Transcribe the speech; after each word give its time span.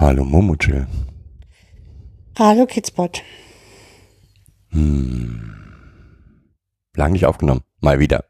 Hallo 0.00 0.24
Momochill. 0.24 0.86
Hallo 2.38 2.64
Kidspot. 2.64 3.22
Lang 4.72 5.52
nicht 7.12 7.26
aufgenommen. 7.26 7.60
Mal 7.82 8.00
wieder. 8.00 8.24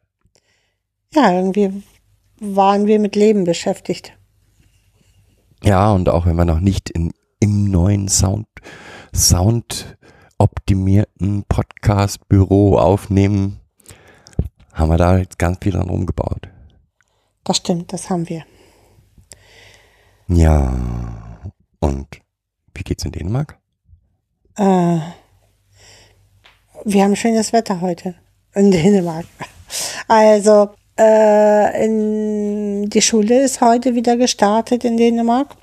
Ja, 1.14 1.32
irgendwie 1.32 1.84
waren 2.40 2.88
wir 2.88 2.98
mit 2.98 3.14
Leben 3.14 3.44
beschäftigt. 3.44 4.18
Ja, 5.62 5.92
und 5.92 6.08
auch 6.08 6.26
wenn 6.26 6.34
wir 6.34 6.44
noch 6.44 6.58
nicht 6.58 6.90
in, 6.90 7.12
im 7.38 7.70
neuen 7.70 8.08
Sound, 8.08 8.48
Sound 9.14 9.96
optimierten 10.38 11.44
Podcast-Büro 11.48 12.78
aufnehmen, 12.78 13.60
haben 14.72 14.90
wir 14.90 14.98
da 14.98 15.18
jetzt 15.18 15.38
ganz 15.38 15.58
viel 15.62 15.70
dran 15.70 15.88
rumgebaut. 15.88 16.48
Das 17.44 17.58
stimmt, 17.58 17.92
das 17.92 18.10
haben 18.10 18.28
wir. 18.28 18.42
Ja. 20.26 21.29
Und 21.80 22.20
wie 22.74 22.82
geht's 22.82 23.04
in 23.04 23.12
Dänemark? 23.12 23.58
Äh, 24.56 24.98
wir 26.84 27.04
haben 27.04 27.16
schönes 27.16 27.52
Wetter 27.52 27.80
heute 27.80 28.14
in 28.54 28.70
Dänemark. 28.70 29.26
Also, 30.08 30.70
äh, 30.98 31.84
in, 31.84 32.90
die 32.90 33.00
Schule 33.00 33.42
ist 33.42 33.60
heute 33.60 33.94
wieder 33.94 34.16
gestartet 34.16 34.84
in 34.84 34.96
Dänemark. 34.96 35.56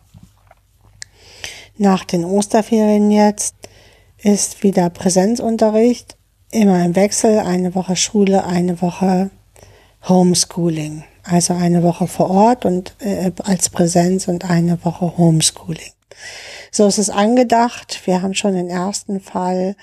Nach 1.78 2.06
den 2.06 2.26
Osterferien 2.26 3.12
jetzt 3.12 3.56
ist 4.18 4.64
wieder 4.64 4.90
Präsenzunterricht. 4.90 6.18
Immer 6.52 6.84
im 6.86 6.96
Wechsel. 6.96 7.40
Eine 7.40 7.76
Woche 7.76 7.96
Schule, 7.96 8.46
eine 8.46 8.82
Woche 8.82 9.30
Homeschooling. 10.08 11.04
Also 11.24 11.54
eine 11.54 11.84
Woche 11.84 12.08
vor 12.08 12.30
Ort 12.30 12.66
und 12.66 12.96
äh, 13.00 13.32
als 13.44 13.70
Präsenz 13.70 14.28
und 14.28 14.50
eine 14.50 14.84
Woche 14.86 15.18
Homeschooling. 15.18 15.92
So 16.72 16.88
ist 16.88 16.98
es 16.98 17.10
angedacht. 17.10 18.02
Wir 18.06 18.22
haben 18.22 18.34
schon 18.34 18.54
den 18.54 18.70
ersten 18.70 19.20
Fall 19.20 19.76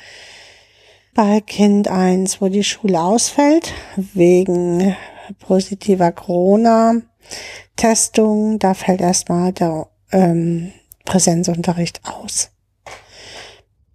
bei 1.15 1.41
Kind 1.41 1.89
1, 1.89 2.41
wo 2.41 2.49
die 2.49 2.65
Schule 2.65 2.99
ausfällt, 3.01 3.75
wegen 3.97 4.97
positiver 5.39 6.11
Corona-Testung. 6.13 8.59
Da 8.59 8.75
fällt 8.75 9.01
erstmal 9.01 9.53
der 9.53 9.87
ähm, 10.13 10.73
Präsenzunterricht 11.05 12.01
aus. 12.05 12.51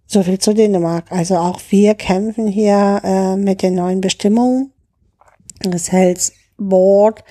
So 0.06 0.22
viel 0.22 0.38
zu 0.38 0.54
Dänemark. 0.54 1.12
Also 1.12 1.36
auch 1.36 1.60
wir 1.70 1.94
kämpfen 1.94 2.46
hier 2.48 3.02
äh, 3.04 3.36
mit 3.36 3.60
den 3.62 3.74
neuen 3.74 4.00
Bestimmungen. 4.00 4.72
Das 5.60 5.92
Health 5.92 6.32
Board 6.56 7.22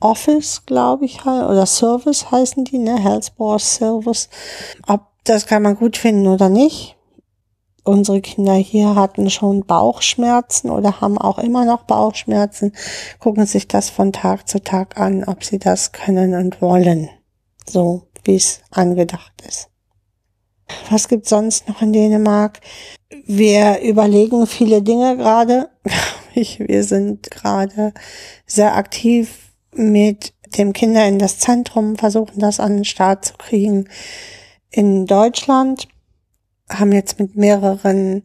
Office, 0.00 0.64
glaube 0.66 1.04
ich, 1.04 1.24
oder 1.24 1.66
Service 1.66 2.30
heißen 2.30 2.64
die, 2.64 2.78
ne? 2.78 2.98
Health 2.98 3.36
Board 3.36 3.62
Service. 3.62 4.28
Ob 4.86 5.02
das 5.24 5.46
kann 5.46 5.62
man 5.62 5.76
gut 5.76 5.96
finden 5.96 6.26
oder 6.26 6.48
nicht. 6.48 6.96
Unsere 7.84 8.20
Kinder 8.20 8.54
hier 8.54 8.96
hatten 8.96 9.30
schon 9.30 9.64
Bauchschmerzen 9.64 10.70
oder 10.70 11.00
haben 11.00 11.18
auch 11.18 11.38
immer 11.38 11.64
noch 11.64 11.84
Bauchschmerzen, 11.84 12.72
gucken 13.20 13.46
sich 13.46 13.68
das 13.68 13.90
von 13.90 14.12
Tag 14.12 14.48
zu 14.48 14.60
Tag 14.60 14.98
an, 14.98 15.22
ob 15.24 15.44
sie 15.44 15.60
das 15.60 15.92
können 15.92 16.34
und 16.34 16.60
wollen. 16.60 17.08
So 17.68 18.02
wie 18.24 18.34
es 18.34 18.60
angedacht 18.70 19.32
ist. 19.46 19.68
Was 20.90 21.06
gibt's 21.06 21.30
sonst 21.30 21.68
noch 21.68 21.80
in 21.80 21.92
Dänemark? 21.92 22.60
Wir 23.24 23.80
überlegen 23.80 24.48
viele 24.48 24.82
Dinge 24.82 25.16
gerade. 25.16 25.70
Wir 26.34 26.84
sind 26.84 27.30
gerade 27.30 27.94
sehr 28.46 28.74
aktiv 28.76 29.45
mit 29.76 30.34
dem 30.56 30.72
Kinder 30.72 31.06
in 31.06 31.18
das 31.18 31.38
Zentrum, 31.38 31.96
versuchen 31.96 32.38
das 32.38 32.60
an 32.60 32.76
den 32.76 32.84
Start 32.84 33.24
zu 33.24 33.34
kriegen 33.34 33.88
in 34.70 35.06
Deutschland. 35.06 35.88
Haben 36.68 36.92
jetzt 36.92 37.18
mit 37.18 37.36
mehreren 37.36 38.22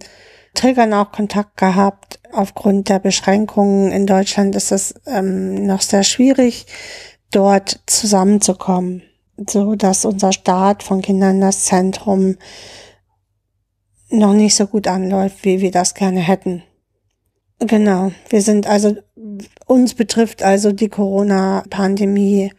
Trägern 0.54 0.94
auch 0.94 1.12
Kontakt 1.12 1.58
gehabt. 1.58 2.20
Aufgrund 2.32 2.90
der 2.90 3.00
Beschränkungen 3.00 3.92
in 3.92 4.08
Deutschland 4.08 4.56
ist 4.56 4.72
es 4.72 4.96
ähm, 5.06 5.66
noch 5.66 5.82
sehr 5.82 6.04
schwierig, 6.04 6.66
dort 7.32 7.82
zusammenzukommen 7.86 9.04
so 9.50 9.76
dass 9.76 10.06
unser 10.06 10.32
Start 10.32 10.84
von 10.84 11.02
Kindern 11.02 11.36
in 11.36 11.42
das 11.42 11.66
Zentrum 11.66 12.38
noch 14.10 14.34
nicht 14.34 14.56
so 14.56 14.68
gut 14.68 14.88
anläuft, 14.88 15.46
wie 15.46 15.62
wir 15.62 15.72
das 15.72 15.94
gerne 15.94 16.20
hätten. 16.20 16.64
Genau, 17.64 18.12
wir 18.30 18.42
sind 18.42 18.66
also, 18.66 18.96
uns 19.68 19.94
betrifft 19.94 20.42
also 20.42 20.72
die 20.72 20.90
Corona-Pandemie 20.90 22.52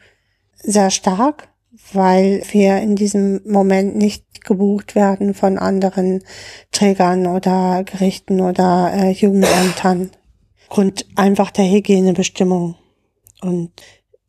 sehr 0.62 0.90
stark, 0.90 1.48
weil 1.92 2.42
wir 2.52 2.78
in 2.78 2.94
diesem 2.94 3.40
Moment 3.44 3.96
nicht 3.96 4.44
gebucht 4.44 4.94
werden 4.94 5.34
von 5.34 5.58
anderen 5.58 6.22
Trägern 6.70 7.26
oder 7.26 7.82
Gerichten 7.84 8.40
oder 8.40 8.92
äh, 8.94 9.10
Jugendämtern. 9.10 10.10
Grund 10.68 11.04
einfach 11.16 11.50
der 11.50 11.68
Hygienebestimmung. 11.68 12.76
Und 13.40 13.72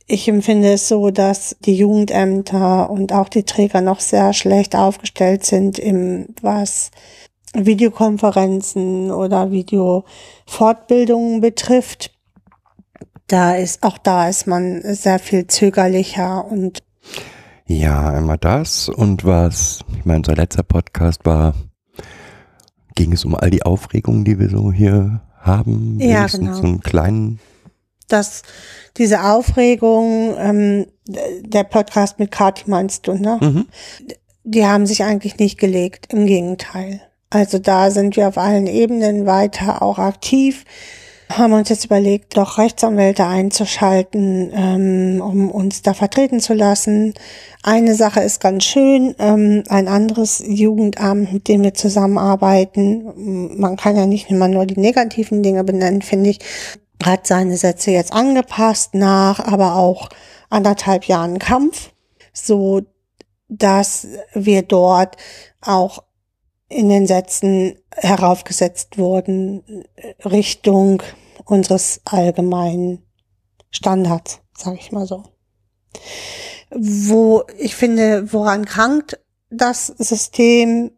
ich 0.07 0.28
empfinde 0.28 0.73
es 0.73 0.88
so, 0.88 1.12
dass 1.12 1.56
die 1.62 1.75
Jugendämter 1.75 2.89
und 2.89 3.13
auch 3.13 3.29
die 3.29 3.44
Träger 3.44 3.81
noch 3.81 4.00
sehr 4.00 4.33
schlecht 4.33 4.75
aufgestellt 4.75 5.45
sind, 5.45 5.78
im, 5.78 6.29
was 6.41 6.89
Videokonferenzen 7.53 9.11
oder 9.11 9.51
Videofortbildungen 9.51 11.41
betrifft. 11.41 12.11
Da 13.27 13.55
ist, 13.55 13.83
auch 13.83 13.97
da 13.97 14.27
ist 14.29 14.47
man 14.47 14.81
sehr 14.83 15.19
viel 15.19 15.47
zögerlicher 15.47 16.45
und 16.45 16.83
Ja, 17.65 18.09
einmal 18.09 18.37
das 18.37 18.89
und 18.89 19.23
was, 19.23 19.83
ich 19.97 20.05
meine, 20.05 20.19
unser 20.19 20.35
letzter 20.35 20.63
Podcast 20.63 21.25
war, 21.25 21.53
ging 22.95 23.13
es 23.13 23.25
um 23.25 23.35
all 23.35 23.49
die 23.49 23.63
Aufregungen, 23.63 24.25
die 24.25 24.39
wir 24.39 24.49
so 24.49 24.71
hier 24.71 25.21
haben. 25.39 25.99
Ja, 25.99 26.27
genau. 26.27 26.53
So 26.53 26.63
einen 26.63 26.81
kleinen 26.81 27.39
dass 28.13 28.43
diese 28.97 29.23
Aufregung, 29.23 30.35
ähm, 30.37 30.85
der 31.07 31.63
Podcast 31.63 32.19
mit 32.19 32.31
Kati 32.31 32.69
meinst 32.69 33.07
du, 33.07 33.13
ne? 33.13 33.39
Mhm. 33.41 33.65
Die 34.43 34.65
haben 34.65 34.85
sich 34.85 35.03
eigentlich 35.03 35.37
nicht 35.37 35.57
gelegt, 35.57 36.13
im 36.13 36.25
Gegenteil. 36.25 37.01
Also 37.33 37.57
da 37.57 37.89
sind 37.89 38.16
wir 38.16 38.27
auf 38.27 38.38
allen 38.38 38.67
Ebenen 38.67 39.25
weiter 39.25 39.81
auch 39.81 39.97
aktiv, 39.97 40.66
haben 41.29 41.53
uns 41.53 41.69
jetzt 41.69 41.85
überlegt, 41.85 42.38
doch 42.38 42.59
Rechtsanwälte 42.59 43.25
einzuschalten, 43.25 44.51
ähm, 44.53 45.19
um 45.19 45.49
uns 45.49 45.81
da 45.81 45.95
vertreten 45.95 46.39
zu 46.39 46.53
lassen. 46.53 47.16
Eine 47.63 47.95
Sache 47.95 48.19
ist 48.19 48.39
ganz 48.39 48.66
schön, 48.66 49.16
ähm, 49.17 49.63
ein 49.67 49.88
anderes 49.88 50.44
Jugendamt, 50.45 51.33
mit 51.33 51.47
dem 51.47 51.63
wir 51.63 51.73
zusammenarbeiten, 51.73 53.57
man 53.59 53.77
kann 53.77 53.95
ja 53.95 54.05
nicht 54.05 54.29
immer 54.29 54.47
nur 54.47 54.67
die 54.67 54.79
negativen 54.79 55.41
Dinge 55.41 55.63
benennen, 55.63 56.03
finde 56.03 56.29
ich, 56.29 56.39
hat 57.03 57.25
seine 57.25 57.57
Sätze 57.57 57.89
jetzt 57.89 58.13
angepasst 58.13 58.94
nach 58.94 59.39
aber 59.39 59.75
auch 59.75 60.09
anderthalb 60.51 61.05
Jahren 61.05 61.39
Kampf, 61.39 61.94
so 62.31 62.81
dass 63.50 64.07
wir 64.35 64.62
dort 64.62 65.18
auch 65.62 66.03
in 66.73 66.89
den 66.89 67.07
Sätzen 67.07 67.77
heraufgesetzt 67.95 68.97
wurden 68.97 69.85
Richtung 70.25 71.01
unseres 71.45 72.01
allgemeinen 72.05 73.03
Standards, 73.69 74.41
sage 74.57 74.77
ich 74.79 74.91
mal 74.91 75.05
so. 75.05 75.23
Wo 76.71 77.43
ich 77.57 77.75
finde, 77.75 78.33
woran 78.33 78.65
krankt 78.65 79.19
das 79.49 79.87
System, 79.87 80.91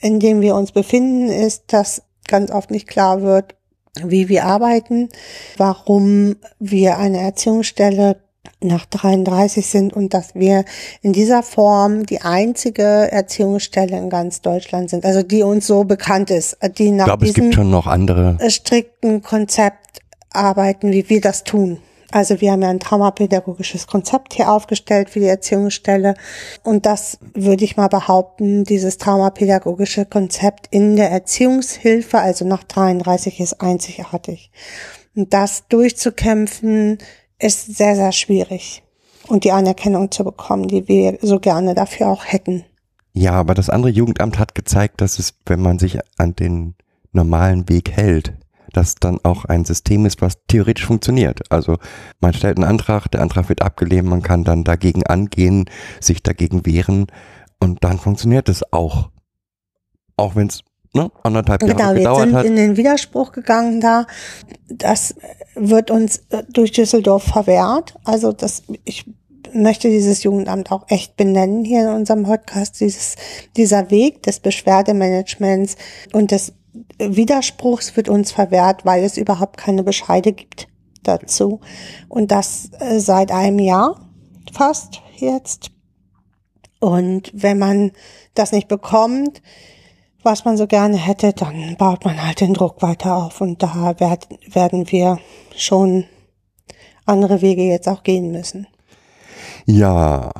in 0.00 0.18
dem 0.18 0.40
wir 0.40 0.56
uns 0.56 0.72
befinden, 0.72 1.28
ist, 1.28 1.72
dass 1.72 2.02
ganz 2.26 2.50
oft 2.50 2.70
nicht 2.70 2.88
klar 2.88 3.22
wird, 3.22 3.54
wie 4.02 4.28
wir 4.28 4.44
arbeiten, 4.44 5.08
warum 5.56 6.36
wir 6.58 6.98
eine 6.98 7.20
Erziehungsstelle 7.20 8.22
nach 8.60 8.86
33 8.86 9.66
sind 9.66 9.92
und 9.92 10.14
dass 10.14 10.34
wir 10.34 10.64
in 11.00 11.12
dieser 11.12 11.42
Form 11.42 12.06
die 12.06 12.22
einzige 12.22 12.82
Erziehungsstelle 12.82 13.96
in 13.96 14.10
ganz 14.10 14.40
Deutschland 14.40 14.90
sind, 14.90 15.04
also 15.04 15.22
die 15.22 15.42
uns 15.42 15.66
so 15.66 15.84
bekannt 15.84 16.30
ist, 16.30 16.56
die 16.78 16.86
Ich 16.86 16.92
nach 16.92 17.04
glaube, 17.04 17.26
es 17.26 17.34
gibt 17.34 17.46
diesem 17.46 17.52
schon 17.52 17.70
noch 17.70 17.86
andere. 17.86 18.38
strikten 18.48 19.22
Konzept 19.22 20.00
arbeiten, 20.30 20.92
wie 20.92 21.08
wir 21.08 21.20
das 21.20 21.44
tun. 21.44 21.78
Also 22.10 22.42
wir 22.42 22.52
haben 22.52 22.62
ja 22.62 22.68
ein 22.68 22.78
traumapädagogisches 22.78 23.86
Konzept 23.86 24.34
hier 24.34 24.52
aufgestellt 24.52 25.08
für 25.08 25.20
die 25.20 25.26
Erziehungsstelle. 25.26 26.14
Und 26.62 26.84
das 26.84 27.18
würde 27.32 27.64
ich 27.64 27.78
mal 27.78 27.88
behaupten, 27.88 28.64
dieses 28.64 28.98
traumapädagogische 28.98 30.04
Konzept 30.04 30.66
in 30.70 30.96
der 30.96 31.10
Erziehungshilfe, 31.10 32.18
also 32.18 32.44
nach 32.44 32.64
33 32.64 33.40
ist 33.40 33.62
einzigartig. 33.62 34.50
Und 35.14 35.32
das 35.32 35.66
durchzukämpfen 35.68 36.98
ist 37.42 37.76
sehr, 37.76 37.96
sehr 37.96 38.12
schwierig. 38.12 38.82
Und 39.28 39.44
die 39.44 39.52
Anerkennung 39.52 40.10
zu 40.10 40.24
bekommen, 40.24 40.68
die 40.68 40.88
wir 40.88 41.18
so 41.22 41.38
gerne 41.38 41.74
dafür 41.74 42.08
auch 42.08 42.24
hätten. 42.24 42.64
Ja, 43.12 43.32
aber 43.32 43.54
das 43.54 43.70
andere 43.70 43.92
Jugendamt 43.92 44.38
hat 44.38 44.54
gezeigt, 44.54 45.00
dass 45.00 45.18
es, 45.18 45.34
wenn 45.46 45.60
man 45.60 45.78
sich 45.78 45.98
an 46.18 46.34
den 46.34 46.74
normalen 47.12 47.68
Weg 47.68 47.92
hält, 47.92 48.34
dass 48.72 48.94
dann 48.94 49.20
auch 49.22 49.44
ein 49.44 49.64
System 49.64 50.06
ist, 50.06 50.22
was 50.22 50.38
theoretisch 50.48 50.86
funktioniert. 50.86 51.52
Also 51.52 51.76
man 52.20 52.32
stellt 52.32 52.56
einen 52.56 52.68
Antrag, 52.68 53.08
der 53.08 53.20
Antrag 53.20 53.48
wird 53.48 53.62
abgelehnt, 53.62 54.08
man 54.08 54.22
kann 54.22 54.44
dann 54.44 54.64
dagegen 54.64 55.06
angehen, 55.06 55.66
sich 56.00 56.22
dagegen 56.22 56.64
wehren 56.64 57.06
und 57.60 57.84
dann 57.84 57.98
funktioniert 57.98 58.48
es 58.48 58.72
auch. 58.72 59.10
Auch 60.16 60.36
wenn 60.36 60.48
es 60.48 60.62
ne, 60.94 61.10
anderthalb 61.22 61.62
Jahre 61.62 61.74
Genau, 61.74 61.88
wir 61.90 61.98
gedauert 61.98 62.20
sind 62.20 62.34
hat. 62.34 62.44
in 62.46 62.56
den 62.56 62.76
Widerspruch 62.76 63.32
gegangen 63.32 63.80
da. 63.80 64.06
Das 64.68 65.14
wird 65.54 65.90
uns 65.90 66.22
äh, 66.30 66.42
durch 66.50 66.72
Düsseldorf 66.72 67.24
verwehrt. 67.24 67.94
Also 68.04 68.32
das, 68.32 68.62
ich 68.84 69.06
möchte 69.52 69.88
dieses 69.88 70.22
Jugendamt 70.22 70.70
auch 70.70 70.84
echt 70.88 71.16
benennen 71.16 71.64
hier 71.64 71.82
in 71.82 71.94
unserem 71.94 72.24
Podcast. 72.24 72.80
Dieses, 72.80 73.16
dieser 73.56 73.90
Weg 73.90 74.22
des 74.22 74.40
Beschwerdemanagements 74.40 75.76
und 76.12 76.30
des 76.30 76.52
Widerspruchs 76.98 77.96
wird 77.96 78.08
uns 78.08 78.32
verwehrt, 78.32 78.84
weil 78.84 79.04
es 79.04 79.16
überhaupt 79.16 79.58
keine 79.58 79.82
Bescheide 79.82 80.32
gibt 80.32 80.68
dazu. 81.02 81.60
Und 82.08 82.30
das 82.30 82.70
äh, 82.78 82.98
seit 82.98 83.30
einem 83.30 83.58
Jahr 83.58 84.08
fast 84.52 85.02
jetzt. 85.16 85.70
Und 86.80 87.30
wenn 87.34 87.58
man 87.58 87.92
das 88.34 88.52
nicht 88.52 88.68
bekommt, 88.68 89.42
was 90.22 90.44
man 90.44 90.56
so 90.56 90.66
gerne 90.66 90.96
hätte, 90.96 91.32
dann 91.32 91.76
baut 91.76 92.04
man 92.04 92.24
halt 92.24 92.40
den 92.40 92.54
Druck 92.54 92.82
weiter 92.82 93.16
auf. 93.16 93.40
Und 93.40 93.62
da 93.62 93.94
werd, 93.98 94.28
werden 94.52 94.90
wir 94.90 95.18
schon 95.56 96.04
andere 97.06 97.40
Wege 97.42 97.62
jetzt 97.62 97.88
auch 97.88 98.02
gehen 98.02 98.30
müssen. 98.30 98.66
Ja, 99.66 100.30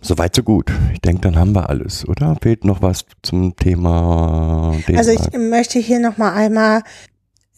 soweit 0.00 0.34
so 0.34 0.42
gut. 0.42 0.70
Ich 0.92 1.00
denke, 1.00 1.22
dann 1.22 1.38
haben 1.38 1.54
wir 1.54 1.68
alles, 1.68 2.06
oder? 2.08 2.36
Fehlt 2.40 2.64
noch 2.64 2.82
was 2.82 3.04
zum 3.22 3.56
Thema 3.56 4.74
Also 4.94 5.10
ich 5.10 5.20
Dänemark? 5.20 5.50
möchte 5.50 5.78
hier 5.78 6.00
nochmal 6.00 6.34
einmal 6.34 6.82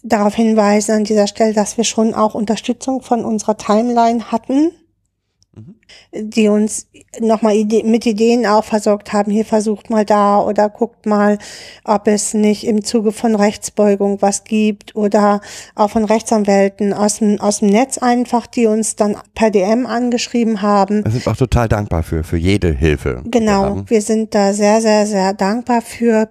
darauf 0.03 0.35
hinweisen 0.35 0.91
an 0.91 1.03
dieser 1.05 1.27
Stelle, 1.27 1.53
dass 1.53 1.77
wir 1.77 1.83
schon 1.83 2.13
auch 2.13 2.35
Unterstützung 2.35 3.01
von 3.01 3.23
unserer 3.23 3.57
Timeline 3.57 4.31
hatten, 4.31 4.71
die 6.11 6.47
uns 6.47 6.87
nochmal 7.19 7.55
Ide 7.55 7.83
mit 7.83 8.05
Ideen 8.05 8.45
auch 8.45 8.63
versorgt 8.63 9.13
haben. 9.13 9.31
Hier 9.31 9.45
versucht 9.45 9.89
mal 9.89 10.05
da 10.05 10.39
oder 10.39 10.69
guckt 10.69 11.05
mal, 11.05 11.37
ob 11.83 12.07
es 12.07 12.33
nicht 12.33 12.65
im 12.65 12.83
Zuge 12.83 13.11
von 13.11 13.35
Rechtsbeugung 13.35 14.21
was 14.21 14.43
gibt 14.43 14.95
oder 14.95 15.41
auch 15.75 15.89
von 15.91 16.05
Rechtsanwälten 16.05 16.93
aus 16.93 17.19
dem, 17.19 17.39
aus 17.39 17.59
dem 17.59 17.69
Netz 17.69 17.97
einfach, 17.97 18.47
die 18.47 18.65
uns 18.65 18.95
dann 18.95 19.17
per 19.35 19.51
DM 19.51 19.85
angeschrieben 19.85 20.61
haben. 20.61 21.03
Wir 21.03 21.11
sind 21.11 21.27
auch 21.27 21.37
total 21.37 21.69
dankbar 21.69 22.03
für, 22.03 22.23
für 22.23 22.37
jede 22.37 22.71
Hilfe. 22.71 23.21
wir 23.23 23.31
Genau, 23.31 23.63
haben. 23.63 23.89
wir 23.89 24.01
sind 24.01 24.33
da 24.33 24.53
sehr, 24.53 24.81
sehr, 24.81 25.05
sehr 25.05 25.33
dankbar 25.33 25.81
für 25.81 26.29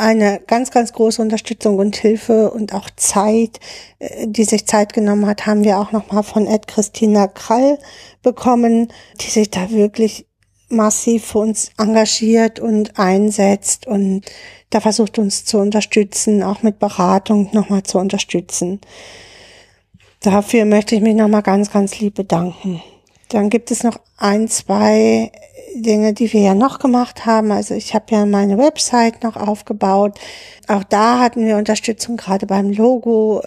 eine 0.00 0.40
ganz, 0.46 0.70
ganz 0.70 0.92
große 0.92 1.20
Unterstützung 1.20 1.78
und 1.78 1.96
Hilfe 1.96 2.50
und 2.50 2.74
auch 2.74 2.88
Zeit, 2.96 3.60
äh, 3.98 4.26
die 4.26 4.44
sich 4.44 4.66
Zeit 4.66 4.92
genommen 4.92 5.26
hat, 5.26 5.46
haben 5.46 5.64
wir 5.64 5.78
auch 5.78 5.92
nochmal 5.92 6.22
von 6.22 6.46
Ed 6.46 6.66
Christina 6.66 7.28
Krall 7.28 7.78
bekommen, 8.22 8.88
die 9.20 9.30
sich 9.30 9.50
da 9.50 9.70
wirklich 9.70 10.26
massiv 10.68 11.26
für 11.26 11.38
uns 11.38 11.70
engagiert 11.78 12.60
und 12.60 12.98
einsetzt 12.98 13.86
und 13.86 14.22
da 14.70 14.80
versucht 14.80 15.18
uns 15.18 15.44
zu 15.44 15.58
unterstützen, 15.58 16.42
auch 16.42 16.62
mit 16.62 16.78
Beratung 16.78 17.50
nochmal 17.52 17.82
zu 17.82 17.98
unterstützen. 17.98 18.80
Dafür 20.20 20.64
möchte 20.64 20.94
ich 20.94 21.00
mich 21.00 21.14
nochmal 21.14 21.42
ganz, 21.42 21.72
ganz 21.72 21.98
lieb 21.98 22.14
bedanken. 22.14 22.80
Dann 23.30 23.50
gibt 23.50 23.70
es 23.70 23.82
noch 23.82 23.98
ein, 24.16 24.48
zwei 24.48 25.32
Dinge, 25.74 26.12
die 26.12 26.32
wir 26.32 26.40
ja 26.40 26.54
noch 26.54 26.78
gemacht 26.78 27.26
haben. 27.26 27.52
Also 27.52 27.74
ich 27.74 27.94
habe 27.94 28.06
ja 28.10 28.26
meine 28.26 28.58
Website 28.58 29.22
noch 29.22 29.36
aufgebaut. 29.36 30.18
Auch 30.68 30.84
da 30.84 31.20
hatten 31.20 31.46
wir 31.46 31.56
Unterstützung 31.56 32.16
gerade 32.16 32.46
beim 32.46 32.70
Logo 32.70 33.42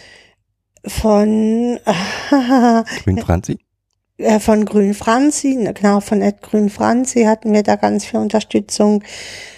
von 0.86 1.78
Grün 3.04 3.18
Franzi? 3.18 3.58
äh, 4.18 4.40
von 4.40 4.64
Grün 4.64 4.94
Franzi, 4.94 5.68
genau 5.74 6.00
von 6.00 6.22
Ed 6.22 6.42
Grün 6.42 6.70
Franzi 6.70 7.24
hatten 7.24 7.52
wir 7.52 7.62
da 7.62 7.76
ganz 7.76 8.04
viel 8.04 8.20
Unterstützung 8.20 9.02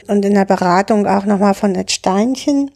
und 0.09 0.25
in 0.25 0.35
der 0.35 0.45
Beratung 0.45 1.07
auch 1.07 1.25
nochmal 1.25 1.55
von 1.55 1.75
Ed 1.75 1.91
Steinchen. 1.91 2.71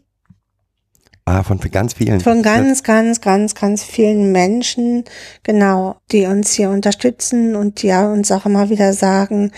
Ah, 1.33 1.45
von 1.45 1.61
ganz 1.61 1.93
vielen. 1.93 2.21
Von 2.21 2.43
ganz, 2.43 2.83
ganz, 2.83 3.21
ganz, 3.21 3.55
ganz 3.55 3.85
vielen 3.85 4.33
Menschen, 4.33 5.05
genau, 5.45 5.95
die 6.11 6.27
uns 6.27 6.55
hier 6.55 6.71
unterstützen 6.71 7.55
und 7.55 7.83
die 7.83 7.87
ja 7.87 8.11
uns 8.13 8.33
auch 8.33 8.47
immer 8.47 8.69
wieder 8.69 8.93
sagen, 8.95 9.53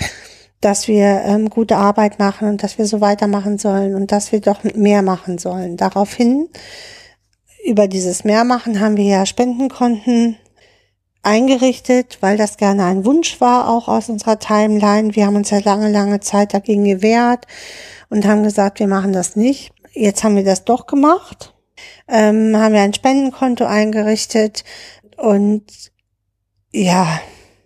dass 0.60 0.86
wir 0.86 1.22
ähm, 1.24 1.48
gute 1.48 1.78
Arbeit 1.78 2.18
machen 2.18 2.48
und 2.48 2.62
dass 2.62 2.76
wir 2.76 2.84
so 2.84 3.00
weitermachen 3.00 3.56
sollen 3.56 3.94
und 3.94 4.12
dass 4.12 4.32
wir 4.32 4.42
doch 4.42 4.62
mehr 4.64 5.00
machen 5.00 5.38
sollen. 5.38 5.78
Daraufhin, 5.78 6.50
über 7.64 7.88
dieses 7.88 8.22
Mehrmachen 8.22 8.78
haben 8.78 8.98
wir 8.98 9.06
ja 9.06 9.24
Spendenkonten 9.24 10.36
eingerichtet, 11.22 12.18
weil 12.20 12.36
das 12.36 12.58
gerne 12.58 12.84
ein 12.84 13.06
Wunsch 13.06 13.40
war, 13.40 13.70
auch 13.70 13.88
aus 13.88 14.10
unserer 14.10 14.38
Timeline. 14.38 15.16
Wir 15.16 15.24
haben 15.24 15.36
uns 15.36 15.48
ja 15.48 15.60
lange, 15.64 15.90
lange 15.90 16.20
Zeit 16.20 16.52
dagegen 16.52 16.84
gewehrt 16.84 17.46
und 18.10 18.26
haben 18.26 18.42
gesagt, 18.42 18.78
wir 18.78 18.88
machen 18.88 19.14
das 19.14 19.36
nicht. 19.36 19.72
Jetzt 19.94 20.22
haben 20.22 20.36
wir 20.36 20.44
das 20.44 20.64
doch 20.64 20.86
gemacht, 20.86 21.54
ähm, 22.08 22.56
haben 22.56 22.74
wir 22.74 22.82
ein 22.82 22.94
Spendenkonto 22.94 23.64
eingerichtet 23.64 24.64
und 25.16 25.64
ja, 26.72 27.20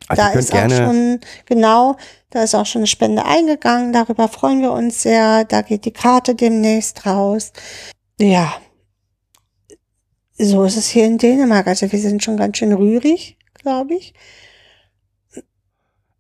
also 0.09 0.23
da 0.23 0.31
ist 0.31 0.55
auch 0.55 0.71
schon, 0.71 1.21
genau, 1.47 1.97
da 2.31 2.43
ist 2.43 2.55
auch 2.55 2.67
schon 2.67 2.81
eine 2.81 2.87
Spende 2.87 3.25
eingegangen, 3.25 3.93
darüber 3.93 4.29
freuen 4.29 4.63
wir 4.63 4.73
uns 4.73 5.03
sehr, 5.03 5.45
da 5.45 5.63
geht 5.63 5.85
die 5.85 5.93
Karte 5.93 6.35
demnächst 6.35 7.07
raus. 7.07 7.53
Ja, 8.19 8.55
so 10.39 10.65
ist 10.65 10.77
es 10.77 10.89
hier 10.89 11.07
in 11.07 11.19
Dänemark, 11.19 11.67
also 11.67 11.91
wir 11.91 11.99
sind 11.99 12.23
schon 12.23 12.37
ganz 12.37 12.59
schön 12.59 12.73
rührig, 12.73 13.39
glaube 13.55 13.95
ich. 13.95 14.15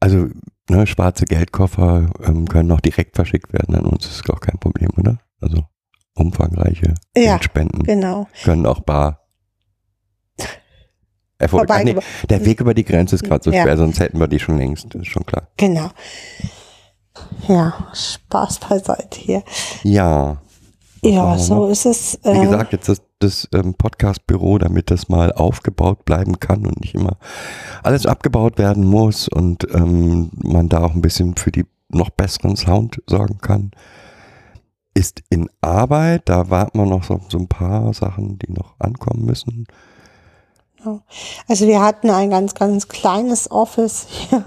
also 0.00 0.28
ne, 0.68 0.86
schwarze 0.86 1.24
Geldkoffer 1.24 2.10
ähm, 2.22 2.46
können 2.46 2.72
auch 2.72 2.80
direkt 2.80 3.16
verschickt 3.16 3.52
werden 3.52 3.74
an 3.74 3.86
uns. 3.86 4.06
Ist 4.06 4.28
auch 4.30 4.40
kein 4.40 4.58
Problem, 4.58 4.90
oder? 4.96 5.18
Also 5.40 5.64
umfangreiche 6.16 6.94
Ja, 7.16 7.32
Geldspenden 7.36 7.84
Genau. 7.84 8.26
können 8.44 8.66
auch 8.66 8.80
bar 8.80 9.20
erfolgen. 11.38 11.66
Ach 11.70 11.82
nee, 11.84 11.96
der 12.28 12.44
Weg 12.44 12.60
über 12.60 12.74
die 12.74 12.84
Grenze 12.84 13.14
ist 13.16 13.24
gerade 13.24 13.44
so 13.44 13.50
Ja. 13.52 13.62
schwer, 13.62 13.76
sonst 13.76 14.00
hätten 14.00 14.18
wir 14.18 14.26
die 14.28 14.38
schon 14.40 14.58
längst, 14.58 14.86
das 14.94 15.02
ist 15.02 15.08
schon 15.08 15.26
klar. 15.26 15.48
Genau. 15.56 15.90
Ja, 17.48 17.72
Spaß 17.94 18.58
beiseite 18.60 19.18
hier. 19.20 19.42
Ja, 19.82 20.40
Ja, 21.02 21.38
so 21.38 21.68
ist 21.68 21.86
es. 21.86 22.18
wie 22.24 22.28
äh, 22.30 22.40
gesagt, 22.42 22.72
jetzt 22.72 22.88
das, 22.88 23.02
das 23.20 23.48
ähm, 23.54 23.74
Podcast-Büro, 23.74 24.58
damit 24.58 24.90
das 24.90 25.08
mal 25.08 25.32
aufgebaut 25.32 26.04
bleiben 26.04 26.40
kann 26.40 26.66
und 26.66 26.80
nicht 26.80 26.94
immer 26.94 27.16
alles 27.82 28.06
abgebaut 28.06 28.58
werden 28.58 28.84
muss 28.84 29.28
und 29.28 29.66
ähm, 29.74 30.30
man 30.42 30.68
da 30.68 30.82
auch 30.82 30.94
ein 30.94 31.02
bisschen 31.02 31.36
für 31.36 31.52
die 31.52 31.64
noch 31.88 32.10
besseren 32.10 32.56
Sound 32.56 33.00
sorgen 33.06 33.38
kann, 33.38 33.70
ist 34.96 35.22
in 35.28 35.48
Arbeit. 35.60 36.22
Da 36.24 36.48
warten 36.48 36.78
wir 36.78 36.86
noch 36.86 37.04
so, 37.04 37.20
so 37.28 37.38
ein 37.38 37.48
paar 37.48 37.92
Sachen, 37.92 38.38
die 38.38 38.50
noch 38.50 38.74
ankommen 38.78 39.26
müssen. 39.26 39.66
Also 41.48 41.66
wir 41.66 41.82
hatten 41.82 42.10
ein 42.10 42.30
ganz, 42.30 42.54
ganz 42.54 42.88
kleines 42.88 43.50
Office 43.50 44.06
hier 44.08 44.44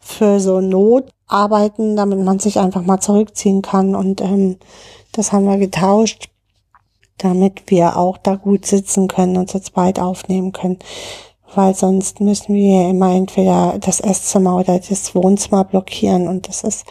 für 0.00 0.40
so 0.40 0.60
Notarbeiten, 0.60 1.96
damit 1.96 2.18
man 2.18 2.38
sich 2.38 2.58
einfach 2.58 2.82
mal 2.82 3.00
zurückziehen 3.00 3.62
kann. 3.62 3.94
Und 3.94 4.20
ähm, 4.20 4.58
das 5.12 5.32
haben 5.32 5.46
wir 5.46 5.58
getauscht, 5.58 6.30
damit 7.18 7.70
wir 7.70 7.96
auch 7.96 8.18
da 8.18 8.34
gut 8.34 8.66
sitzen 8.66 9.06
können 9.06 9.36
und 9.36 9.50
zu 9.50 9.60
zweit 9.60 10.00
aufnehmen 10.00 10.52
können. 10.52 10.78
Weil 11.54 11.74
sonst 11.74 12.20
müssen 12.20 12.54
wir 12.54 12.88
immer 12.88 13.14
entweder 13.14 13.76
das 13.78 14.00
Esszimmer 14.00 14.56
oder 14.56 14.78
das 14.78 15.14
Wohnzimmer 15.14 15.64
blockieren 15.64 16.26
und 16.26 16.48
das 16.48 16.64
ist 16.64 16.86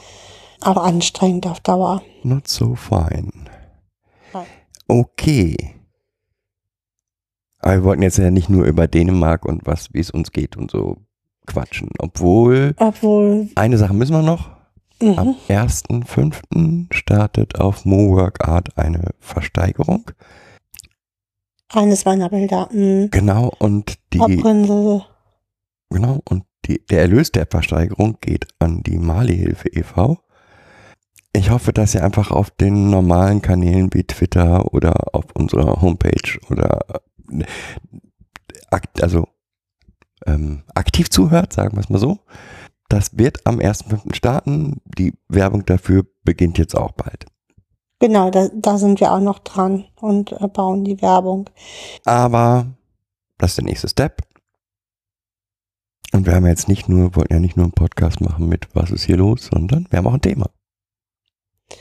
auch 0.66 0.78
anstrengend 0.78 1.48
auf 1.48 1.60
Dauer. 1.60 2.02
Not 2.24 2.48
so 2.48 2.76
fine. 2.76 3.32
Nein. 4.34 4.46
Okay. 4.88 5.76
Aber 7.60 7.74
wir 7.74 7.84
wollten 7.84 8.02
jetzt 8.04 8.18
ja 8.18 8.32
nicht 8.32 8.50
nur 8.50 8.66
über 8.66 8.88
Dänemark 8.88 9.46
und 9.46 9.66
was, 9.66 9.94
wie 9.94 10.00
es 10.00 10.10
uns 10.12 10.32
geht 10.32 10.58
und 10.58 10.72
so 10.72 10.98
quatschen. 11.46 11.90
Obwohl, 12.00 12.74
Obwohl, 12.78 13.50
eine 13.56 13.78
Sache 13.78 13.94
müssen 13.94 14.14
wir 14.14 14.24
noch. 14.24 14.50
mhm, 15.02 15.20
Am 15.20 15.36
1.5. 15.48 16.94
startet 16.94 17.60
auf 17.60 17.86
Mo 17.86 18.16
Work 18.16 18.48
Art 18.48 18.78
eine 18.78 19.12
Versteigerung. 19.20 20.10
eines 21.74 22.06
meiner 22.06 22.30
Bilder, 22.30 22.68
mh, 22.72 23.08
Genau, 23.12 23.52
und 23.60 23.96
die, 24.14 24.20
Abrinsel, 24.20 25.04
Genau, 25.90 26.20
und 26.30 26.44
die, 26.66 26.84
der 26.88 27.02
Erlös 27.02 27.32
der 27.32 27.46
Versteigerung 27.48 28.18
geht 28.22 28.48
an 28.60 28.82
die 28.84 28.98
Mali-Hilfe 28.98 29.68
e.V. 29.70 30.20
Ich 31.34 31.50
hoffe, 31.50 31.72
dass 31.72 31.96
ihr 31.96 32.04
einfach 32.04 32.32
auf 32.32 32.52
den 32.52 32.90
normalen 32.90 33.42
Kanälen 33.42 33.94
wie 33.94 34.04
Twitter 34.04 34.74
oder 34.74 35.16
auf 35.16 35.26
unserer 35.34 35.82
Homepage 35.82 36.40
oder 36.50 37.02
äh, 37.32 37.46
also 39.02 39.28
ähm, 40.26 40.64
aktiv 40.76 41.10
zuhört, 41.10 41.54
sagen 41.54 41.76
wir 41.76 41.82
es 41.82 41.90
mal 41.90 42.00
so. 42.00 42.20
Das 42.90 43.18
wird 43.18 43.46
am 43.46 43.60
1.5. 43.60 44.14
starten. 44.14 44.82
Die 44.98 45.14
Werbung 45.30 45.66
dafür 45.66 46.06
beginnt 46.24 46.58
jetzt 46.58 46.76
auch 46.76 46.92
bald. 46.92 47.26
Genau, 48.00 48.30
da, 48.30 48.50
da 48.54 48.78
sind 48.78 49.00
wir 49.00 49.12
auch 49.14 49.20
noch 49.22 49.40
dran 49.40 49.86
und 50.02 50.34
äh, 50.34 50.48
bauen 50.48 50.84
die 50.84 51.02
Werbung. 51.02 51.50
Aber 52.04 52.66
das 53.38 53.52
ist 53.52 53.58
der 53.58 53.66
nächste 53.66 53.88
Step. 53.88 54.22
Und 56.12 56.26
wir 56.26 56.36
haben 56.36 56.46
jetzt 56.46 56.68
nicht 56.68 56.90
nur, 56.90 57.16
wollten 57.16 57.34
ja 57.34 57.40
nicht 57.40 57.56
nur 57.56 57.66
einen 57.66 57.74
Podcast 57.74 58.20
machen 58.20 58.50
mit 58.50 58.68
Was 58.74 58.92
ist 58.92 59.06
hier 59.06 59.18
los, 59.18 59.50
sondern 59.52 59.88
wir 59.90 59.98
haben 59.98 60.08
auch 60.08 60.16
ein 60.16 60.22
Thema. 60.22 60.50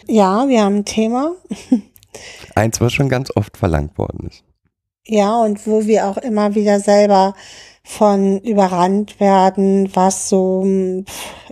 Ja, 0.06 0.48
wir 0.48 0.62
haben 0.62 0.76
ein 0.76 0.84
Thema. 0.84 1.32
Eins, 2.54 2.80
was 2.80 2.92
schon 2.92 3.08
ganz 3.08 3.30
oft 3.34 3.56
verlangt 3.56 3.96
worden 3.98 4.28
ist. 4.28 4.44
Ja, 5.06 5.40
und 5.42 5.66
wo 5.66 5.86
wir 5.86 6.06
auch 6.06 6.18
immer 6.18 6.54
wieder 6.54 6.80
selber 6.80 7.34
von 7.82 8.38
überrannt 8.40 9.18
werden, 9.18 9.90
was 9.94 10.28
so, 10.28 10.64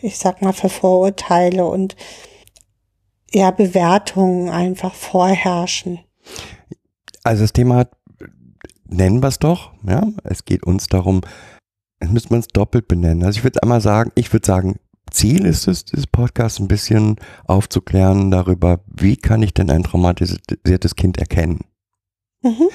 ich 0.01 0.19
sag 0.19 0.43
mal, 0.43 0.53
für 0.53 0.69
Vorurteile 0.69 1.67
und 1.67 1.97
ja, 3.33 3.51
Bewertungen 3.51 4.49
einfach 4.49 4.95
vorherrschen. 4.95 6.01
Also 7.25 7.43
das 7.43 7.53
Thema 7.53 7.77
hat, 7.77 7.93
nennen 8.87 9.23
wir 9.23 9.29
es 9.29 9.39
doch, 9.39 9.73
ja. 9.87 10.07
Es 10.25 10.45
geht 10.45 10.65
uns 10.65 10.87
darum, 10.87 11.23
jetzt 12.01 12.13
müsste 12.13 12.31
man 12.31 12.41
es 12.41 12.49
doppelt 12.49 12.89
benennen. 12.89 13.25
Also 13.25 13.39
ich 13.39 13.45
würde 13.45 13.63
einmal 13.63 13.81
sagen, 13.81 14.13
ich 14.15 14.33
würde 14.33 14.47
sagen, 14.47 14.79
Ziel 15.11 15.45
ist 15.45 15.69
es, 15.69 15.85
dieses 15.85 16.07
Podcast 16.07 16.61
ein 16.61 16.69
bisschen 16.69 17.17
aufzuklären 17.45 18.31
darüber, 18.31 18.81
wie 18.87 19.17
kann 19.17 19.43
ich 19.43 19.55
denn 19.55 19.71
ein 19.71 19.83
traumatisiertes 19.83 20.97
Kind 20.97 21.19
erkennen. 21.19 21.61
Mhm. 22.43 22.69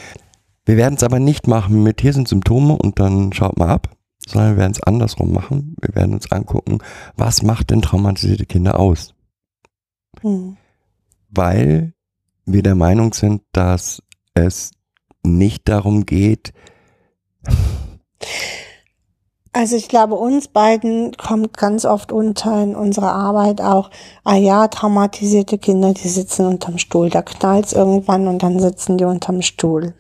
Wir 0.66 0.78
werden 0.78 0.96
es 0.96 1.04
aber 1.04 1.20
nicht 1.20 1.48
machen 1.48 1.84
mit, 1.84 2.02
hier 2.02 2.14
sind 2.14 2.28
Symptome 2.28 2.78
und 2.78 3.00
dann 3.00 3.34
schaut 3.34 3.58
mal 3.58 3.70
ab, 3.70 3.96
sondern 4.26 4.52
wir 4.52 4.58
werden 4.58 4.72
es 4.72 4.84
andersrum 4.84 5.34
machen. 5.34 5.76
Wir 5.82 5.96
werden 5.96 6.14
uns 6.14 6.32
angucken, 6.32 6.80
was 7.16 7.42
macht 7.42 7.70
denn 7.70 7.82
traumatisierte 7.82 8.46
Kinder 8.46 8.80
aus? 8.80 9.14
Mhm. 10.22 10.58
Weil 11.30 11.94
wir 12.46 12.64
der 12.64 12.76
Meinung 12.76 13.14
sind, 13.14 13.42
dass 13.52 14.02
es 14.34 14.72
nicht 15.24 15.68
darum 15.68 16.06
geht, 16.06 16.54
also 19.54 19.76
ich 19.76 19.88
glaube, 19.88 20.16
uns 20.16 20.48
beiden 20.48 21.16
kommt 21.16 21.56
ganz 21.56 21.86
oft 21.86 22.12
unter 22.12 22.62
in 22.64 22.76
unserer 22.76 23.14
Arbeit 23.14 23.62
auch, 23.62 23.92
ah 24.24 24.36
ja, 24.36 24.68
traumatisierte 24.68 25.60
Kinder, 25.60 25.94
die 25.94 26.08
sitzen 26.08 26.48
unterm 26.48 26.80
Stuhl. 26.80 27.10
Da 27.10 27.22
knallt's 27.22 27.74
irgendwann 27.74 28.28
und 28.28 28.42
dann 28.42 28.60
sitzen 28.60 28.98
die 28.98 29.06
unterm 29.06 29.44
Stuhl. 29.44 29.94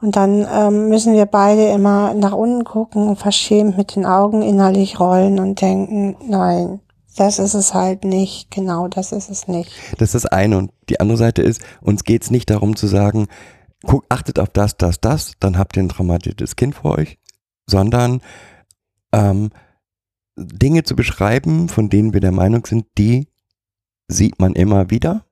Und 0.00 0.16
dann 0.16 0.46
ähm, 0.50 0.88
müssen 0.88 1.12
wir 1.12 1.26
beide 1.26 1.68
immer 1.68 2.14
nach 2.14 2.32
unten 2.32 2.64
gucken 2.64 3.08
und 3.08 3.16
verschämt 3.16 3.76
mit 3.76 3.94
den 3.94 4.06
Augen 4.06 4.40
innerlich 4.40 4.98
rollen 4.98 5.38
und 5.38 5.60
denken, 5.60 6.16
nein, 6.26 6.80
das 7.16 7.38
ist 7.38 7.54
es 7.54 7.74
halt 7.74 8.04
nicht. 8.04 8.50
Genau, 8.50 8.88
das 8.88 9.12
ist 9.12 9.28
es 9.28 9.48
nicht. 9.48 9.72
Das 9.98 10.14
ist 10.14 10.24
das 10.24 10.26
eine. 10.26 10.56
Und 10.56 10.70
die 10.88 11.00
andere 11.00 11.18
Seite 11.18 11.42
ist, 11.42 11.60
uns 11.82 12.04
geht's 12.04 12.30
nicht 12.30 12.48
darum 12.48 12.76
zu 12.76 12.86
sagen, 12.86 13.26
guck, 13.84 14.04
achtet 14.08 14.38
auf 14.38 14.48
das, 14.48 14.76
das, 14.76 15.00
das, 15.00 15.32
dann 15.40 15.58
habt 15.58 15.76
ihr 15.76 15.82
ein 15.82 15.88
traumatisiertes 15.88 16.56
Kind 16.56 16.76
vor 16.76 16.96
euch, 16.96 17.18
sondern 17.66 18.22
ähm, 19.12 19.50
Dinge 20.36 20.84
zu 20.84 20.94
beschreiben, 20.94 21.68
von 21.68 21.88
denen 21.88 22.12
wir 22.12 22.20
der 22.20 22.32
Meinung 22.32 22.64
sind, 22.66 22.86
die 22.96 23.28
sieht 24.08 24.38
man 24.38 24.54
immer 24.54 24.90
wieder. 24.90 25.24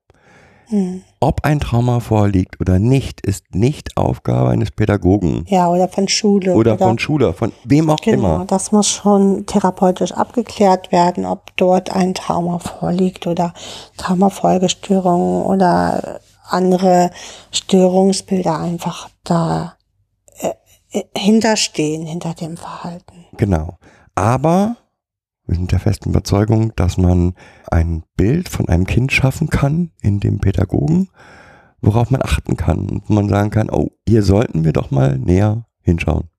Hm. 0.69 1.01
Ob 1.21 1.45
ein 1.45 1.61
Trauma 1.61 2.01
vorliegt 2.01 2.59
oder 2.59 2.77
nicht, 2.77 3.21
ist 3.21 3.55
nicht 3.55 3.95
Aufgabe 3.95 4.49
eines 4.49 4.69
Pädagogen. 4.69 5.45
Ja, 5.47 5.69
oder 5.69 5.87
von 5.87 6.09
Schule. 6.09 6.53
Oder, 6.55 6.73
oder 6.73 6.85
von 6.85 6.99
Schule, 6.99 7.33
von 7.33 7.53
wem 7.63 7.89
auch 7.89 8.01
genau, 8.01 8.35
immer. 8.35 8.45
Das 8.45 8.73
muss 8.73 8.89
schon 8.89 9.45
therapeutisch 9.45 10.11
abgeklärt 10.11 10.91
werden, 10.91 11.25
ob 11.25 11.55
dort 11.55 11.89
ein 11.95 12.13
Trauma 12.13 12.59
vorliegt 12.59 13.27
oder 13.27 13.53
Traumafolgestörungen 13.95 15.43
oder 15.43 16.19
andere 16.49 17.11
Störungsbilder 17.51 18.59
einfach 18.59 19.09
da 19.23 19.77
äh, 20.39 20.99
äh 20.99 21.03
hinterstehen, 21.17 22.05
hinter 22.05 22.33
dem 22.33 22.57
Verhalten. 22.57 23.16
Genau. 23.35 23.77
Aber 24.15 24.77
wir 25.45 25.55
sind 25.55 25.71
der 25.71 25.79
festen 25.79 26.09
Überzeugung, 26.09 26.75
dass 26.75 26.97
man 26.97 27.33
ein 27.71 28.03
Bild 28.17 28.49
von 28.49 28.67
einem 28.67 28.85
Kind 28.85 29.11
schaffen 29.11 29.49
kann 29.49 29.91
in 30.01 30.19
dem 30.19 30.39
Pädagogen, 30.39 31.09
worauf 31.81 32.11
man 32.11 32.21
achten 32.21 32.57
kann 32.57 32.89
und 32.89 33.09
man 33.09 33.29
sagen 33.29 33.49
kann, 33.49 33.69
oh, 33.69 33.91
hier 34.07 34.23
sollten 34.23 34.65
wir 34.65 34.73
doch 34.73 34.91
mal 34.91 35.17
näher 35.17 35.65
hinschauen. 35.81 36.29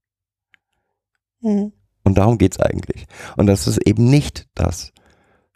Mhm. 1.40 1.73
Und 2.04 2.18
darum 2.18 2.38
geht's 2.38 2.61
eigentlich. 2.61 3.07
Und 3.37 3.47
dass 3.47 3.66
es 3.66 3.78
eben 3.78 4.04
nicht 4.04 4.47
das 4.54 4.92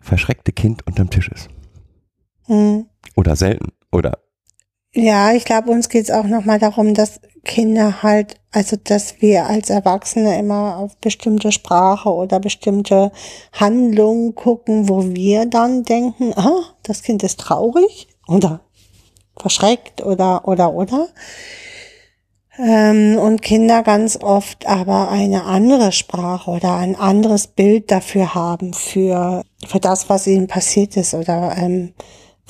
verschreckte 0.00 0.52
Kind 0.52 0.86
unterm 0.86 1.10
Tisch 1.10 1.28
ist. 1.28 1.48
Mhm. 2.48 2.86
Oder 3.16 3.36
selten. 3.36 3.72
Oder 3.90 4.18
ja, 4.94 5.32
ich 5.32 5.44
glaube, 5.44 5.70
uns 5.70 5.88
geht's 5.88 6.10
auch 6.10 6.24
nochmal 6.24 6.58
darum, 6.58 6.94
dass 6.94 7.20
Kinder 7.44 8.02
halt, 8.02 8.36
also 8.52 8.76
dass 8.76 9.20
wir 9.20 9.46
als 9.46 9.70
Erwachsene 9.70 10.38
immer 10.38 10.76
auf 10.76 10.96
bestimmte 10.98 11.50
Sprache 11.50 12.10
oder 12.10 12.38
bestimmte 12.38 13.10
Handlungen 13.52 14.34
gucken, 14.34 14.88
wo 14.88 15.04
wir 15.06 15.46
dann 15.46 15.82
denken, 15.82 16.32
ah, 16.36 16.62
das 16.82 17.02
Kind 17.02 17.22
ist 17.22 17.40
traurig 17.40 18.08
oder 18.28 18.60
verschreckt 19.36 20.02
oder 20.02 20.46
oder 20.46 20.72
oder. 20.74 21.08
Ähm, 22.58 23.16
und 23.18 23.40
Kinder 23.40 23.82
ganz 23.82 24.18
oft 24.22 24.66
aber 24.66 25.10
eine 25.10 25.44
andere 25.44 25.90
Sprache 25.90 26.50
oder 26.50 26.76
ein 26.76 26.96
anderes 26.96 27.46
Bild 27.46 27.90
dafür 27.90 28.34
haben, 28.34 28.74
für, 28.74 29.42
für 29.66 29.80
das, 29.80 30.10
was 30.10 30.26
ihnen 30.26 30.48
passiert 30.48 30.96
ist 30.98 31.14
oder 31.14 31.56
ähm, 31.56 31.94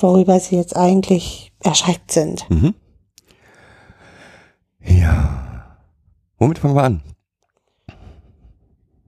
worüber 0.03 0.39
sie 0.39 0.57
jetzt 0.57 0.75
eigentlich 0.75 1.51
erschreckt 1.63 2.11
sind. 2.11 2.47
Mhm. 2.49 2.75
Ja. 4.85 5.77
Womit 6.37 6.59
fangen 6.59 6.75
wir 6.75 6.83
an? 6.83 7.01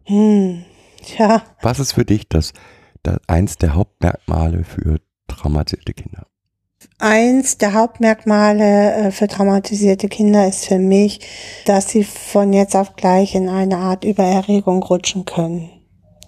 Hm, 0.06 0.64
tja. 1.04 1.44
Was 1.62 1.80
ist 1.80 1.94
für 1.94 2.06
dich 2.06 2.30
das, 2.30 2.54
das 3.04 3.18
eins 3.28 3.58
der 3.58 3.76
Hauptmerkmale 3.76 4.64
für 4.64 5.00
traumatisierte 5.28 5.94
Kinder? 5.94 6.28
Eins 6.98 7.58
der 7.58 7.74
Hauptmerkmale 7.74 8.94
äh, 8.94 9.12
für 9.12 9.28
traumatisierte 9.28 10.08
Kinder 10.08 10.48
ist 10.48 10.66
für 10.66 10.80
mich, 10.80 11.20
dass 11.66 11.90
sie 11.90 12.04
von 12.04 12.54
jetzt 12.54 12.76
auf 12.76 12.96
gleich 12.96 13.36
in 13.36 13.50
eine 13.50 13.78
Art 13.78 14.06
Übererregung 14.06 14.82
rutschen 14.84 15.26
können 15.26 15.75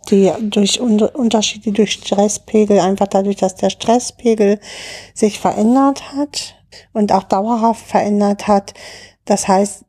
die 0.09 0.31
durch 0.41 0.79
Unterschiede 0.79 1.71
durch 1.71 1.93
Stresspegel, 1.93 2.79
einfach 2.79 3.07
dadurch, 3.07 3.37
dass 3.37 3.55
der 3.55 3.69
Stresspegel 3.69 4.59
sich 5.13 5.39
verändert 5.39 6.13
hat 6.13 6.55
und 6.93 7.11
auch 7.11 7.23
dauerhaft 7.23 7.85
verändert 7.85 8.47
hat. 8.47 8.73
Das 9.25 9.47
heißt, 9.47 9.85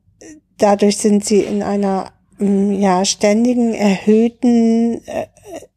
dadurch 0.57 0.97
sind 0.97 1.25
sie 1.25 1.41
in 1.41 1.63
einer 1.63 2.11
mm, 2.37 2.73
ja 2.73 3.05
ständigen 3.05 3.73
erhöhten 3.73 5.05
äh, 5.07 5.27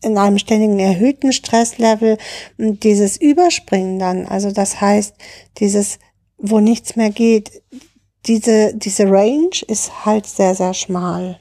in 0.03 0.19
einem 0.19 0.39
ständigen 0.39 0.79
erhöhten 0.79 1.33
Stresslevel 1.33 2.19
und 2.59 2.85
dieses 2.85 3.17
Überspringen 3.17 3.99
dann, 3.99 4.27
also 4.27 4.51
das 4.51 4.81
heißt, 4.81 5.15
dieses 5.59 5.99
wo 6.37 6.61
nichts 6.61 6.97
mehr 6.97 7.11
geht, 7.11 7.63
diese 8.27 8.75
diese 8.75 9.05
Range 9.05 9.51
ist 9.69 10.05
halt 10.05 10.27
sehr 10.27 10.55
sehr 10.55 10.75
schmal. 10.75 11.39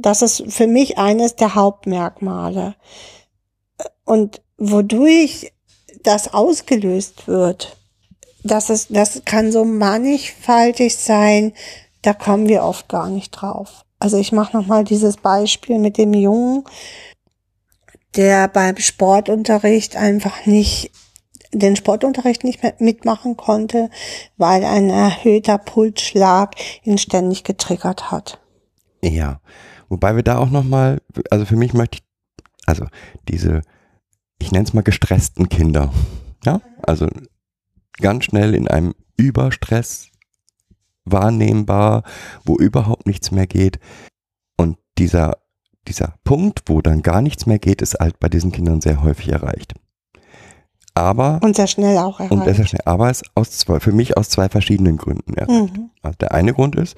Das 0.00 0.22
ist 0.22 0.44
für 0.48 0.66
mich 0.66 0.96
eines 0.96 1.36
der 1.36 1.54
Hauptmerkmale. 1.54 2.74
Und 4.04 4.40
wodurch 4.56 5.52
das 6.02 6.32
ausgelöst 6.32 7.28
wird, 7.28 7.76
das 8.42 8.70
ist, 8.70 8.88
das 8.90 9.22
kann 9.26 9.52
so 9.52 9.64
mannigfaltig 9.64 10.96
sein, 10.96 11.52
da 12.00 12.14
kommen 12.14 12.48
wir 12.48 12.62
oft 12.62 12.88
gar 12.88 13.10
nicht 13.10 13.30
drauf. 13.30 13.84
Also 13.98 14.16
ich 14.16 14.32
mache 14.32 14.56
nochmal 14.56 14.84
dieses 14.84 15.18
Beispiel 15.18 15.78
mit 15.78 15.98
dem 15.98 16.14
Jungen, 16.14 16.64
der 18.16 18.48
beim 18.48 18.78
Sportunterricht 18.78 19.96
einfach 19.96 20.46
nicht 20.46 20.90
den 21.52 21.76
Sportunterricht 21.76 22.44
nicht 22.44 22.62
mehr 22.62 22.74
mitmachen 22.78 23.36
konnte, 23.36 23.90
weil 24.38 24.64
ein 24.64 24.88
erhöhter 24.88 25.58
Pulsschlag 25.58 26.54
ihn 26.84 26.96
ständig 26.96 27.44
getriggert 27.44 28.10
hat. 28.10 28.40
Ja, 29.02 29.40
Wobei 29.90 30.14
wir 30.16 30.22
da 30.22 30.38
auch 30.38 30.50
nochmal, 30.50 31.02
also 31.30 31.44
für 31.44 31.56
mich 31.56 31.74
möchte 31.74 31.98
ich, 31.98 32.04
also 32.64 32.86
diese, 33.28 33.62
ich 34.40 34.52
nenne 34.52 34.64
es 34.64 34.72
mal 34.72 34.82
gestressten 34.82 35.48
Kinder, 35.48 35.92
ja, 36.44 36.62
also 36.82 37.08
ganz 38.00 38.24
schnell 38.24 38.54
in 38.54 38.68
einem 38.68 38.94
Überstress 39.16 40.08
wahrnehmbar, 41.04 42.04
wo 42.44 42.56
überhaupt 42.56 43.06
nichts 43.06 43.32
mehr 43.32 43.48
geht. 43.48 43.80
Und 44.56 44.78
dieser, 44.96 45.38
dieser 45.88 46.14
Punkt, 46.22 46.62
wo 46.66 46.80
dann 46.80 47.02
gar 47.02 47.20
nichts 47.20 47.46
mehr 47.46 47.58
geht, 47.58 47.82
ist 47.82 47.98
halt 47.98 48.20
bei 48.20 48.28
diesen 48.28 48.52
Kindern 48.52 48.80
sehr 48.80 49.02
häufig 49.02 49.30
erreicht. 49.30 49.74
Aber, 50.94 51.40
Und 51.42 51.56
sehr 51.56 51.66
schnell 51.66 51.98
auch 51.98 52.20
und 52.20 52.28
sehr 52.44 52.52
erreicht. 52.54 52.68
schnell, 52.70 52.82
aber 52.84 53.10
es 53.10 53.22
aus 53.34 53.50
zwei, 53.50 53.80
für 53.80 53.92
mich 53.92 54.16
aus 54.16 54.28
zwei 54.28 54.48
verschiedenen 54.48 54.98
Gründen 54.98 55.34
erreicht. 55.34 55.76
Mhm. 55.76 55.90
Also 56.02 56.16
der 56.18 56.32
eine 56.32 56.52
Grund 56.54 56.76
ist, 56.76 56.96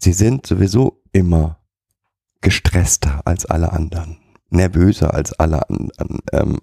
sie 0.00 0.12
sind 0.12 0.46
sowieso 0.46 1.02
immer 1.12 1.63
gestresster 2.44 3.22
als 3.24 3.46
alle 3.46 3.72
anderen, 3.72 4.18
nervöser 4.50 5.14
als 5.14 5.32
alle 5.32 5.68
anderen, 5.68 6.20
ähm, 6.32 6.58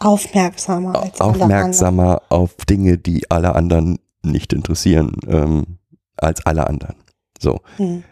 Aufmerksamer 0.00 1.02
als 1.02 1.20
alle 1.20 1.42
aufmerksamer 1.42 2.22
auf 2.28 2.54
Dinge, 2.68 2.98
die 2.98 3.30
alle 3.30 3.54
anderen 3.54 3.98
nicht 4.22 4.52
interessieren, 4.52 5.16
ähm, 5.26 5.78
als 6.16 6.44
alle 6.46 6.66
anderen. 6.66 6.96
So. 7.40 7.60
Mhm. 7.78 8.04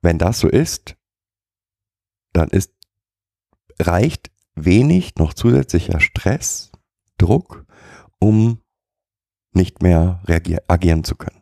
wenn 0.00 0.18
das 0.18 0.38
so 0.38 0.48
ist, 0.48 0.96
dann 2.32 2.48
ist, 2.48 2.72
reicht 3.80 4.30
wenig 4.54 5.16
noch 5.16 5.34
zusätzlicher 5.34 6.00
Stress, 6.00 6.70
Druck, 7.18 7.66
um 8.20 8.60
nicht 9.52 9.82
mehr 9.82 10.20
reagier 10.26 10.62
agieren 10.68 11.04
zu 11.04 11.16
können. 11.16 11.40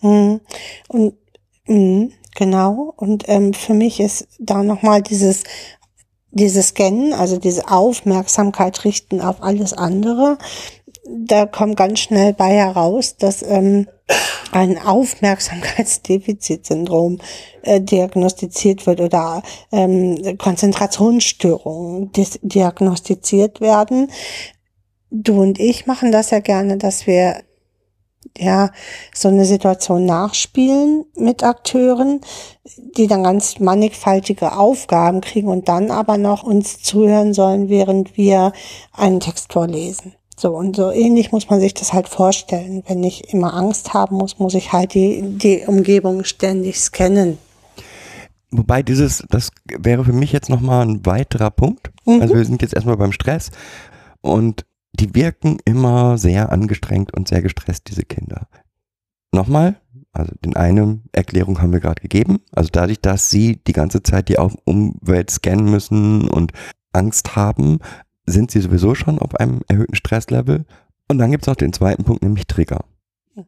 Mhm. 0.00 0.40
Und 0.88 1.14
mhm, 1.66 2.12
genau. 2.34 2.92
Und 2.96 3.24
ähm, 3.28 3.54
für 3.54 3.74
mich 3.74 4.00
ist 4.00 4.28
da 4.38 4.62
nochmal 4.62 5.02
dieses 5.02 5.44
dieses 6.32 6.68
Scannen, 6.68 7.12
also 7.12 7.36
diese 7.36 7.70
Aufmerksamkeit 7.70 8.84
richten 8.84 9.20
auf 9.20 9.42
alles 9.42 9.74
andere. 9.74 10.38
Da 11.06 11.46
kommt 11.46 11.76
ganz 11.76 12.00
schnell 12.00 12.32
bei 12.32 12.54
heraus, 12.54 13.16
dass 13.16 13.42
ähm, 13.42 13.86
ein 14.50 14.78
Aufmerksamkeitsdefizitsyndrom 14.78 17.18
äh, 17.62 17.80
diagnostiziert 17.80 18.84
wird 18.86 19.00
oder 19.00 19.42
ähm, 19.72 20.36
Konzentrationsstörungen 20.38 22.10
diagnostiziert 22.42 23.60
werden. 23.60 24.10
Du 25.10 25.42
und 25.42 25.60
ich 25.60 25.86
machen 25.86 26.12
das 26.12 26.30
ja 26.30 26.40
gerne, 26.40 26.78
dass 26.78 27.06
wir 27.06 27.42
ja, 28.38 28.70
so 29.14 29.28
eine 29.28 29.44
Situation 29.44 30.06
nachspielen 30.06 31.04
mit 31.16 31.44
Akteuren, 31.44 32.20
die 32.96 33.06
dann 33.06 33.22
ganz 33.22 33.58
mannigfaltige 33.58 34.56
Aufgaben 34.56 35.20
kriegen 35.20 35.48
und 35.48 35.68
dann 35.68 35.90
aber 35.90 36.18
noch 36.18 36.42
uns 36.42 36.82
zuhören 36.82 37.34
sollen, 37.34 37.68
während 37.68 38.16
wir 38.16 38.52
einen 38.92 39.20
Text 39.20 39.52
vorlesen. 39.52 40.14
So, 40.36 40.56
und 40.56 40.76
so 40.76 40.90
ähnlich 40.90 41.30
muss 41.30 41.50
man 41.50 41.60
sich 41.60 41.74
das 41.74 41.92
halt 41.92 42.08
vorstellen. 42.08 42.82
Wenn 42.86 43.04
ich 43.04 43.32
immer 43.32 43.54
Angst 43.54 43.94
haben 43.94 44.16
muss, 44.16 44.38
muss 44.38 44.54
ich 44.54 44.72
halt 44.72 44.94
die, 44.94 45.22
die 45.22 45.64
Umgebung 45.66 46.24
ständig 46.24 46.80
scannen. 46.80 47.38
Wobei 48.50 48.82
dieses, 48.82 49.24
das 49.30 49.50
wäre 49.66 50.04
für 50.04 50.12
mich 50.12 50.32
jetzt 50.32 50.50
nochmal 50.50 50.86
ein 50.86 51.06
weiterer 51.06 51.50
Punkt. 51.50 51.90
Mhm. 52.04 52.20
Also 52.20 52.34
wir 52.34 52.44
sind 52.44 52.60
jetzt 52.62 52.74
erstmal 52.74 52.96
beim 52.96 53.12
Stress 53.12 53.50
und 54.20 54.64
die 54.92 55.14
wirken 55.14 55.58
immer 55.64 56.18
sehr 56.18 56.52
angestrengt 56.52 57.14
und 57.14 57.28
sehr 57.28 57.42
gestresst, 57.42 57.88
diese 57.88 58.02
Kinder. 58.02 58.48
Nochmal, 59.32 59.80
also 60.12 60.32
den 60.44 60.56
eine 60.56 61.00
Erklärung 61.12 61.62
haben 61.62 61.72
wir 61.72 61.80
gerade 61.80 62.02
gegeben. 62.02 62.40
Also 62.52 62.68
dadurch, 62.70 63.00
dass 63.00 63.30
sie 63.30 63.56
die 63.56 63.72
ganze 63.72 64.02
Zeit 64.02 64.28
die 64.28 64.36
Umwelt 64.36 65.30
scannen 65.30 65.70
müssen 65.70 66.28
und 66.28 66.52
Angst 66.92 67.34
haben, 67.34 67.78
sind 68.26 68.50
sie 68.50 68.60
sowieso 68.60 68.94
schon 68.94 69.18
auf 69.18 69.34
einem 69.36 69.62
erhöhten 69.68 69.94
Stresslevel. 69.94 70.66
Und 71.08 71.18
dann 71.18 71.30
gibt 71.30 71.44
es 71.44 71.48
noch 71.48 71.56
den 71.56 71.72
zweiten 71.72 72.04
Punkt, 72.04 72.22
nämlich 72.22 72.46
Trigger. 72.46 72.84
Mhm. 73.34 73.44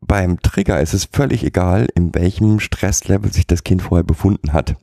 Beim 0.00 0.40
Trigger 0.40 0.80
ist 0.80 0.94
es 0.94 1.06
völlig 1.06 1.44
egal, 1.44 1.88
in 1.94 2.14
welchem 2.14 2.60
Stresslevel 2.60 3.32
sich 3.32 3.46
das 3.46 3.64
Kind 3.64 3.82
vorher 3.82 4.04
befunden 4.04 4.52
hat. 4.52 4.76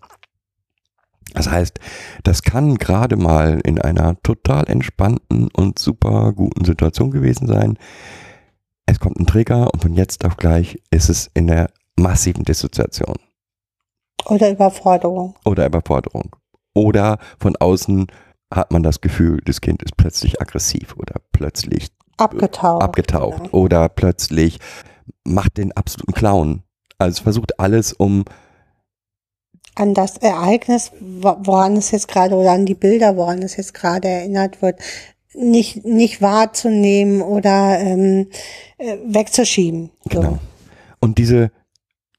Das 1.36 1.50
heißt, 1.52 1.80
das 2.24 2.42
kann 2.44 2.76
gerade 2.76 3.18
mal 3.18 3.60
in 3.64 3.80
einer 3.80 4.16
total 4.24 4.70
entspannten 4.70 5.50
und 5.56 5.78
super 5.80 6.34
guten 6.34 6.66
Situation 6.66 7.12
gewesen 7.12 7.48
sein. 7.48 7.78
Es 8.86 9.00
kommt 9.00 9.20
ein 9.20 9.26
Trigger 9.26 9.74
und 9.74 9.82
von 9.82 9.94
jetzt 9.94 10.26
auf 10.26 10.38
gleich 10.38 10.80
ist 10.92 11.10
es 11.10 11.30
in 11.34 11.48
der 11.48 11.70
massiven 11.98 12.44
Dissoziation 12.46 13.16
Oder 14.26 14.50
Überforderung. 14.52 15.36
oder 15.46 15.66
Überforderung. 15.66 16.36
Oder 16.74 17.20
von 17.40 17.56
außen 17.56 18.08
hat 18.54 18.72
man 18.72 18.84
das 18.84 19.02
Gefühl, 19.02 19.42
das 19.46 19.62
Kind 19.62 19.82
ist 19.84 19.98
plötzlich 19.98 20.42
aggressiv 20.42 20.96
oder 20.98 21.16
plötzlich 21.32 21.90
Abgetaucht. 22.18 22.82
abgetaucht 22.84 23.54
oder 23.54 23.90
plötzlich 23.90 24.60
macht 25.26 25.58
den 25.58 25.72
absoluten 25.74 26.14
Clown. 26.14 26.64
Also 26.98 27.14
es 27.18 27.20
versucht 27.20 27.60
alles, 27.60 27.92
um 27.92 28.24
an 29.76 29.94
das 29.94 30.18
Ereignis, 30.18 30.92
wo- 31.00 31.38
woran 31.44 31.76
es 31.76 31.92
jetzt 31.92 32.08
gerade 32.08 32.36
oder 32.36 32.52
an 32.52 32.66
die 32.66 32.76
Bilder, 32.76 33.18
woran 33.18 33.42
es 33.42 33.58
jetzt 33.58 33.74
gerade 33.74 34.08
erinnert 34.08 34.62
wird, 34.62 34.80
nicht 35.34 35.86
nicht 35.86 36.22
wahrzunehmen 36.22 37.22
oder 37.22 37.78
ähm, 37.80 38.28
äh, 38.78 38.98
wegzuschieben. 39.06 39.92
So. 40.12 40.22
Genau. 40.22 40.40
Und 41.02 41.18
diese, 41.18 41.52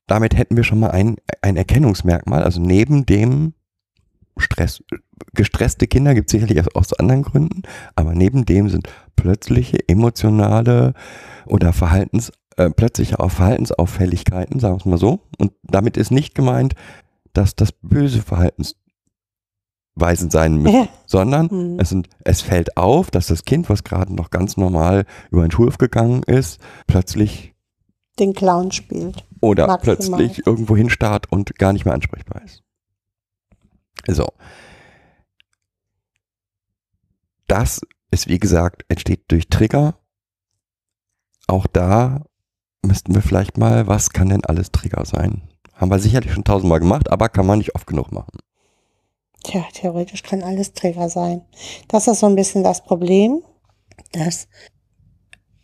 damit 0.06 0.36
hätten 0.36 0.56
wir 0.56 0.64
schon 0.64 0.80
mal 0.80 0.90
ein, 0.90 1.16
ein 1.40 1.56
Erkennungsmerkmal. 1.56 2.42
Also 2.42 2.60
neben 2.60 3.06
dem 3.06 3.54
Stress, 4.36 4.84
gestresste 5.32 5.86
Kinder 5.86 6.14
gibt 6.14 6.28
es 6.28 6.32
sicherlich 6.32 6.60
auch 6.60 6.74
aus 6.74 6.92
anderen 6.92 7.22
Gründen, 7.22 7.62
aber 7.94 8.14
neben 8.14 8.44
dem 8.44 8.68
sind 8.68 8.88
plötzliche 9.16 9.78
emotionale 9.88 10.92
oder 11.46 11.72
Verhaltens, 11.72 12.32
äh, 12.58 12.68
plötzliche 12.68 13.16
Verhaltensauffälligkeiten, 13.16 14.60
sagen 14.60 14.74
wir 14.74 14.80
es 14.80 14.84
mal 14.84 14.98
so. 14.98 15.20
Und 15.38 15.52
damit 15.62 15.96
ist 15.96 16.10
nicht 16.10 16.34
gemeint, 16.34 16.74
dass 17.36 17.54
das 17.54 17.72
böse 17.72 18.22
Verhaltensweisen 18.22 20.30
sein 20.30 20.56
müssen, 20.62 20.88
sondern 21.06 21.46
Mhm. 21.50 21.78
es, 21.80 21.88
sind, 21.90 22.08
es 22.24 22.42
fällt 22.42 22.76
auf, 22.76 23.10
dass 23.10 23.26
das 23.28 23.44
Kind, 23.44 23.68
was 23.70 23.84
gerade 23.84 24.14
noch 24.14 24.30
ganz 24.30 24.56
normal 24.56 25.04
über 25.30 25.42
den 25.42 25.50
Schulhof 25.50 25.78
gegangen 25.78 26.22
ist, 26.24 26.60
plötzlich 26.86 27.54
Den 28.18 28.34
Clown 28.34 28.72
spielt. 28.72 29.24
oder 29.40 29.66
Maximal. 29.66 30.18
plötzlich 30.18 30.46
irgendwo 30.46 30.76
hinstarrt 30.76 31.30
und 31.30 31.56
gar 31.58 31.72
nicht 31.72 31.84
mehr 31.84 31.94
ansprechbar 31.94 32.42
ist. 32.44 32.62
So. 34.08 34.28
Das 37.46 37.80
ist, 38.10 38.28
wie 38.28 38.38
gesagt, 38.38 38.84
entsteht 38.88 39.24
durch 39.28 39.48
Trigger. 39.48 39.98
Auch 41.46 41.66
da 41.66 42.24
müssten 42.84 43.14
wir 43.14 43.22
vielleicht 43.22 43.56
mal, 43.58 43.86
was 43.86 44.10
kann 44.10 44.28
denn 44.28 44.44
alles 44.44 44.70
Trigger 44.72 45.04
sein? 45.04 45.42
Haben 45.76 45.90
wir 45.90 45.98
sicherlich 45.98 46.32
schon 46.32 46.44
tausendmal 46.44 46.80
gemacht, 46.80 47.10
aber 47.10 47.28
kann 47.28 47.46
man 47.46 47.58
nicht 47.58 47.74
oft 47.74 47.86
genug 47.86 48.10
machen. 48.10 48.38
Tja, 49.44 49.64
theoretisch 49.72 50.22
kann 50.22 50.42
alles 50.42 50.72
Träger 50.72 51.08
sein. 51.08 51.42
Das 51.88 52.08
ist 52.08 52.20
so 52.20 52.26
ein 52.26 52.34
bisschen 52.34 52.64
das 52.64 52.82
Problem, 52.82 53.42
dass 54.12 54.48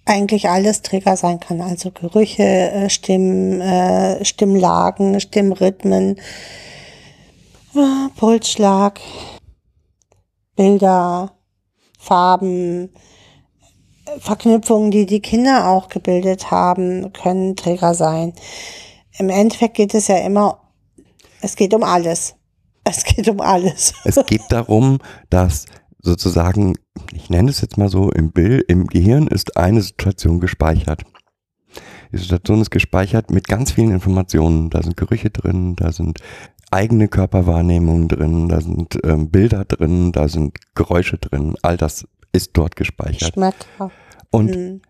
eigentlich 0.04 0.48
alles 0.48 0.82
Trigger 0.82 1.16
sein 1.16 1.40
kann. 1.40 1.60
Also 1.60 1.90
Gerüche, 1.90 2.42
äh, 2.42 2.90
Stimmen, 2.90 3.60
äh, 3.60 4.24
Stimmlagen, 4.24 5.20
Stimmrhythmen, 5.20 6.18
äh, 7.74 8.08
Pulsschlag, 8.16 9.00
Bilder, 10.56 11.32
Farben, 11.98 12.90
Verknüpfungen, 14.18 14.90
die 14.90 15.06
die 15.06 15.20
Kinder 15.20 15.68
auch 15.68 15.88
gebildet 15.88 16.50
haben, 16.50 17.12
können 17.12 17.56
Träger 17.56 17.94
sein. 17.94 18.34
Im 19.18 19.28
Endeffekt 19.28 19.74
geht 19.74 19.94
es 19.94 20.08
ja 20.08 20.18
immer, 20.18 20.60
es 21.40 21.56
geht 21.56 21.74
um 21.74 21.82
alles. 21.82 22.34
Es 22.84 23.04
geht 23.04 23.28
um 23.28 23.40
alles. 23.40 23.94
Es 24.02 24.18
geht 24.26 24.42
darum, 24.50 24.98
dass 25.30 25.66
sozusagen, 26.00 26.74
ich 27.12 27.30
nenne 27.30 27.48
es 27.48 27.60
jetzt 27.60 27.78
mal 27.78 27.88
so, 27.88 28.10
im 28.10 28.32
Bild, 28.32 28.64
im 28.68 28.88
Gehirn 28.88 29.28
ist 29.28 29.56
eine 29.56 29.82
Situation 29.82 30.40
gespeichert. 30.40 31.04
Die 32.10 32.18
Situation 32.18 32.60
ist 32.60 32.70
gespeichert 32.72 33.30
mit 33.30 33.46
ganz 33.46 33.70
vielen 33.70 33.92
Informationen. 33.92 34.68
Da 34.68 34.82
sind 34.82 34.96
Gerüche 34.96 35.30
drin, 35.30 35.76
da 35.76 35.92
sind 35.92 36.18
eigene 36.72 37.06
Körperwahrnehmungen 37.06 38.08
drin, 38.08 38.48
da 38.48 38.60
sind 38.60 38.98
ähm, 39.04 39.30
Bilder 39.30 39.64
drin, 39.64 40.10
da 40.10 40.26
sind 40.26 40.58
Geräusche 40.74 41.18
drin. 41.18 41.54
All 41.62 41.76
das 41.76 42.08
ist 42.32 42.50
dort 42.54 42.74
gespeichert. 42.74 43.34
Schmecker. 43.34 43.92
Und 44.30 44.54
Hm. 44.56 44.82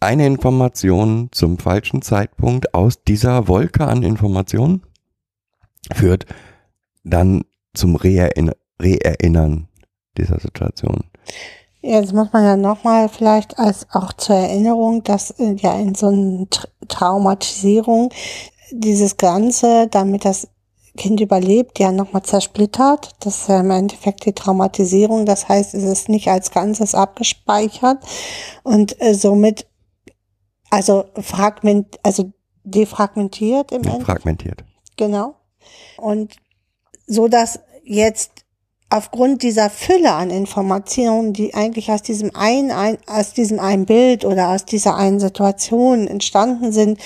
Eine 0.00 0.26
Information 0.26 1.28
zum 1.32 1.58
falschen 1.58 2.02
Zeitpunkt 2.02 2.74
aus 2.74 3.02
dieser 3.04 3.48
Wolke 3.48 3.86
an 3.86 4.02
Informationen 4.02 4.82
führt 5.92 6.26
dann 7.04 7.44
zum 7.74 7.96
Reerin- 7.96 8.52
Reerinnern 8.80 9.68
dieser 10.16 10.40
Situation. 10.40 11.04
Jetzt 11.82 12.12
muss 12.12 12.32
man 12.32 12.44
ja 12.44 12.56
nochmal 12.56 13.08
vielleicht 13.08 13.58
als 13.58 13.86
auch 13.92 14.12
zur 14.12 14.36
Erinnerung, 14.36 15.02
dass 15.02 15.30
äh, 15.38 15.54
ja 15.54 15.78
in 15.78 15.94
so 15.94 16.08
einer 16.08 16.48
Tra 16.50 16.68
Traumatisierung 16.88 18.12
dieses 18.72 19.16
Ganze, 19.16 19.86
damit 19.88 20.24
das 20.24 20.48
Kind 20.96 21.20
überlebt, 21.20 21.78
ja 21.78 21.92
nochmal 21.92 22.22
zersplittert. 22.22 23.12
Das 23.20 23.42
ist 23.42 23.48
ja 23.48 23.60
im 23.60 23.70
Endeffekt 23.70 24.26
die 24.26 24.32
Traumatisierung. 24.32 25.24
Das 25.24 25.48
heißt, 25.48 25.72
es 25.74 25.84
ist 25.84 26.08
nicht 26.08 26.28
als 26.28 26.50
Ganzes 26.50 26.94
abgespeichert 26.94 27.98
und 28.64 29.00
äh, 29.00 29.14
somit, 29.14 29.66
also 30.70 31.06
Fragment, 31.20 31.98
also 32.02 32.32
defragmentiert 32.64 33.72
im 33.72 33.78
Endeffekt. 33.78 34.04
Fragmentiert. 34.04 34.64
Genau. 34.96 35.34
Und 35.96 36.36
so 37.06 37.28
dass 37.28 37.60
jetzt 37.84 38.44
aufgrund 38.88 39.42
dieser 39.42 39.70
Fülle 39.70 40.12
an 40.12 40.30
Informationen, 40.30 41.32
die 41.32 41.54
eigentlich 41.54 41.90
aus 41.90 42.02
diesem 42.02 42.34
einen, 42.34 42.70
ein, 42.70 42.98
aus 43.06 43.32
diesem 43.32 43.60
einen 43.60 43.86
Bild 43.86 44.24
oder 44.24 44.50
aus 44.50 44.64
dieser 44.64 44.96
einen 44.96 45.20
Situation 45.20 46.06
entstanden 46.08 46.72
sind, 46.72 46.98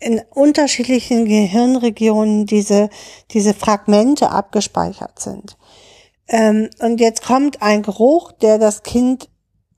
in 0.00 0.20
unterschiedlichen 0.30 1.24
Gehirnregionen 1.24 2.46
diese, 2.46 2.90
diese 3.30 3.54
Fragmente 3.54 4.30
abgespeichert 4.30 5.20
sind. 5.20 5.56
Ähm, 6.28 6.68
und 6.80 7.00
jetzt 7.00 7.22
kommt 7.24 7.62
ein 7.62 7.82
Geruch, 7.82 8.32
der 8.32 8.58
das 8.58 8.82
Kind 8.82 9.28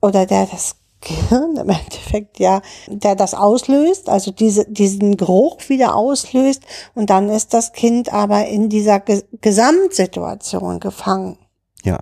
oder 0.01 0.25
der 0.25 0.47
das 0.47 0.75
Gehirn 1.07 1.55
im 1.57 1.69
Endeffekt 1.69 2.39
ja, 2.39 2.61
der 2.87 3.15
das 3.15 3.33
auslöst, 3.33 4.09
also 4.09 4.31
diese, 4.31 4.65
diesen 4.69 5.17
Geruch 5.17 5.57
wieder 5.69 5.95
auslöst 5.95 6.63
und 6.93 7.09
dann 7.09 7.29
ist 7.29 7.53
das 7.53 7.73
Kind 7.73 8.11
aber 8.11 8.47
in 8.47 8.69
dieser 8.69 8.99
Ge 8.99 9.23
Gesamtsituation 9.41 10.79
gefangen. 10.79 11.37
Ja. 11.83 11.99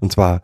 Und 0.00 0.12
zwar, 0.12 0.40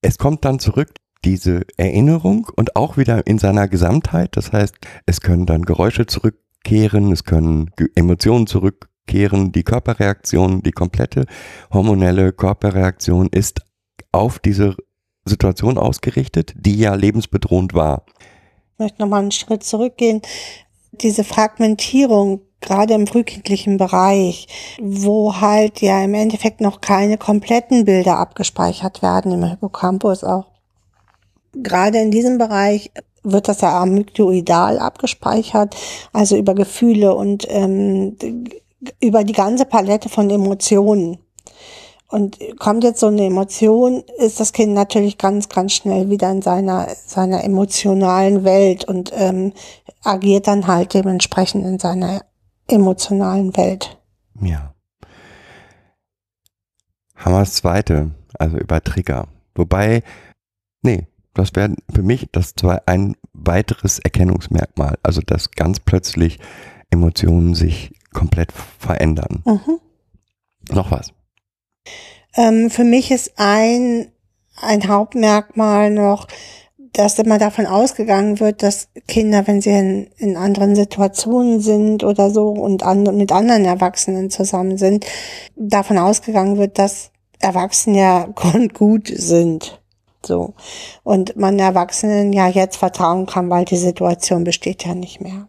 es 0.00 0.18
kommt 0.18 0.44
dann 0.44 0.58
zurück, 0.58 0.94
diese 1.24 1.62
Erinnerung 1.76 2.48
und 2.56 2.76
auch 2.76 2.96
wieder 2.96 3.26
in 3.26 3.38
seiner 3.38 3.68
Gesamtheit. 3.68 4.36
Das 4.36 4.52
heißt, 4.52 4.74
es 5.06 5.20
können 5.20 5.46
dann 5.46 5.62
Geräusche 5.62 6.06
zurückkehren, 6.06 7.12
es 7.12 7.24
können 7.24 7.70
Emotionen 7.94 8.46
zurückkehren, 8.46 9.52
die 9.52 9.62
Körperreaktion, 9.62 10.62
die 10.62 10.72
komplette 10.72 11.26
hormonelle 11.72 12.32
Körperreaktion 12.32 13.28
ist 13.28 13.60
auf 14.10 14.38
diese 14.38 14.76
Situation 15.24 15.78
ausgerichtet, 15.78 16.52
die 16.56 16.76
ja 16.76 16.94
lebensbedrohend 16.94 17.74
war. 17.74 18.04
Ich 18.74 18.78
möchte 18.78 19.02
nochmal 19.02 19.20
einen 19.20 19.32
Schritt 19.32 19.62
zurückgehen. 19.64 20.22
Diese 20.92 21.24
Fragmentierung, 21.24 22.40
gerade 22.60 22.94
im 22.94 23.06
frühkindlichen 23.06 23.76
Bereich, 23.76 24.46
wo 24.80 25.40
halt 25.40 25.80
ja 25.80 26.02
im 26.02 26.14
Endeffekt 26.14 26.60
noch 26.60 26.80
keine 26.80 27.18
kompletten 27.18 27.84
Bilder 27.84 28.18
abgespeichert 28.18 29.02
werden, 29.02 29.32
im 29.32 29.44
Hippocampus 29.44 30.24
auch. 30.24 30.46
Gerade 31.54 31.98
in 31.98 32.10
diesem 32.10 32.38
Bereich 32.38 32.90
wird 33.22 33.48
das 33.48 33.60
ja 33.60 33.80
amygdoidal 33.80 34.78
abgespeichert, 34.78 35.76
also 36.12 36.36
über 36.36 36.54
Gefühle 36.54 37.14
und 37.14 37.46
ähm, 37.48 38.16
über 39.00 39.22
die 39.24 39.32
ganze 39.32 39.64
Palette 39.64 40.08
von 40.08 40.28
Emotionen. 40.30 41.18
Und 42.12 42.38
kommt 42.58 42.84
jetzt 42.84 43.00
so 43.00 43.06
eine 43.06 43.24
Emotion, 43.24 44.04
ist 44.18 44.38
das 44.38 44.52
Kind 44.52 44.74
natürlich 44.74 45.16
ganz, 45.16 45.48
ganz 45.48 45.72
schnell 45.72 46.10
wieder 46.10 46.30
in 46.30 46.42
seiner, 46.42 46.88
seiner 47.06 47.42
emotionalen 47.42 48.44
Welt 48.44 48.84
und 48.84 49.10
ähm, 49.14 49.54
agiert 50.04 50.46
dann 50.46 50.66
halt 50.66 50.92
dementsprechend 50.92 51.64
in 51.64 51.78
seiner 51.78 52.20
emotionalen 52.68 53.56
Welt. 53.56 53.98
Ja. 54.42 54.74
Haben 57.16 57.32
wir 57.32 57.40
das 57.40 57.54
zweite, 57.54 58.10
also 58.38 58.58
über 58.58 58.82
Trigger. 58.82 59.28
Wobei, 59.54 60.02
nee, 60.82 61.06
das 61.32 61.54
wäre 61.54 61.74
für 61.94 62.02
mich 62.02 62.28
das 62.30 62.54
zwei, 62.54 62.78
ein 62.84 63.16
weiteres 63.32 64.00
Erkennungsmerkmal. 64.00 64.98
Also, 65.02 65.22
dass 65.22 65.50
ganz 65.50 65.80
plötzlich 65.80 66.38
Emotionen 66.90 67.54
sich 67.54 67.94
komplett 68.12 68.52
verändern. 68.52 69.42
Mhm. 69.46 69.78
Noch 70.70 70.90
was? 70.90 71.14
Ähm, 72.36 72.70
für 72.70 72.84
mich 72.84 73.10
ist 73.10 73.32
ein, 73.36 74.10
ein 74.56 74.88
Hauptmerkmal 74.88 75.90
noch, 75.90 76.28
dass 76.92 77.18
immer 77.18 77.38
davon 77.38 77.66
ausgegangen 77.66 78.38
wird, 78.38 78.62
dass 78.62 78.88
Kinder, 79.08 79.46
wenn 79.46 79.60
sie 79.60 79.70
in, 79.70 80.10
in 80.18 80.36
anderen 80.36 80.76
Situationen 80.76 81.60
sind 81.60 82.04
oder 82.04 82.30
so 82.30 82.48
und 82.48 82.82
an, 82.82 83.02
mit 83.16 83.32
anderen 83.32 83.64
Erwachsenen 83.64 84.30
zusammen 84.30 84.76
sind, 84.76 85.06
davon 85.56 85.98
ausgegangen 85.98 86.58
wird, 86.58 86.78
dass 86.78 87.10
Erwachsene 87.40 87.98
ja 87.98 88.28
grundgut 88.34 89.08
sind. 89.08 89.80
So. 90.24 90.54
Und 91.02 91.36
man 91.36 91.58
Erwachsenen 91.58 92.32
ja 92.32 92.48
jetzt 92.48 92.76
vertrauen 92.76 93.26
kann, 93.26 93.50
weil 93.50 93.64
die 93.64 93.76
Situation 93.76 94.44
besteht 94.44 94.84
ja 94.84 94.94
nicht 94.94 95.20
mehr. 95.20 95.48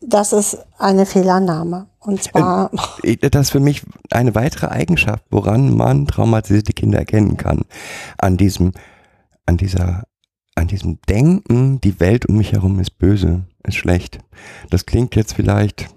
Das 0.00 0.32
ist 0.32 0.58
eine 0.78 1.06
Fehlannahme. 1.06 1.86
Und 2.00 2.22
zwar, 2.22 2.70
Das 3.20 3.42
ist 3.42 3.50
für 3.50 3.60
mich 3.60 3.82
eine 4.10 4.34
weitere 4.34 4.68
Eigenschaft, 4.68 5.24
woran 5.30 5.76
man 5.76 6.06
traumatisierte 6.06 6.72
Kinder 6.72 6.98
erkennen 6.98 7.36
kann. 7.36 7.62
An 8.18 8.36
diesem, 8.36 8.72
an 9.46 9.56
dieser, 9.56 10.04
an 10.54 10.68
diesem 10.68 11.00
Denken, 11.08 11.80
die 11.80 11.98
Welt 11.98 12.26
um 12.26 12.36
mich 12.36 12.52
herum 12.52 12.78
ist 12.78 12.98
böse, 12.98 13.44
ist 13.64 13.76
schlecht. 13.76 14.18
Das 14.70 14.86
klingt 14.86 15.16
jetzt 15.16 15.34
vielleicht 15.34 15.88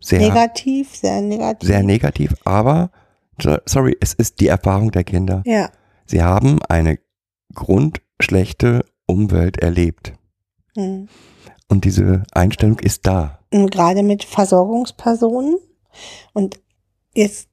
sehr 0.00 0.20
negativ, 0.20 0.96
sehr 0.96 1.20
negativ. 1.20 1.68
sehr 1.68 1.82
negativ, 1.82 2.34
aber 2.44 2.90
sorry, 3.66 3.96
es 4.00 4.14
ist 4.14 4.40
die 4.40 4.48
Erfahrung 4.48 4.90
der 4.90 5.04
Kinder. 5.04 5.42
Ja. 5.44 5.70
Sie 6.06 6.22
haben 6.22 6.60
eine 6.68 6.98
grundschlechte 7.54 8.84
Umwelt 9.06 9.58
erlebt. 9.58 10.14
Hm. 10.76 11.08
Und 11.70 11.84
diese 11.84 12.24
Einstellung 12.32 12.80
ist 12.80 13.06
da. 13.06 13.38
Und 13.52 13.70
gerade 13.70 14.02
mit 14.02 14.24
Versorgungspersonen. 14.24 15.56
Und 16.32 16.60
jetzt 17.14 17.48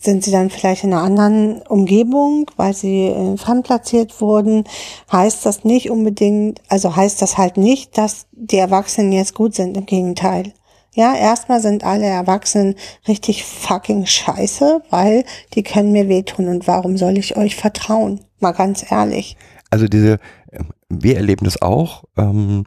sind 0.00 0.24
sie 0.24 0.32
dann 0.32 0.50
vielleicht 0.50 0.82
in 0.82 0.92
einer 0.92 1.02
anderen 1.02 1.62
Umgebung, 1.62 2.50
weil 2.56 2.74
sie 2.74 3.06
äh, 3.06 3.36
fremdplatziert 3.36 4.20
wurden, 4.20 4.64
heißt 5.12 5.46
das 5.46 5.64
nicht 5.64 5.90
unbedingt, 5.90 6.60
also 6.68 6.96
heißt 6.96 7.22
das 7.22 7.38
halt 7.38 7.56
nicht, 7.56 7.96
dass 7.96 8.26
die 8.32 8.56
Erwachsenen 8.56 9.12
jetzt 9.12 9.34
gut 9.34 9.54
sind, 9.54 9.76
im 9.76 9.86
Gegenteil. 9.86 10.52
Ja, 10.94 11.14
erstmal 11.14 11.60
sind 11.60 11.84
alle 11.84 12.06
Erwachsenen 12.06 12.74
richtig 13.06 13.44
fucking 13.44 14.06
scheiße, 14.06 14.82
weil 14.90 15.24
die 15.54 15.62
können 15.62 15.92
mir 15.92 16.08
wehtun 16.08 16.48
und 16.48 16.66
warum 16.66 16.96
soll 16.96 17.16
ich 17.16 17.36
euch 17.36 17.54
vertrauen? 17.54 18.20
Mal 18.40 18.52
ganz 18.52 18.90
ehrlich. 18.90 19.36
Also 19.70 19.86
diese, 19.86 20.18
wir 20.88 21.16
erleben 21.16 21.44
das 21.44 21.62
auch, 21.62 22.04
ähm, 22.16 22.64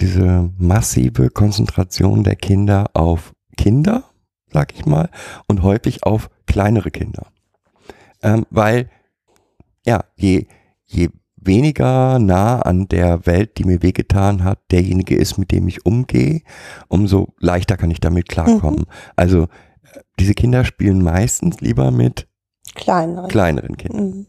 diese 0.00 0.50
massive 0.58 1.30
Konzentration 1.30 2.24
der 2.24 2.36
Kinder 2.36 2.90
auf 2.94 3.34
Kinder, 3.56 4.04
sag 4.52 4.72
ich 4.74 4.86
mal, 4.86 5.10
und 5.46 5.62
häufig 5.62 6.04
auf 6.04 6.30
kleinere 6.46 6.90
Kinder. 6.90 7.26
Ähm, 8.22 8.46
weil, 8.50 8.90
ja, 9.84 10.04
je, 10.16 10.46
je 10.86 11.08
weniger 11.36 12.18
nah 12.18 12.60
an 12.60 12.88
der 12.88 13.26
Welt, 13.26 13.58
die 13.58 13.64
mir 13.64 13.82
wehgetan 13.82 14.44
hat, 14.44 14.60
derjenige 14.70 15.16
ist, 15.16 15.38
mit 15.38 15.52
dem 15.52 15.68
ich 15.68 15.86
umgehe, 15.86 16.42
umso 16.88 17.34
leichter 17.38 17.76
kann 17.76 17.90
ich 17.90 18.00
damit 18.00 18.28
klarkommen. 18.28 18.86
Also 19.16 19.44
äh, 19.44 20.00
diese 20.18 20.34
Kinder 20.34 20.64
spielen 20.64 21.02
meistens 21.02 21.60
lieber 21.60 21.90
mit 21.90 22.28
Kleinere. 22.74 23.28
kleineren 23.28 23.76
Kindern. 23.76 24.06
Mhm. 24.06 24.26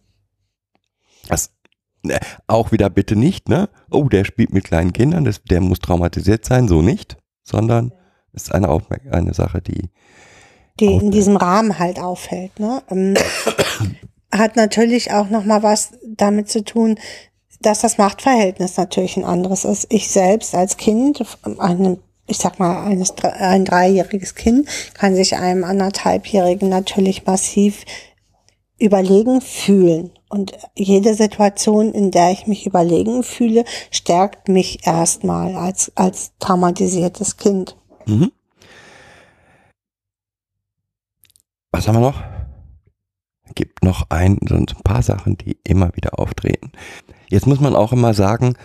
Das 1.27 1.51
auch 2.47 2.71
wieder 2.71 2.89
bitte 2.89 3.15
nicht, 3.15 3.49
ne? 3.49 3.69
Oh, 3.91 4.09
der 4.09 4.23
spielt 4.23 4.53
mit 4.53 4.63
kleinen 4.63 4.93
Kindern, 4.93 5.25
das, 5.25 5.43
der 5.43 5.61
muss 5.61 5.79
traumatisiert 5.79 6.45
sein, 6.45 6.67
so 6.67 6.81
nicht, 6.81 7.17
sondern 7.43 7.93
ist 8.33 8.53
eine, 8.53 8.69
Aufmerk 8.69 9.01
eine 9.11 9.33
Sache, 9.33 9.61
die 9.61 9.89
die 10.79 10.85
in 10.85 10.91
Aufmerk- 10.91 11.11
diesem 11.11 11.35
Rahmen 11.35 11.79
halt 11.79 11.99
auffällt. 11.99 12.59
Ne? 12.59 12.81
Ähm, 12.89 13.15
hat 14.31 14.55
natürlich 14.55 15.11
auch 15.11 15.29
noch 15.29 15.43
mal 15.43 15.63
was 15.63 15.91
damit 16.05 16.49
zu 16.49 16.63
tun, 16.63 16.97
dass 17.61 17.81
das 17.81 17.97
Machtverhältnis 17.97 18.77
natürlich 18.77 19.17
ein 19.17 19.25
anderes 19.25 19.65
ist. 19.65 19.87
Ich 19.89 20.09
selbst 20.09 20.55
als 20.55 20.77
Kind, 20.77 21.25
einem, 21.57 21.97
ich 22.27 22.37
sag 22.37 22.59
mal, 22.59 22.85
eines, 22.85 23.13
ein 23.21 23.65
dreijähriges 23.65 24.35
Kind, 24.35 24.69
kann 24.93 25.15
sich 25.15 25.35
einem 25.35 25.65
anderthalbjährigen 25.65 26.69
natürlich 26.69 27.25
massiv 27.25 27.83
überlegen 28.77 29.41
fühlen. 29.41 30.11
Und 30.29 30.53
jede 30.75 31.15
Situation, 31.15 31.91
in 31.91 32.11
der 32.11 32.31
ich 32.31 32.45
mich 32.45 32.67
überlegen 32.67 33.23
fühle, 33.23 33.65
stärkt 33.89 34.47
mich 34.47 34.85
erstmal 34.85 35.55
als, 35.55 35.91
als 35.95 36.33
traumatisiertes 36.37 37.37
Kind. 37.37 37.75
Mhm. 38.05 38.31
Was 41.71 41.87
haben 41.87 41.95
wir 41.95 42.01
noch? 42.01 42.21
Gibt 43.55 43.83
noch 43.83 44.05
ein, 44.09 44.37
so 44.47 44.55
ein 44.55 44.65
paar 44.83 45.01
Sachen, 45.01 45.37
die 45.37 45.57
immer 45.63 45.95
wieder 45.95 46.19
auftreten. 46.19 46.71
Jetzt 47.27 47.47
muss 47.47 47.59
man 47.59 47.75
auch 47.75 47.91
immer 47.91 48.13
sagen, 48.13 48.55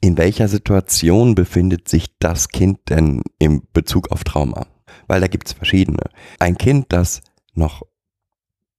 in 0.00 0.16
welcher 0.16 0.46
Situation 0.46 1.34
befindet 1.34 1.88
sich 1.88 2.16
das 2.20 2.48
Kind 2.48 2.78
denn 2.90 3.22
im 3.40 3.62
Bezug 3.72 4.12
auf 4.12 4.22
Trauma? 4.22 4.66
Weil 5.08 5.20
da 5.20 5.26
gibt's 5.26 5.52
verschiedene. 5.52 6.10
Ein 6.38 6.56
Kind, 6.56 6.86
das 6.90 7.22
noch 7.54 7.82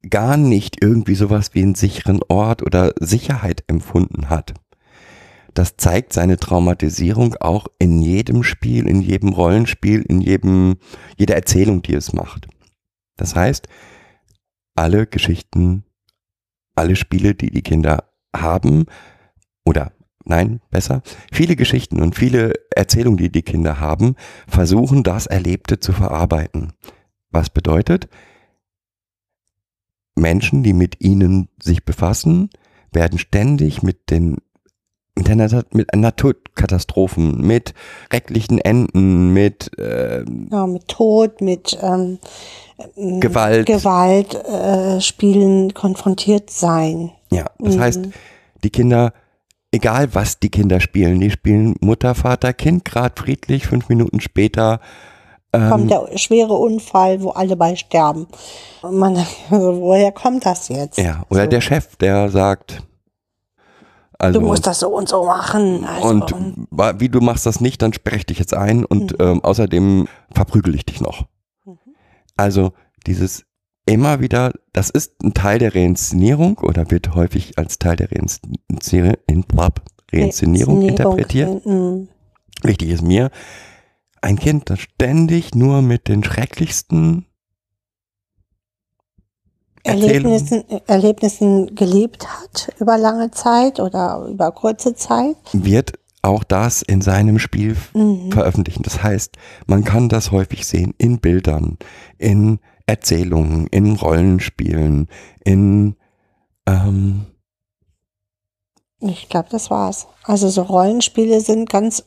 gar 0.09 0.37
nicht 0.37 0.81
irgendwie 0.81 1.15
sowas 1.15 1.53
wie 1.53 1.63
einen 1.63 1.75
sicheren 1.75 2.19
Ort 2.27 2.61
oder 2.61 2.93
Sicherheit 2.99 3.63
empfunden 3.67 4.29
hat, 4.29 4.53
das 5.57 5.75
zeigt 5.75 6.13
seine 6.13 6.37
Traumatisierung 6.37 7.33
auch 7.39 7.65
in 7.79 7.99
jedem 8.03 8.43
Spiel, 8.43 8.87
in 8.87 9.01
jedem 9.01 9.29
Rollenspiel, 9.29 10.03
in 10.03 10.21
jedem, 10.21 10.75
jeder 11.17 11.35
Erzählung, 11.35 11.81
die 11.81 11.95
es 11.95 12.13
macht. 12.13 12.47
Das 13.15 13.35
heißt, 13.35 13.67
alle 14.75 15.07
Geschichten, 15.07 15.83
alle 16.75 16.95
Spiele, 16.95 17.33
die 17.33 17.49
die 17.49 17.63
Kinder 17.63 18.03
haben 18.35 18.85
oder 19.65 19.93
nein, 20.25 20.61
besser, 20.69 21.01
viele 21.31 21.55
Geschichten 21.55 22.03
und 22.03 22.15
viele 22.15 22.53
Erzählungen, 22.75 23.17
die 23.17 23.31
die 23.31 23.41
Kinder 23.41 23.79
haben, 23.79 24.15
versuchen 24.47 25.01
das 25.01 25.25
Erlebte 25.25 25.79
zu 25.79 25.91
verarbeiten. 25.91 26.73
Was 27.31 27.49
bedeutet, 27.49 28.09
Menschen, 30.17 30.63
die 30.63 30.73
mit 30.73 31.01
ihnen 31.01 31.49
sich 31.61 31.85
befassen, 31.85 32.49
werden 32.91 33.19
ständig 33.19 33.83
mit 33.83 34.09
den 34.09 34.37
mit, 35.17 35.29
einer, 35.29 35.63
mit 35.71 35.95
Naturkatastrophen, 35.95 37.41
mit 37.41 37.73
schrecklichen 38.11 38.59
Enden, 38.59 39.33
mit 39.33 39.71
äh, 39.79 40.23
Ja, 40.51 40.67
mit 40.67 40.87
Tod, 40.87 41.41
mit 41.41 41.77
ähm, 41.81 42.19
Gewalt. 42.95 43.65
Gewalt 43.65 44.35
äh, 44.35 45.01
Spielen 45.01 45.73
konfrontiert 45.73 46.51
sein. 46.51 47.11
Ja, 47.31 47.47
das 47.57 47.79
heißt, 47.79 48.01
die 48.63 48.69
Kinder, 48.69 49.13
egal 49.71 50.13
was 50.13 50.39
die 50.39 50.49
Kinder 50.49 50.79
spielen, 50.79 51.19
die 51.19 51.31
spielen 51.31 51.75
Mutter, 51.81 52.13
Vater, 52.13 52.53
Kind 52.53 52.85
gerade 52.85 53.19
friedlich, 53.19 53.65
fünf 53.65 53.89
Minuten 53.89 54.21
später 54.21 54.79
ähm, 55.57 55.69
Kommt 55.69 55.91
der 55.91 56.17
schwere 56.17 56.53
Unfall, 56.53 57.21
wo 57.21 57.29
alle 57.29 57.55
bei 57.55 57.75
sterben. 57.75 58.27
Und 58.81 58.97
man, 58.97 59.17
also, 59.49 59.81
woher 59.81 60.11
kommt 60.11 60.45
das 60.45 60.67
jetzt? 60.69 60.97
ja, 60.97 61.23
oder 61.29 61.43
so. 61.43 61.49
der 61.49 61.61
Chef, 61.61 61.95
der 61.97 62.29
sagt, 62.29 62.83
also 64.19 64.39
Du 64.39 64.45
musst 64.47 64.65
das 64.65 64.79
so 64.79 64.89
und 64.89 65.07
so 65.07 65.23
machen. 65.25 65.85
Also, 65.85 66.07
und 66.09 66.67
wa- 66.71 66.95
wie 66.97 67.09
du 67.09 67.21
machst 67.21 67.45
das 67.45 67.61
nicht, 67.61 67.81
dann 67.81 67.93
spreche 67.93 68.17
ich 68.17 68.25
dich 68.25 68.39
jetzt 68.39 68.53
ein 68.53 68.83
und 68.83 69.15
ähm, 69.19 69.43
außerdem 69.43 70.07
verprügel 70.31 70.73
ich 70.75 70.85
dich 70.85 71.01
noch. 71.01 71.25
Also 72.35 72.71
dieses 73.05 73.45
immer 73.85 74.19
wieder, 74.19 74.53
das 74.73 74.89
ist 74.89 75.23
ein 75.23 75.33
Teil 75.33 75.59
der 75.59 75.73
Reinszenierung 75.75 76.57
oder 76.59 76.89
wird 76.91 77.15
häufig 77.15 77.57
als 77.57 77.77
Teil 77.79 77.95
der 77.95 78.09
Reinszenierung, 78.11 79.45
Reinszenierung 80.11 80.81
interpretiert. 80.81 81.65
Mhm. 81.65 82.07
Wichtig 82.63 82.89
ist 82.89 83.03
mir, 83.03 83.29
ein 84.21 84.37
Kind, 84.37 84.69
das 84.69 84.79
ständig 84.79 85.55
nur 85.55 85.81
mit 85.81 86.07
den 86.07 86.23
schrecklichsten 86.23 87.25
Erlebnissen, 89.83 90.63
Erlebnissen 90.85 91.75
gelebt 91.75 92.27
hat 92.27 92.69
über 92.79 92.97
lange 92.97 93.31
Zeit 93.31 93.79
oder 93.79 94.27
über 94.29 94.51
kurze 94.51 94.95
Zeit. 94.95 95.37
wird 95.53 95.93
auch 96.21 96.43
das 96.43 96.81
in 96.81 97.01
seinem 97.01 97.39
Spiel 97.39 97.77
veröffentlichen. 98.29 98.83
Das 98.83 99.01
heißt, 99.01 99.37
man 99.65 99.83
kann 99.83 100.09
das 100.09 100.31
häufig 100.31 100.67
sehen 100.67 100.93
in 100.97 101.19
Bildern, 101.19 101.77
in 102.17 102.59
Erzählungen, 102.85 103.67
in 103.67 103.95
Rollenspielen, 103.95 105.07
in 105.45 105.95
ähm, 106.65 107.27
Ich 108.99 109.29
glaube, 109.29 109.47
das 109.49 109.69
war's. 109.69 110.07
Also 110.23 110.49
so 110.49 110.63
Rollenspiele 110.63 111.39
sind 111.39 111.69
ganz 111.69 112.03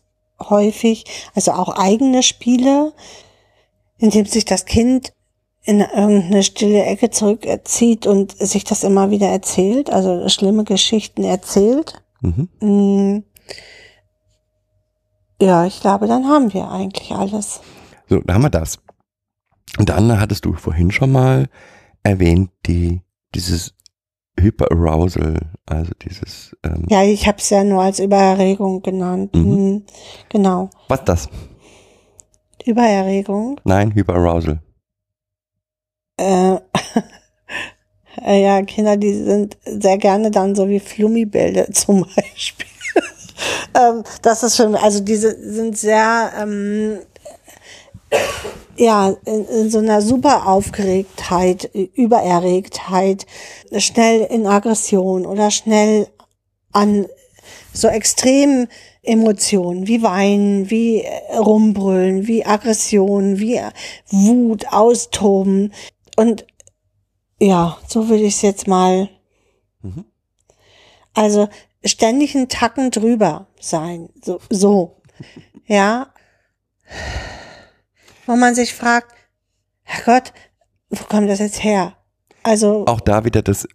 häufig, 0.48 1.04
also 1.34 1.52
auch 1.52 1.68
eigene 1.76 2.22
Spiele, 2.22 2.92
in 3.98 4.10
dem 4.10 4.26
sich 4.26 4.44
das 4.44 4.64
Kind 4.64 5.12
in 5.62 5.80
irgendeine 5.80 6.42
stille 6.42 6.84
Ecke 6.84 7.10
zurückzieht 7.10 8.06
und 8.06 8.32
sich 8.32 8.64
das 8.64 8.82
immer 8.82 9.10
wieder 9.10 9.28
erzählt, 9.28 9.90
also 9.90 10.28
schlimme 10.28 10.64
Geschichten 10.64 11.24
erzählt. 11.24 12.02
mhm. 12.20 12.48
Mm. 12.60 13.24
Ja, 15.42 15.64
ich 15.64 15.80
glaube, 15.80 16.06
dann 16.06 16.26
haben 16.28 16.52
wir 16.52 16.70
eigentlich 16.70 17.12
alles. 17.12 17.60
so, 18.08 18.20
da 18.20 18.34
haben 18.34 18.42
wir 18.42 18.50
das. 18.50 18.78
Und 19.78 19.88
dann 19.88 20.20
hattest 20.20 20.44
du 20.44 20.52
vorhin 20.52 20.90
schon 20.90 21.12
mal 21.12 21.48
erwähnt, 22.02 22.50
die, 22.66 23.00
dieses 23.34 23.74
Hyperarousal, 24.40 25.34
also 25.66 25.92
dieses, 26.02 26.56
ähm, 26.64 26.84
Ja, 26.88 27.02
ich 27.02 27.26
habe 27.26 27.38
es 27.38 27.50
ja 27.50 27.62
nur 27.64 27.82
als 27.82 27.98
Übererregung 28.00 28.82
genannt. 28.82 29.34
Mhm. 29.34 29.74
Mm, 29.74 29.82
Genau. 30.28 30.70
was 30.88 31.04
das? 31.04 31.28
Übererregung. 32.64 33.60
Nein, 33.64 33.94
Hyperarousal. 33.94 34.60
Äh, 36.18 36.54
äh, 38.24 38.42
ja, 38.42 38.62
Kinder, 38.62 38.96
die 38.96 39.14
sind 39.14 39.56
sehr 39.64 39.96
gerne 39.98 40.30
dann 40.30 40.54
so 40.54 40.68
wie 40.68 40.80
Flummibilder 40.80 41.70
zum 41.72 42.02
Beispiel. 42.14 42.66
ähm, 43.74 44.02
das 44.22 44.42
ist 44.42 44.56
schon, 44.56 44.74
also 44.74 45.00
diese 45.00 45.34
sind 45.52 45.78
sehr, 45.78 46.32
ähm, 46.38 46.98
ja, 48.80 49.10
in, 49.26 49.44
in 49.44 49.70
so 49.70 49.78
einer 49.78 50.00
super 50.00 50.46
Aufgeregtheit, 50.46 51.70
Übererregtheit, 51.74 53.26
schnell 53.76 54.22
in 54.22 54.46
Aggression 54.46 55.26
oder 55.26 55.50
schnell 55.50 56.08
an 56.72 57.06
so 57.74 57.88
extremen 57.88 58.68
Emotionen 59.02 59.86
wie 59.86 60.02
Weinen, 60.02 60.70
wie 60.70 61.02
äh, 61.02 61.36
Rumbrüllen, 61.36 62.26
wie 62.26 62.46
Aggression, 62.46 63.38
wie 63.38 63.56
äh, 63.56 63.70
Wut, 64.10 64.72
Austoben. 64.72 65.74
Und 66.16 66.46
ja, 67.38 67.76
so 67.86 68.08
würde 68.08 68.24
ich 68.24 68.36
es 68.36 68.42
jetzt 68.42 68.66
mal. 68.66 69.10
Mhm. 69.82 70.06
Also 71.12 71.48
ständig 71.84 72.34
einen 72.34 72.48
Tacken 72.48 72.90
drüber 72.90 73.46
sein. 73.60 74.08
So, 74.24 74.40
so. 74.48 75.02
Ja. 75.66 76.14
Wo 78.26 78.36
man 78.36 78.54
sich 78.54 78.74
fragt, 78.74 79.12
Herrgott, 79.82 80.32
wo 80.90 81.04
kommt 81.04 81.28
das 81.28 81.38
jetzt 81.38 81.62
her? 81.64 81.94
Also, 82.42 82.86
auch 82.86 83.00
da 83.00 83.24
wieder, 83.24 83.42
das 83.42 83.68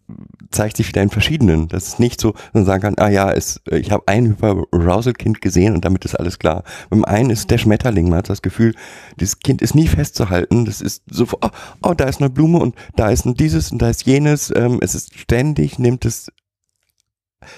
zeigt 0.49 0.77
sich 0.77 0.87
wieder 0.87 1.01
in 1.03 1.09
verschiedenen. 1.09 1.67
Das 1.67 1.87
ist 1.87 1.99
nicht 1.99 2.19
so, 2.19 2.31
dass 2.31 2.53
man 2.53 2.65
sagen 2.65 2.81
kann, 2.81 2.95
ah 2.97 3.09
ja, 3.09 3.31
es, 3.31 3.61
ich 3.69 3.91
habe 3.91 4.07
ein 4.07 4.25
Hyperarousal-Kind 4.25 5.41
gesehen 5.41 5.75
und 5.75 5.85
damit 5.85 6.03
ist 6.05 6.15
alles 6.15 6.39
klar. 6.39 6.63
Beim 6.89 7.05
einen 7.05 7.29
ist 7.29 7.51
der 7.51 7.57
Schmetterling, 7.57 8.09
man 8.09 8.19
hat 8.19 8.29
das 8.29 8.41
Gefühl, 8.41 8.73
dieses 9.19 9.39
Kind 9.39 9.61
ist 9.61 9.75
nie 9.75 9.87
festzuhalten. 9.87 10.65
Das 10.65 10.81
ist 10.81 11.03
so, 11.09 11.27
oh, 11.41 11.49
oh 11.83 11.93
da 11.93 12.05
ist 12.05 12.21
eine 12.21 12.29
Blume 12.29 12.59
und 12.59 12.75
da 12.95 13.09
ist 13.11 13.25
ein 13.25 13.35
dieses 13.35 13.71
und 13.71 13.81
da 13.81 13.89
ist 13.89 14.05
jenes. 14.05 14.51
Ähm, 14.55 14.79
es 14.81 14.95
ist 14.95 15.17
ständig, 15.17 15.77
nimmt 15.77 16.05
es 16.05 16.31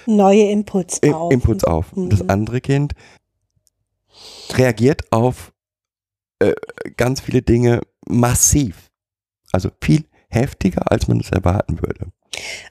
neue 0.04 0.50
Inputs 0.50 1.02
auf. 1.02 1.32
Inputs 1.32 1.64
auf. 1.64 1.86
Das 1.94 2.22
Mhm. 2.22 2.30
andere 2.30 2.60
Kind 2.60 2.92
reagiert 4.54 5.10
auf 5.12 5.52
äh, 6.40 6.52
ganz 6.96 7.20
viele 7.20 7.42
Dinge 7.42 7.80
massiv. 8.06 8.90
Also 9.52 9.70
viel 9.82 10.04
heftiger, 10.28 10.90
als 10.90 11.08
man 11.08 11.20
es 11.20 11.30
erwarten 11.30 11.80
würde. 11.80 12.12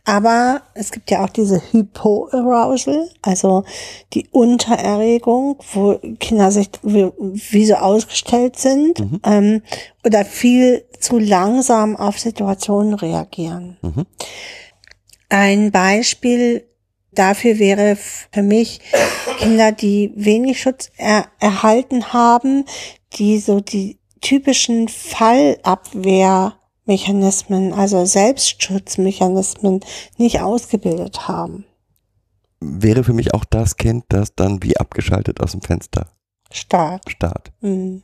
Aber 0.05 0.61
es 0.75 0.91
gibt 0.91 1.09
ja 1.11 1.25
auch 1.25 1.29
diese 1.29 1.61
Hypoarousal, 1.71 3.09
also 3.21 3.63
die 4.13 4.27
Untererregung, 4.31 5.57
wo 5.73 5.99
Kinder 6.19 6.51
sich 6.51 6.69
wie, 6.83 7.11
wie 7.17 7.65
so 7.65 7.75
ausgestellt 7.75 8.57
sind 8.57 8.99
Mhm. 8.99 9.19
ähm, 9.25 9.61
oder 10.05 10.23
viel 10.23 10.85
zu 10.99 11.17
langsam 11.17 11.95
auf 11.97 12.19
Situationen 12.19 12.93
reagieren. 12.93 13.77
Mhm. 13.81 14.05
Ein 15.29 15.71
Beispiel 15.71 16.67
dafür 17.17 17.59
wäre 17.59 17.95
für 17.95 18.43
mich 18.43 18.79
Kinder, 19.37 19.71
die 19.71 20.11
wenig 20.15 20.61
Schutz 20.61 20.89
er 20.97 21.25
erhalten 21.39 22.13
haben, 22.13 22.65
die 23.13 23.39
so 23.39 23.59
die 23.59 23.97
typischen 24.21 24.87
Fallabwehrmechanismen, 24.87 27.73
also 27.73 28.05
Selbstschutzmechanismen 28.05 29.81
nicht 30.17 30.41
ausgebildet 30.41 31.27
haben. 31.27 31.65
Wäre 32.59 33.03
für 33.03 33.13
mich 33.13 33.33
auch 33.33 33.45
das 33.45 33.77
Kind, 33.77 34.05
das 34.09 34.35
dann 34.35 34.61
wie 34.63 34.77
abgeschaltet 34.77 35.41
aus 35.41 35.51
dem 35.51 35.61
Fenster 35.61 36.07
Stark. 36.51 37.09
starrt. 37.11 37.51
Mhm. 37.61 38.03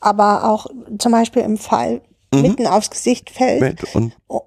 Aber 0.00 0.50
auch 0.50 0.66
zum 0.98 1.12
Beispiel 1.12 1.42
im 1.42 1.56
Fall 1.56 2.02
Mhm. 2.34 2.42
mitten 2.42 2.66
aufs 2.66 2.90
Gesicht 2.90 3.30
fällt, 3.30 3.84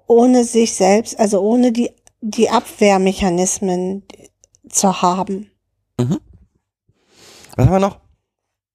ohne 0.06 0.44
sich 0.44 0.74
selbst, 0.74 1.18
also 1.18 1.40
ohne 1.40 1.72
die, 1.72 1.90
die 2.20 2.50
Abwehrmechanismen 2.50 4.04
zu 4.68 5.02
haben. 5.02 5.50
was 7.56 7.66
haben 7.66 7.72
wir 7.72 7.80
noch? 7.80 8.00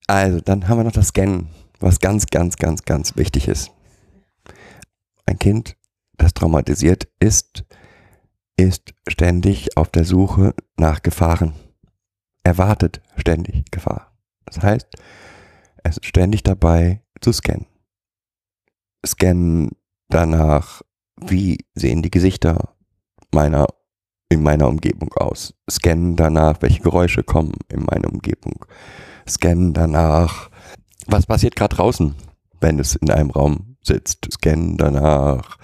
Also, 0.06 0.40
dann 0.40 0.68
haben 0.68 0.78
wir 0.78 0.84
noch 0.84 0.92
das 0.92 1.08
Scannen, 1.08 1.48
was 1.80 2.00
ganz, 2.00 2.26
ganz, 2.26 2.56
ganz, 2.56 2.84
ganz 2.84 3.16
wichtig 3.16 3.48
ist. 3.48 3.70
Ein 5.26 5.38
Kind, 5.38 5.76
das 6.16 6.34
traumatisiert 6.34 7.08
ist, 7.18 7.64
ist 8.56 8.94
ständig 9.08 9.76
auf 9.76 9.88
der 9.90 10.04
Suche 10.04 10.54
nach 10.76 11.02
Gefahren. 11.02 11.54
Erwartet 12.44 13.02
ständig 13.16 13.70
Gefahr. 13.70 14.12
Das 14.44 14.62
heißt, 14.62 14.86
es 15.82 15.98
ist 15.98 16.06
ständig 16.06 16.42
dabei 16.44 17.02
zu 17.20 17.32
scannen. 17.32 17.66
Scannen 19.04 19.70
danach, 20.08 20.82
wie 21.16 21.64
sehen 21.74 22.02
die 22.02 22.10
Gesichter 22.10 22.75
meiner 23.32 23.66
in 24.28 24.42
meiner 24.42 24.68
Umgebung 24.68 25.12
aus. 25.14 25.54
Scannen 25.70 26.16
danach, 26.16 26.60
welche 26.60 26.82
Geräusche 26.82 27.22
kommen 27.22 27.52
in 27.68 27.84
meiner 27.84 28.12
Umgebung. 28.12 28.64
Scannen 29.28 29.72
danach, 29.72 30.50
was 31.06 31.26
passiert 31.26 31.56
gerade 31.56 31.76
draußen, 31.76 32.14
wenn 32.60 32.78
es 32.78 32.96
in 32.96 33.10
einem 33.10 33.30
Raum 33.30 33.76
sitzt. 33.82 34.28
Scannen 34.32 34.76
danach, 34.76 35.58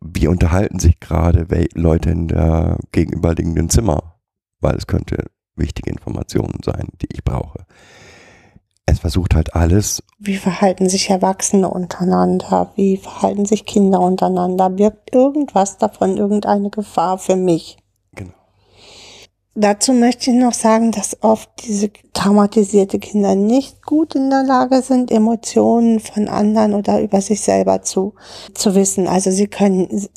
wie 0.00 0.28
unterhalten 0.28 0.78
sich 0.78 0.98
gerade 1.00 1.46
Leute 1.74 2.10
in 2.10 2.28
der 2.28 2.78
gegenüberliegenden 2.92 3.68
Zimmer, 3.68 4.18
weil 4.60 4.76
es 4.76 4.86
könnte 4.86 5.30
wichtige 5.56 5.90
Informationen 5.90 6.60
sein, 6.64 6.88
die 7.02 7.08
ich 7.12 7.22
brauche. 7.22 7.66
Es 8.90 8.98
versucht 8.98 9.36
halt 9.36 9.54
alles, 9.54 10.02
Wie 10.18 10.36
verhalten 10.36 10.88
sich 10.88 11.10
Erwachsene 11.10 11.70
untereinander? 11.70 12.72
Wie 12.74 12.96
verhalten 12.96 13.46
sich 13.46 13.64
Kinder 13.64 14.00
untereinander? 14.00 14.68
Birgt 14.68 15.14
irgendwas 15.14 15.78
davon 15.78 16.16
irgendeine 16.16 16.70
Gefahr 16.70 17.18
für 17.18 17.36
mich? 17.36 17.76
genau. 18.12 18.32
Dazu 19.54 19.92
möchte 19.92 20.32
ich 20.32 20.36
noch 20.36 20.54
sagen, 20.54 20.90
dass 20.90 21.22
oft 21.22 21.48
diese 21.64 21.90
traumatisierte 22.14 22.98
Kinder 22.98 23.36
nicht 23.36 23.86
gut 23.86 24.16
in 24.16 24.28
der 24.28 24.42
Lage 24.42 24.82
sind, 24.82 25.12
Emotionen 25.12 26.00
von 26.00 26.26
anderen 26.26 26.74
oder 26.74 27.00
über 27.00 27.20
sich 27.20 27.40
selber 27.42 27.82
zu, 27.82 28.14
zu 28.54 28.74
wissen. 28.74 29.06
Also 29.06 29.30
sie 29.30 29.46
können, 29.46 30.08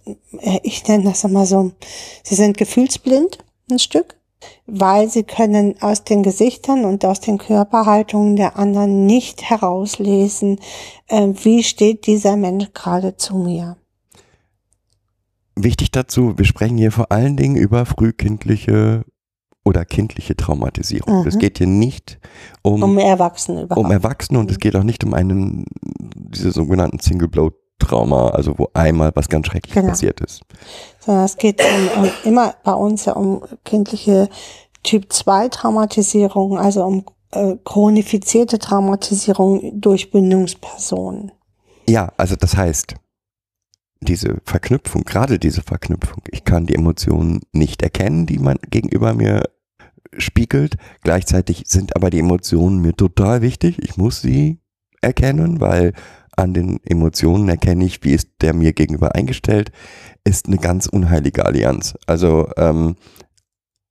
ich 0.64 0.88
nenne 0.88 1.04
das 1.04 1.24
immer 1.24 1.46
so, 1.46 1.74
sie 2.24 2.36
sind 2.36 2.58
gefühlsblind, 2.58 3.38
ein 3.70 3.78
Stück, 3.78 4.16
weil 4.66 5.10
sie 5.10 5.24
können 5.24 5.76
aus 5.82 6.04
den 6.04 6.24
Gesichtern 6.24 6.86
und 6.86 7.06
aus 7.06 7.20
den 7.20 7.38
Körperhaltungen 7.38 8.36
der 8.36 8.58
anderen 8.58 9.06
nicht 9.06 9.50
herauslesen, 9.50 10.60
äh, 11.08 11.30
wie 11.44 11.64
steht 11.64 12.08
dieser 12.08 12.36
Mensch 12.36 12.74
gerade 12.74 13.18
zu 13.18 13.38
mir. 13.38 13.78
Wichtig 15.56 15.92
dazu, 15.92 16.38
wir 16.38 16.46
sprechen 16.46 16.78
hier 16.78 16.92
vor 16.92 17.12
allen 17.12 17.38
Dingen 17.38 17.56
über 17.56 17.86
frühkindliche 17.86 19.06
oder 19.64 19.86
kindliche 19.86 20.36
Traumatisierung. 20.36 21.22
Mhm. 21.22 21.28
Es 21.28 21.38
geht 21.38 21.58
hier 21.58 21.68
nicht 21.68 22.20
um, 22.64 22.84
Um 22.84 22.98
Erwachsene 22.98 23.64
überhaupt. 23.64 23.86
um 23.86 23.92
Erwachsene 23.92 24.40
und 24.40 24.52
es 24.52 24.60
geht 24.60 24.76
auch 24.76 24.84
nicht 24.84 25.04
um 25.04 25.14
einen, 25.14 25.66
diese 26.16 26.52
sogenannten 26.52 27.00
Single-Blow-Trauma, 27.84 28.30
also 28.30 28.58
wo 28.58 28.70
einmal 28.74 29.12
was 29.16 29.30
ganz 29.30 29.48
Schreckliches 29.48 29.76
Genau. 29.76 29.90
passiert 29.90 30.20
ist. 30.22 30.42
sondern 31.00 31.26
es 31.26 31.38
geht 31.38 31.62
um, 31.62 32.04
um, 32.04 32.10
immer 32.24 32.56
bei 32.64 32.74
uns 32.74 33.06
ja 33.06 33.14
um 33.14 33.44
kindliche 33.66 34.30
Typ 34.84 35.12
2 35.12 35.50
Traumatisierung, 35.50 36.58
also 36.58 36.84
um 36.84 37.06
äh, 37.32 37.56
chronifizierte 37.64 38.60
Traumatisierung 38.60 39.80
durch 39.80 40.12
Bindungspersonen. 40.12 41.32
Ja, 41.88 42.12
also 42.18 42.36
das 42.36 42.56
heißt, 42.56 42.96
diese 44.02 44.38
Verknüpfung, 44.46 45.04
gerade 45.04 45.40
diese 45.40 45.62
Verknüpfung, 45.62 46.24
ich 46.32 46.44
kann 46.44 46.66
die 46.66 46.76
Emotionen 46.76 47.42
nicht 47.54 47.82
erkennen, 47.82 48.26
die 48.26 48.40
man 48.40 48.58
gegenüber 48.70 49.14
mir 49.14 49.44
spiegelt. 50.18 50.76
Gleichzeitig 51.02 51.64
sind 51.68 51.96
aber 51.96 52.10
die 52.10 52.20
Emotionen 52.20 52.80
mir 52.80 52.94
total 52.94 53.42
wichtig. 53.42 53.80
Ich 53.82 53.98
muss 53.98 54.22
sie 54.22 54.60
erkennen, 55.02 55.60
weil 55.60 55.94
an 56.36 56.54
den 56.54 56.80
Emotionen 56.84 57.50
erkenne 57.50 57.86
ich, 57.86 58.04
wie 58.04 58.14
ist 58.14 58.30
der 58.42 58.54
mir 58.54 58.74
gegenüber 58.74 59.16
eingestellt, 59.16 59.72
ist 60.24 60.48
eine 60.48 60.58
ganz 60.58 60.88
unheilige 60.88 61.46
Allianz. 61.46 61.96
Also 62.08 62.48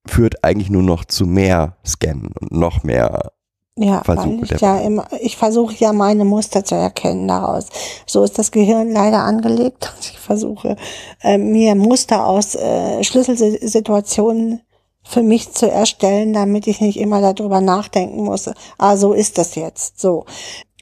führt 0.07 0.44
eigentlich 0.44 0.70
nur 0.70 0.83
noch 0.83 1.05
zu 1.05 1.26
mehr 1.26 1.76
Scannen 1.87 2.31
und 2.40 2.52
noch 2.52 2.83
mehr 2.83 3.33
Ja, 3.76 4.02
Versuche 4.05 4.44
ich 4.44 4.61
ja 4.61 4.78
immer, 4.78 5.07
ich 5.20 5.37
versuche 5.37 5.74
ja 5.76 5.92
meine 5.92 6.24
Muster 6.24 6.64
zu 6.64 6.74
erkennen 6.74 7.28
daraus. 7.28 7.68
So 8.07 8.22
ist 8.22 8.38
das 8.38 8.50
Gehirn 8.50 8.90
leider 8.90 9.20
angelegt. 9.20 9.92
Ich 10.00 10.18
versuche 10.18 10.76
äh, 11.22 11.38
mir 11.38 11.74
Muster 11.74 12.26
aus 12.26 12.55
äh, 12.55 13.02
Schlüsselsituationen 13.02 14.61
für 15.05 15.22
mich 15.22 15.52
zu 15.52 15.70
erstellen, 15.70 16.33
damit 16.33 16.66
ich 16.66 16.81
nicht 16.81 16.98
immer 16.98 17.20
darüber 17.20 17.61
nachdenken 17.61 18.24
muss. 18.24 18.50
Ah, 18.78 18.96
so 18.96 19.12
ist 19.12 19.38
das 19.38 19.55
jetzt. 19.55 20.00
So. 20.00 20.26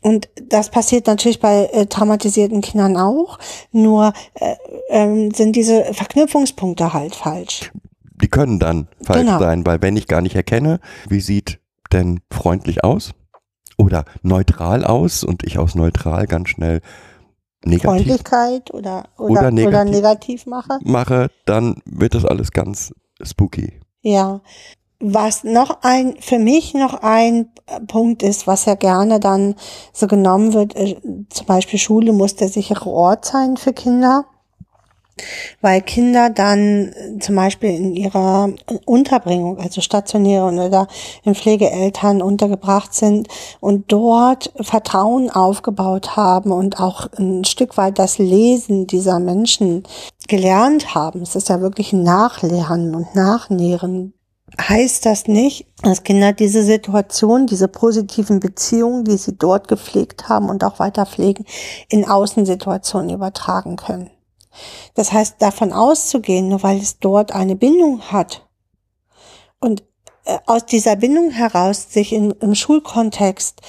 Und 0.03 0.29
das 0.49 0.71
passiert 0.71 1.07
natürlich 1.07 1.41
bei 1.41 1.67
äh, 1.73 1.87
traumatisierten 1.87 2.61
Kindern 2.63 2.97
auch. 2.97 3.39
Nur 3.71 4.13
äh, 4.35 4.55
ähm, 4.89 5.31
sind 5.33 5.57
diese 5.57 5.93
Verknüpfungspunkte 5.93 6.93
halt 6.95 7.15
falsch. 7.15 7.71
die 8.23 8.29
können 8.29 8.59
dann 8.59 8.89
falsch 9.03 9.21
Genau. 9.27 9.39
sein, 9.39 9.65
weil 9.67 9.81
wenn 9.83 9.97
ich 9.97 10.07
gar 10.07 10.21
nicht 10.23 10.37
erkenne, 10.37 10.81
wie 11.09 11.21
sieht 11.21 11.59
denn 11.93 12.21
freundlich 12.31 12.85
aus 12.85 13.13
oder 13.79 14.05
neutral 14.23 14.85
aus 14.85 15.25
und 15.25 15.43
ich 15.43 15.59
aus 15.59 15.75
neutral 15.75 16.27
ganz 16.27 16.51
schnell 16.51 16.81
negativ 17.65 17.89
Freundlichkeit 18.07 18.73
oder, 18.73 19.09
oder, 19.19 19.31
Oder 19.31 19.41
oder, 19.41 19.51
negativ. 19.51 19.91
negativ 19.95 20.47
mache. 20.47 20.79
mache, 20.83 21.31
dann 21.47 21.81
wird 21.85 22.15
das 22.15 22.25
alles 22.25 22.53
ganz 22.53 22.93
spooky. 23.23 23.81
Ja. 24.03 24.41
Was 25.03 25.45
noch 25.45 25.79
ein, 25.81 26.17
für 26.21 26.39
mich 26.39 26.75
noch 26.75 27.03
ein 27.03 27.49
äh, 27.67 27.81
Punkt 27.81 28.23
ist, 28.23 28.47
was 28.47 28.67
ja 28.67 28.75
gerne 28.75 29.19
dann 29.19 29.55
so 29.95 30.07
genommen 30.07 30.53
wird, 30.53 30.77
äh, 30.77 30.97
zum 31.31 31.47
Beispiel 31.47 31.79
Schule 31.79 32.13
muss 32.13 32.37
der 32.37 32.49
sichere 32.49 32.91
Ort 32.91 33.25
sein 33.25 33.57
für 33.57 33.73
Kinder. 33.73 34.27
Weil 35.63 35.81
Kinder 35.81 36.29
dann 36.29 36.93
äh, 36.93 37.19
zum 37.19 37.37
Beispiel 37.37 37.71
in 37.71 37.97
ihrer 37.97 38.51
Unterbringung, 38.85 39.59
also 39.59 39.81
stationäre 39.81 40.45
oder 40.45 40.87
in 41.25 41.35
Pflegeeltern 41.35 42.21
untergebracht 42.21 42.93
sind 42.93 43.29
und 43.61 43.91
dort 43.91 44.53
Vertrauen 44.61 45.31
aufgebaut 45.31 46.17
haben 46.17 46.53
und 46.53 46.79
auch 46.79 47.07
ein 47.19 47.45
Stück 47.45 47.77
weit 47.77 47.99
das 47.99 48.19
Lesen 48.19 48.87
dieser 48.87 49.19
Menschen 49.19 49.85
gelernt 50.29 50.95
haben. 50.95 51.23
Es 51.23 51.37
ist 51.37 51.49
ja 51.49 51.63
wirklich 51.63 51.95
ein 51.95 52.03
Nachlernen 52.03 52.95
und 52.95 53.15
Nachnähren. 53.15 54.13
Heißt 54.59 55.07
das 55.07 55.27
nicht, 55.27 55.67
dass 55.83 56.03
Kinder 56.03 56.33
diese 56.33 56.63
Situation, 56.63 57.47
diese 57.47 57.69
positiven 57.69 58.41
Beziehungen, 58.41 59.05
die 59.05 59.17
sie 59.17 59.37
dort 59.37 59.69
gepflegt 59.69 60.29
haben 60.29 60.49
und 60.49 60.65
auch 60.65 60.79
weiter 60.79 61.07
pflegen, 61.07 61.45
in 61.89 62.09
Außensituationen 62.09 63.11
übertragen 63.11 63.77
können? 63.77 64.11
Das 64.95 65.13
heißt, 65.13 65.37
davon 65.41 65.73
auszugehen, 65.73 66.49
nur 66.49 66.63
weil 66.63 66.79
es 66.79 66.99
dort 66.99 67.33
eine 67.33 67.55
Bindung 67.55 68.03
hat 68.11 68.47
und 69.61 69.85
äh, 70.25 70.39
aus 70.47 70.67
dieser 70.67 70.97
Bindung 70.97 71.31
heraus 71.31 71.93
sich 71.93 72.13
in, 72.13 72.33
im 72.33 72.55
Schulkontext 72.55 73.61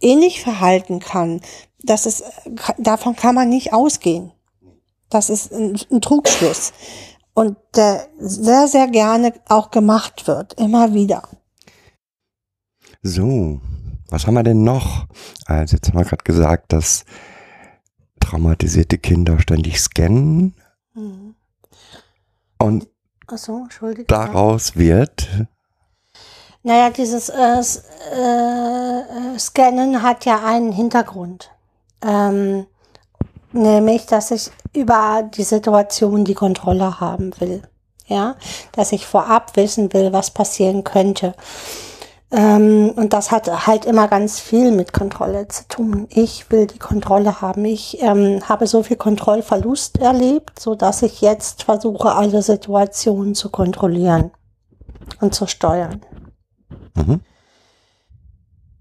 ähnlich 0.00 0.42
verhalten 0.42 1.00
kann, 1.00 1.40
das 1.82 2.06
ist, 2.06 2.22
äh, 2.22 2.74
davon 2.78 3.16
kann 3.16 3.34
man 3.34 3.48
nicht 3.48 3.72
ausgehen. 3.72 4.32
Das 5.10 5.28
ist 5.28 5.52
ein, 5.52 5.78
ein 5.90 6.00
Trugschluss. 6.00 6.72
Und 7.34 7.56
der 7.74 8.08
sehr, 8.18 8.68
sehr 8.68 8.88
gerne 8.88 9.32
auch 9.48 9.70
gemacht 9.70 10.26
wird, 10.26 10.54
immer 10.54 10.92
wieder. 10.92 11.22
So, 13.02 13.60
was 14.10 14.26
haben 14.26 14.34
wir 14.34 14.42
denn 14.42 14.62
noch? 14.64 15.06
Also 15.46 15.76
jetzt 15.76 15.88
haben 15.88 15.98
wir 15.98 16.04
gerade 16.04 16.24
gesagt, 16.24 16.72
dass 16.72 17.04
traumatisierte 18.20 18.98
Kinder 18.98 19.40
ständig 19.40 19.80
scannen 19.80 20.54
und 22.58 22.88
Achso, 23.26 23.62
Entschuldigung. 23.64 24.06
daraus 24.08 24.76
wird 24.76 25.28
Naja, 26.62 26.90
dieses 26.90 27.28
äh, 27.28 27.60
äh, 28.14 29.38
Scannen 29.38 30.02
hat 30.02 30.24
ja 30.24 30.44
einen 30.44 30.72
Hintergrund. 30.72 31.50
Ähm, 32.02 32.66
nämlich, 33.52 34.06
dass 34.06 34.30
ich 34.30 34.50
über 34.74 35.28
die 35.34 35.42
Situation 35.42 36.24
die 36.24 36.34
Kontrolle 36.34 37.00
haben 37.00 37.32
will. 37.40 37.62
Ja, 38.06 38.36
dass 38.72 38.92
ich 38.92 39.06
vorab 39.06 39.56
wissen 39.56 39.92
will, 39.92 40.12
was 40.12 40.30
passieren 40.30 40.84
könnte. 40.84 41.34
Ähm, 42.30 42.92
und 42.96 43.12
das 43.12 43.30
hat 43.30 43.66
halt 43.66 43.84
immer 43.84 44.08
ganz 44.08 44.40
viel 44.40 44.72
mit 44.72 44.92
Kontrolle 44.92 45.48
zu 45.48 45.68
tun. 45.68 46.08
Ich 46.10 46.50
will 46.50 46.66
die 46.66 46.78
Kontrolle 46.78 47.40
haben. 47.40 47.64
Ich 47.64 48.02
ähm, 48.02 48.40
habe 48.48 48.66
so 48.66 48.82
viel 48.82 48.96
Kontrollverlust 48.96 49.98
erlebt, 49.98 50.58
so 50.58 50.74
dass 50.74 51.02
ich 51.02 51.20
jetzt 51.20 51.62
versuche, 51.62 52.12
alle 52.12 52.42
Situationen 52.42 53.34
zu 53.34 53.50
kontrollieren 53.50 54.32
und 55.20 55.34
zu 55.34 55.46
steuern 55.46 56.02
mhm. 56.94 57.20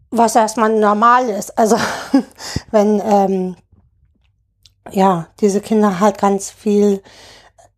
was 0.10 0.36
erstmal 0.36 0.78
normal 0.78 1.30
ist. 1.30 1.58
Also 1.58 1.78
wenn 2.72 3.02
ähm, 3.04 3.56
ja 4.90 5.28
diese 5.40 5.62
Kinder 5.62 6.00
halt 6.00 6.18
ganz 6.18 6.50
viel 6.50 7.02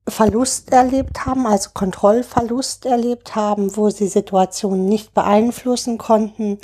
Verlust 0.07 0.71
erlebt 0.71 1.25
haben, 1.25 1.47
also 1.47 1.69
Kontrollverlust 1.73 2.85
erlebt 2.85 3.35
haben, 3.35 3.75
wo 3.77 3.89
sie 3.89 4.07
Situationen 4.07 4.85
nicht 4.85 5.13
beeinflussen 5.13 5.97
konnten 5.97 6.59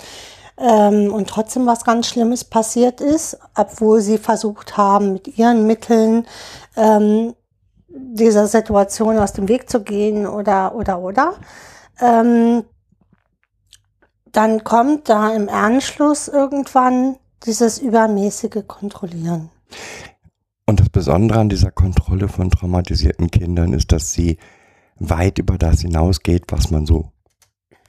ähm, 0.57 1.13
und 1.13 1.29
trotzdem 1.29 1.65
was 1.65 1.85
ganz 1.85 2.07
Schlimmes 2.07 2.43
passiert 2.43 2.99
ist, 2.99 3.37
obwohl 3.55 4.01
sie 4.01 4.17
versucht 4.17 4.75
haben, 4.75 5.13
mit 5.13 5.37
ihren 5.37 5.67
Mitteln 5.67 6.27
ähm, 6.75 7.33
dieser 7.87 8.47
Situation 8.47 9.17
aus 9.17 9.33
dem 9.33 9.47
Weg 9.47 9.69
zu 9.69 9.83
gehen 9.83 10.27
oder 10.27 10.75
oder 10.75 10.99
oder. 10.99 11.33
Ähm, 12.01 12.65
dann 14.31 14.63
kommt 14.63 15.09
da 15.09 15.33
im 15.33 15.49
Anschluss 15.49 16.27
irgendwann 16.27 17.17
dieses 17.45 17.79
übermäßige 17.79 18.67
Kontrollieren. 18.67 19.49
Und 20.69 20.81
das 20.81 20.89
Besondere 20.89 21.39
an 21.39 21.49
dieser 21.49 21.71
Kontrolle 21.71 22.27
von 22.27 22.51
traumatisierten 22.51 23.31
Kindern 23.31 23.73
ist, 23.73 23.91
dass 23.91 24.13
sie 24.13 24.37
weit 24.99 25.39
über 25.39 25.57
das 25.57 25.81
hinausgeht, 25.81 26.43
was 26.49 26.69
man 26.69 26.85
so 26.85 27.11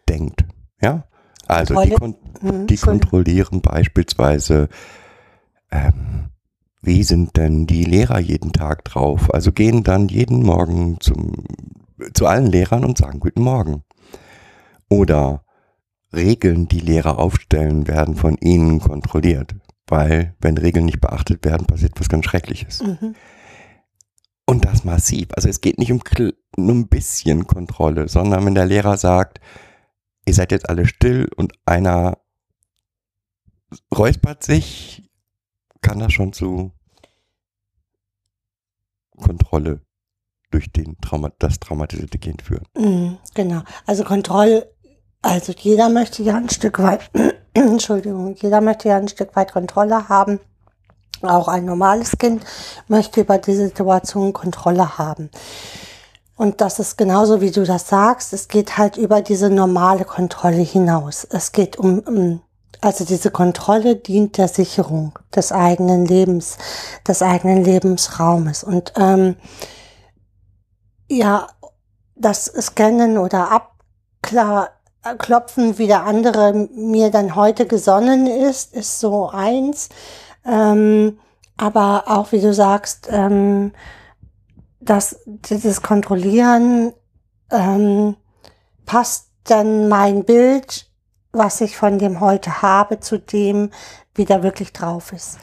denkt. 0.09 0.47
Ja? 0.81 1.05
Also 1.47 1.78
die, 1.83 1.91
kon 1.91 2.16
Mhm, 2.41 2.66
die 2.68 2.78
kontrollieren 2.78 3.61
beispielsweise, 3.61 4.70
ähm, 5.70 6.31
wie 6.81 7.03
sind 7.03 7.37
denn 7.37 7.66
die 7.66 7.85
Lehrer 7.85 8.18
jeden 8.18 8.55
Tag 8.55 8.83
drauf? 8.87 9.28
Also 9.35 9.53
gehen 9.53 9.85
dann 9.85 10.09
jeden 10.09 10.43
Morgen 10.43 10.97
zum, 11.01 11.33
zu 12.14 12.26
allen 12.26 12.47
Lehrern 12.47 12.87
und 12.87 12.97
sagen 12.97 13.20
Guten 13.20 13.43
Morgen. 13.43 13.83
Oder 14.89 15.45
Regeln, 16.14 16.66
die 16.66 16.81
Lehrer 16.81 17.18
aufstellen, 17.18 17.87
werden 17.87 18.16
von 18.16 18.39
ihnen 18.39 18.81
kontrolliert. 18.81 19.55
Weil, 19.91 20.36
wenn 20.41 20.57
Regeln 20.57 20.86
nicht 20.86 21.01
beachtet 21.01 21.45
werden, 21.45 21.66
passiert 21.66 21.99
was 21.99 22.09
ganz 22.09 22.24
Schreckliches. 22.24 22.80
Mhm. 22.80 23.16
Und 24.47 24.64
das 24.64 24.84
massiv. 24.84 25.28
Also 25.34 25.49
es 25.49 25.61
geht 25.61 25.78
nicht 25.78 25.93
um 25.93 26.01
nur 26.57 26.74
ein 26.74 26.88
bisschen 26.88 27.47
Kontrolle, 27.47 28.09
sondern 28.09 28.47
wenn 28.47 28.55
der 28.55 28.66
Lehrer 28.66 28.97
sagt, 28.97 29.41
ihr 30.26 30.34
seid 30.34 30.53
jetzt 30.53 30.68
alle 30.68 30.86
still 30.86 31.28
und 31.36 31.53
einer 31.66 32.18
räuspert 33.93 34.45
sich, 34.45 35.11
kann 35.82 35.99
das 35.99 36.12
schon 36.12 36.32
zu 36.32 36.72
Kontrolle 39.16 39.80
durch 40.51 40.70
den 40.70 40.99
Trauma 41.01 41.32
das 41.38 41.59
traumatisierte 41.59 42.18
Kind 42.18 42.43
führen. 42.43 42.66
Mhm, 42.76 43.18
Genau. 43.34 43.62
Also 43.86 44.05
Kontroll, 44.05 44.66
also 45.22 45.53
jeder 45.57 45.88
möchte 45.88 46.22
ja 46.22 46.36
ein 46.36 46.49
Stück 46.49 46.78
weit, 46.78 47.11
Entschuldigung, 47.55 48.34
jeder 48.36 48.61
möchte 48.61 48.88
ja 48.88 48.96
ein 48.96 49.09
Stück 49.09 49.34
weit 49.34 49.53
Kontrolle 49.53 50.09
haben. 50.09 50.40
Auch 51.22 51.48
ein 51.48 51.64
normales 51.64 52.16
Kind 52.18 52.44
möchte 52.88 53.20
über 53.20 53.38
die 53.38 53.55
Situation 53.55 54.32
Kontrolle 54.32 54.98
haben. 54.98 55.30
Und 56.36 56.62
das 56.62 56.78
ist 56.78 56.96
genauso, 56.96 57.42
wie 57.42 57.51
du 57.51 57.64
das 57.64 57.88
sagst. 57.88 58.32
Es 58.32 58.48
geht 58.48 58.78
halt 58.78 58.96
über 58.96 59.20
diese 59.20 59.51
normale 59.51 60.07
Kontrolle 60.07 60.62
hinaus. 60.62 61.24
Es 61.24 61.53
geht 61.53 61.76
um, 61.76 61.98
um 61.98 62.40
also 62.80 63.05
diese 63.05 63.30
Kontrolle 63.30 63.96
dient 63.96 64.38
der 64.38 64.48
Sicherung 64.48 65.18
des 65.34 65.53
eigenen 65.53 66.07
Lebens, 66.07 66.57
des 67.07 67.20
eigenen 67.20 67.62
Lebensraumes. 67.62 68.64
Und 68.64 68.94
ähm, 68.96 69.36
ja, 71.09 71.48
das 72.14 72.46
Scannen 72.46 73.18
oder 73.18 73.53
Abklopfen, 75.03 75.78
wie 75.78 75.86
der 75.86 76.05
andere 76.05 76.53
mir 76.74 77.11
dann 77.11 77.34
heute 77.34 77.66
gesonnen 77.66 78.26
ist, 78.26 78.74
ist 78.74 79.01
so 79.01 79.30
eins. 79.30 79.88
Ähm, 80.44 81.18
aber 81.57 82.05
auch, 82.07 82.32
wie 82.32 82.40
du 82.40 82.53
sagst, 82.53 83.09
ähm, 83.11 83.72
dass 84.80 85.20
dieses 85.26 85.82
Kontrollieren 85.82 86.92
ähm, 87.51 88.16
passt 88.86 89.28
dann 89.44 89.88
mein 89.88 90.24
Bild, 90.24 90.90
was 91.32 91.61
ich 91.61 91.76
von 91.76 91.98
dem 91.98 92.20
heute 92.20 92.62
habe, 92.62 93.01
zu 93.01 93.18
dem, 93.18 93.70
wie 94.14 94.24
der 94.24 94.42
wirklich 94.42 94.72
drauf 94.72 95.12
ist. 95.12 95.38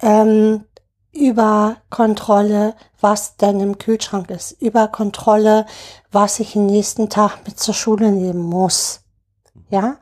Ähm, 0.00 0.64
über 1.12 1.76
Kontrolle, 1.90 2.74
was 3.00 3.36
denn 3.36 3.60
im 3.60 3.78
Kühlschrank 3.78 4.30
ist, 4.30 4.52
über 4.60 4.88
Kontrolle, 4.88 5.66
was 6.10 6.40
ich 6.40 6.52
den 6.52 6.66
nächsten 6.66 7.08
Tag 7.08 7.38
mit 7.46 7.58
zur 7.58 7.74
Schule 7.74 8.10
nehmen 8.10 8.42
muss. 8.42 9.00
Ja, 9.70 9.96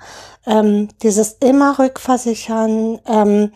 ähm, 0.47 0.89
dieses 1.03 1.33
immer 1.35 1.79
rückversichern, 1.79 3.01
ähm, 3.07 3.53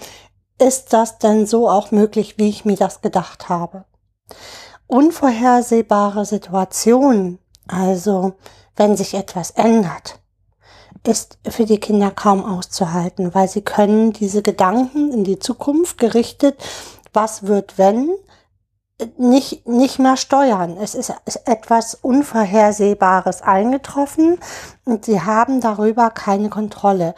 ist 0.60 0.92
das 0.92 1.18
denn 1.18 1.46
so 1.46 1.68
auch 1.68 1.90
möglich, 1.90 2.36
wie 2.36 2.48
ich 2.48 2.64
mir 2.64 2.76
das 2.76 3.00
gedacht 3.00 3.48
habe? 3.48 3.84
Unvorhersehbare 4.86 6.24
Situationen, 6.26 7.38
also 7.66 8.34
wenn 8.76 8.96
sich 8.96 9.14
etwas 9.14 9.52
ändert, 9.52 10.20
ist 11.06 11.38
für 11.48 11.64
die 11.64 11.80
Kinder 11.80 12.10
kaum 12.10 12.44
auszuhalten, 12.44 13.34
weil 13.34 13.48
sie 13.48 13.62
können 13.62 14.12
diese 14.12 14.42
Gedanken 14.42 15.12
in 15.12 15.24
die 15.24 15.38
Zukunft 15.38 15.96
gerichtet, 15.96 16.62
was 17.12 17.46
wird 17.46 17.78
wenn, 17.78 18.10
nicht, 19.18 19.66
nicht 19.66 19.98
mehr 19.98 20.16
steuern. 20.16 20.76
Es 20.80 20.94
ist 20.94 21.12
etwas 21.46 21.94
Unvorhersehbares 21.94 23.42
eingetroffen 23.42 24.38
und 24.84 25.04
sie 25.04 25.20
haben 25.20 25.60
darüber 25.60 26.10
keine 26.10 26.48
Kontrolle. 26.48 27.16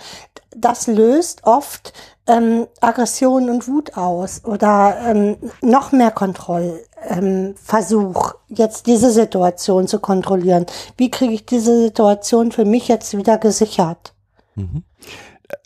Das 0.54 0.86
löst 0.86 1.44
oft 1.44 1.92
ähm, 2.26 2.66
Aggression 2.80 3.50
und 3.50 3.68
Wut 3.68 3.96
aus 3.96 4.44
oder 4.44 4.96
ähm, 5.06 5.36
noch 5.60 5.92
mehr 5.92 6.10
Kontrollversuch, 6.10 8.34
ähm, 8.34 8.38
jetzt 8.48 8.86
diese 8.86 9.10
Situation 9.10 9.86
zu 9.88 9.98
kontrollieren. 9.98 10.66
Wie 10.96 11.10
kriege 11.10 11.34
ich 11.34 11.44
diese 11.46 11.82
Situation 11.82 12.52
für 12.52 12.64
mich 12.64 12.88
jetzt 12.88 13.16
wieder 13.16 13.38
gesichert? 13.38 14.14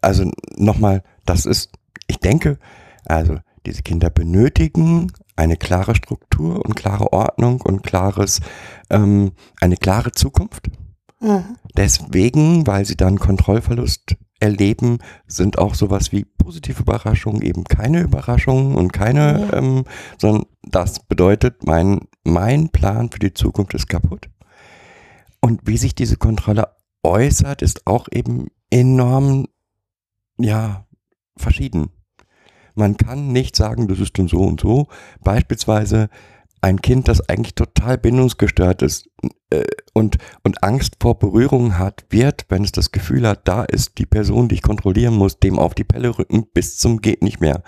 Also 0.01 0.31
nochmal, 0.57 1.03
das 1.27 1.45
ist, 1.47 1.71
ich 2.07 2.21
denke, 2.21 2.59
also 3.05 3.39
diese 3.67 3.83
Kinder 3.83 4.11
benötigen 4.11 5.13
eine 5.37 5.57
klare 5.57 5.95
Struktur 5.95 6.65
und 6.65 6.75
klare 6.77 7.13
Ordnung 7.13 7.61
und 7.61 7.83
klares, 7.83 8.41
ähm, 8.91 9.33
eine 9.61 9.77
klare 9.77 10.13
Zukunft. 10.13 10.71
Mhm. 11.21 11.57
Deswegen, 11.77 12.67
weil 12.67 12.85
sie 12.85 12.97
dann 12.97 13.19
Kontrollverlust 13.19 14.17
erleben, 14.41 14.99
sind 15.27 15.59
auch 15.59 15.75
sowas 15.75 16.13
wie 16.13 16.25
positive 16.25 16.83
Überraschungen 16.83 17.43
eben 17.43 17.65
keine 17.65 18.01
Überraschungen 18.01 18.75
und 18.75 18.93
keine, 18.93 19.49
Ja. 19.51 19.59
ähm, 19.59 19.85
sondern 20.19 20.47
das 20.63 21.01
bedeutet, 21.01 21.67
mein, 21.67 22.01
mein 22.25 22.71
Plan 22.71 23.11
für 23.11 23.19
die 23.19 23.35
Zukunft 23.35 23.75
ist 23.75 23.89
kaputt. 23.89 24.29
Und 25.41 25.67
wie 25.67 25.79
sich 25.79 25.95
diese 25.95 26.17
Kontrolle 26.17 26.69
äußert, 27.03 27.63
ist 27.63 27.87
auch 27.87 28.09
eben 28.11 28.49
enorm, 28.71 29.47
ja, 30.39 30.87
verschieden. 31.37 31.91
Man 32.77 32.97
kann 32.97 33.33
nicht 33.33 33.57
sagen, 33.57 33.89
das 33.89 33.99
ist 33.99 34.19
dann 34.19 34.29
so 34.29 34.41
und 34.41 34.61
so. 34.61 34.89
Beispielsweise 35.25 36.09
ein 36.61 36.81
Kind, 36.81 37.09
das 37.09 37.29
eigentlich 37.29 37.55
total 37.55 37.99
bindungsgestört 37.99 38.83
ist 38.83 39.09
äh, 39.51 39.65
und, 39.93 40.19
und 40.43 40.63
Angst 40.63 40.97
vor 41.01 41.19
Berührungen 41.19 41.79
hat, 41.79 42.05
wird, 42.11 42.47
wenn 42.49 42.65
es 42.65 42.73
das 42.73 42.93
Gefühl 42.93 43.27
hat, 43.27 43.49
da 43.49 43.65
ist 43.65 43.99
die 43.99 44.07
Person, 44.07 44.49
die 44.49 44.57
ich 44.57 44.63
kontrollieren 44.63 45.15
muss, 45.15 45.39
dem 45.39 45.59
auf 45.59 45.75
die 45.75 45.85
Pelle 45.85 46.19
rücken 46.19 46.47
bis 46.53 46.77
zum 46.79 47.01
geht 47.01 47.23
nicht 47.23 47.41
mehr. 47.41 47.63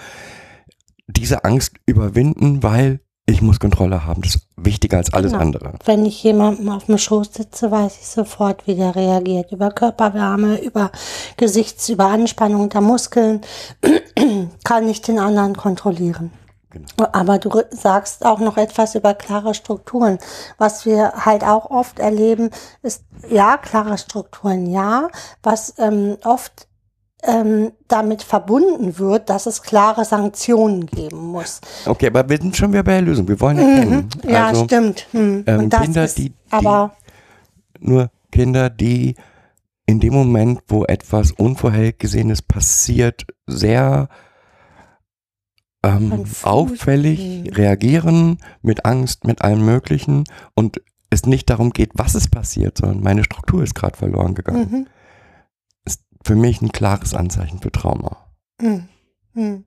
Diese 1.07 1.45
Angst 1.45 1.77
überwinden, 1.87 2.63
weil 2.63 3.01
ich 3.29 3.43
muss 3.43 3.61
Kontrolle 3.61 4.07
haben. 4.07 4.23
Das 4.23 4.37
ist 4.37 4.47
wichtiger 4.57 4.97
als 4.97 5.13
alles 5.13 5.33
Genau. 5.33 5.45
andere. 5.45 5.73
Wenn 5.85 6.07
ich 6.07 6.23
jemandem 6.23 6.71
auf 6.71 6.87
dem 6.87 6.97
Schoß 6.97 7.35
sitze, 7.35 7.71
weiß 7.71 7.99
ich 8.01 8.07
sofort, 8.07 8.67
wie 8.67 8.75
der 8.75 8.97
reagiert. 8.97 9.53
Über 9.53 9.71
Körperwärme, 9.71 10.61
über 10.63 10.91
Gesichts-, 11.37 11.89
über 11.91 12.07
Anspannung 12.07 12.71
der 12.71 12.81
Muskeln 12.81 13.43
kann 14.65 14.89
ich 14.89 15.03
den 15.03 15.19
anderen 15.19 15.57
kontrollieren. 15.57 16.33
Genau. 16.71 16.87
Aber 17.13 17.39
du 17.39 17.51
sagst 17.71 18.25
auch 18.27 18.41
noch 18.41 18.57
etwas 18.59 18.95
über 18.95 19.15
klare 19.15 19.55
Strukturen. 19.55 20.19
Was 20.59 20.85
wir 20.85 21.13
halt 21.25 21.43
auch 21.43 21.71
oft 21.71 21.99
erleben, 21.99 22.51
ist, 22.83 23.05
ja, 23.31 23.57
klare 23.57 23.97
Strukturen, 23.99 24.67
ja. 24.67 25.09
Was 25.43 25.75
ähm, 25.79 26.19
oft 26.25 26.68
ähm, 27.25 27.73
damit 27.89 28.23
verbunden 28.23 28.99
wird, 28.99 29.29
dass 29.29 29.47
es 29.47 29.63
klare 29.63 30.05
Sanktionen 30.05 30.87
geben 30.87 31.19
muss. 31.27 31.61
Okay, 31.87 32.07
aber 32.07 32.29
wir 32.29 32.39
sind 32.39 32.57
schon 32.57 32.73
wieder 32.73 32.85
bei 32.85 32.93
der 32.93 33.03
Lösung. 33.03 33.27
Wir 33.27 33.41
wollen 33.41 33.59
erkennen. 33.59 34.09
Mhm. 34.25 34.31
Ja, 34.31 34.47
also, 34.47 34.65
stimmt. 34.65 35.07
Hm. 35.13 35.45
ähm, 35.47 35.69
Kinder, 35.69 36.05
ist, 36.05 36.19
die- 36.19 36.31
die- 36.31 36.35
aber 36.51 36.93
nur 37.81 38.11
Kinder, 38.31 38.71
die 38.71 39.17
in 39.87 40.01
dem 40.01 40.13
Moment, 40.15 40.61
wo 40.69 40.85
etwas 40.85 41.33
Unvorhergesehenes 41.33 42.43
passiert, 42.43 43.25
sehr 43.47 44.09
ähm, 45.85 46.25
auffällig 46.43 47.21
Hm. 47.21 47.47
reagieren, 47.55 48.39
mit 48.63 48.85
Angst, 48.85 49.25
mit 49.25 49.43
allem 49.43 49.65
Möglichen 49.65 50.25
und 50.55 50.83
es 51.11 51.25
nicht 51.25 51.49
darum 51.51 51.71
geht, 51.71 51.93
was 51.95 52.15
ist 52.15 52.31
passiert, 52.31 52.79
sondern 52.79 53.01
meine 53.01 53.25
Struktur 53.25 53.63
ist 53.63 53.75
gerade 53.75 53.97
verloren 53.97 54.35
gegangen. 54.35 54.69
mhm. 54.71 54.87
Für 56.29 56.37
mich 56.37 56.61
ein 56.61 56.73
klares 56.73 57.15
Anzeichen 57.15 57.59
für 57.59 57.73
Trauma. 57.73 58.31
Hm. 58.61 58.87
Hm. 59.33 59.65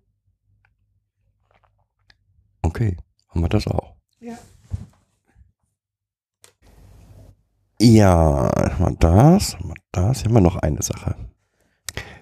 Okay, 2.62 2.98
haben 3.30 3.42
wir 3.42 3.50
das 3.50 3.66
auch. 3.66 3.96
Ja. 4.20 4.38
Ja, 7.80 8.52
haben 8.78 8.94
wir 8.94 8.96
das, 9.00 9.56
haben 9.56 9.70
wir 9.70 9.76
das, 9.92 10.20
hier 10.20 10.26
haben 10.26 10.36
wir 10.36 10.42
noch 10.42 10.58
eine 10.58 10.84
Sache. 10.84 11.16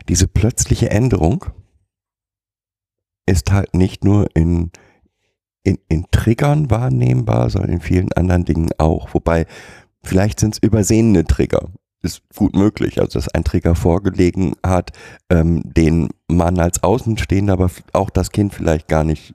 Diese 0.08 0.30
plötzliche 0.30 0.90
Änderung 0.90 1.44
ist 3.26 3.52
halt 3.52 3.74
nicht 3.74 4.06
nur 4.06 4.34
in, 4.38 4.72
in, 5.64 5.80
in 5.90 6.06
Triggern 6.12 6.72
wahrnehmbar, 6.72 7.50
sondern 7.50 7.74
in 7.74 7.82
vielen 7.82 8.14
anderen 8.14 8.46
Dingen 8.46 8.70
auch. 8.78 9.14
Wobei, 9.14 9.48
vielleicht 10.02 10.40
sind 10.40 10.54
es 10.54 10.64
übersehene 10.64 11.26
Trigger. 11.26 11.74
Ist 12.02 12.22
gut 12.36 12.56
möglich, 12.56 13.00
also 13.00 13.20
dass 13.20 13.28
ein 13.30 13.44
Trigger 13.44 13.76
vorgelegen 13.76 14.56
hat, 14.66 14.92
ähm, 15.30 15.62
den 15.66 16.10
man 16.30 16.60
als 16.60 16.82
Außenstehender, 16.82 17.54
aber 17.54 17.70
auch 17.92 18.10
das 18.10 18.32
Kind 18.32 18.54
vielleicht 18.54 18.88
gar 18.88 19.04
nicht 19.04 19.34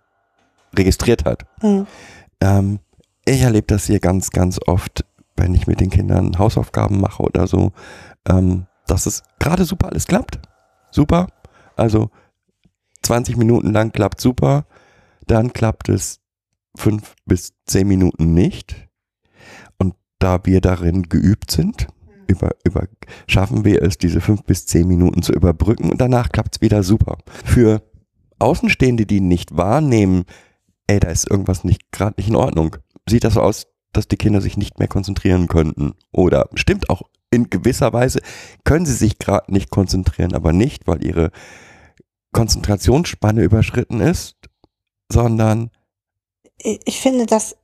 registriert 0.75 1.27
hat. 1.27 1.45
Hm. 1.61 1.87
Ähm, 2.41 2.79
ich 3.27 3.43
erlebe 3.43 3.67
das 3.67 3.87
hier 3.87 4.01
ganz, 4.01 4.31
ganz 4.31 4.59
oft, 4.67 5.05
wenn 5.37 5.55
ich 5.55 5.67
mit 5.67 5.81
den 5.81 5.91
Kindern 5.91 6.39
Hausaufgaben 6.39 7.01
mache 7.01 7.23
oder 7.23 7.47
so, 7.47 7.73
ähm, 8.27 8.67
dass 8.87 9.07
es 9.07 9.23
gerade 9.39 9.65
super 9.65 9.89
alles 9.89 10.07
klappt. 10.07 10.41
Super. 10.91 11.29
Also 11.77 12.11
20 13.03 13.37
Minuten 13.37 13.73
lang 13.73 13.93
klappt 13.93 14.21
super. 14.21 14.67
Dann 15.27 15.53
klappt 15.53 15.89
es 15.89 16.21
fünf 16.77 17.15
bis 17.25 17.55
zehn 17.67 17.89
Minuten 17.89 18.35
nicht. 18.35 18.89
Und 19.79 19.95
da 20.19 20.41
wir 20.45 20.61
darin 20.61 21.05
geübt 21.05 21.51
sind, 21.51 21.89
über, 22.27 22.51
über, 22.65 22.87
schaffen 23.27 23.65
wir 23.65 23.83
es, 23.83 23.99
diese 23.99 24.21
fünf 24.21 24.45
bis 24.45 24.67
zehn 24.67 24.87
Minuten 24.87 25.23
zu 25.23 25.33
überbrücken 25.33 25.91
und 25.91 26.01
danach 26.01 26.31
klappt's 26.31 26.61
wieder 26.61 26.83
super. 26.83 27.19
Für 27.45 27.83
Außenstehende, 28.39 29.07
die 29.07 29.21
nicht 29.21 29.57
wahrnehmen, 29.57 30.25
ey, 30.87 31.01
da 31.01 31.09
ist 31.09 31.31
irgendwas 31.31 31.65
nicht 31.65 31.93
gerade 31.93 32.15
nicht 32.19 32.29
in 32.29 32.37
Ordnung, 32.37 32.77
sieht 33.09 33.25
das 33.25 33.35
so 33.35 33.41
aus, 33.41 33.67
dass 33.93 34.09
die 34.09 34.17
Kinder 34.17 34.41
sich 34.41 34.57
nicht 34.57 34.79
mehr 34.79 34.89
konzentrieren 34.89 35.49
könnten. 35.49 35.95
Oder 36.13 36.49
stimmt 36.55 36.91
auch 36.91 37.03
in 37.31 37.51
gewisser 37.51 37.93
Weise, 37.93 38.21
können 38.65 38.87
sie 38.87 38.95
sich 38.95 39.19
gerade 39.19 39.53
nicht 39.53 39.71
konzentrieren, 39.71 40.35
aber 40.35 40.53
nicht, 40.53 40.87
weil 40.87 41.05
ihre 41.05 41.31
Konzentrationsspanne 42.33 43.43
überschritten 43.43 44.01
ist, 44.01 44.37
sondern 45.11 45.71
Ich 46.59 47.01
finde, 47.01 47.27
das 47.27 47.57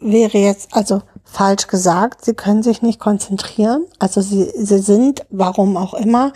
wäre 0.00 0.38
jetzt 0.38 0.74
also 0.74 1.02
falsch 1.24 1.66
gesagt. 1.66 2.24
Sie 2.24 2.34
können 2.34 2.62
sich 2.62 2.82
nicht 2.82 3.00
konzentrieren. 3.00 3.86
Also 3.98 4.20
sie, 4.20 4.50
sie 4.56 4.78
sind, 4.78 5.26
warum 5.30 5.76
auch 5.76 5.94
immer, 5.94 6.32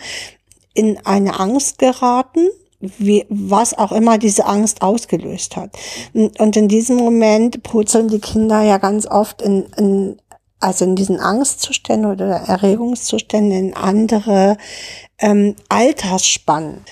in 0.73 0.99
eine 1.05 1.39
Angst 1.39 1.79
geraten, 1.79 2.49
wie, 2.79 3.25
was 3.29 3.77
auch 3.77 3.91
immer 3.91 4.17
diese 4.17 4.45
Angst 4.45 4.81
ausgelöst 4.81 5.55
hat. 5.57 5.71
Und 6.13 6.55
in 6.55 6.67
diesem 6.67 6.97
Moment 6.97 7.63
purzeln 7.63 8.07
die 8.07 8.19
Kinder 8.19 8.61
ja 8.61 8.77
ganz 8.77 9.05
oft 9.05 9.41
in, 9.41 9.65
in 9.77 10.17
also 10.59 10.85
in 10.85 10.95
diesen 10.95 11.19
Angstzuständen 11.19 12.11
oder 12.11 12.27
Erregungszuständen 12.27 13.51
in 13.51 13.73
andere 13.75 14.57
ähm, 15.17 15.55
Altersspannen. 15.69 16.83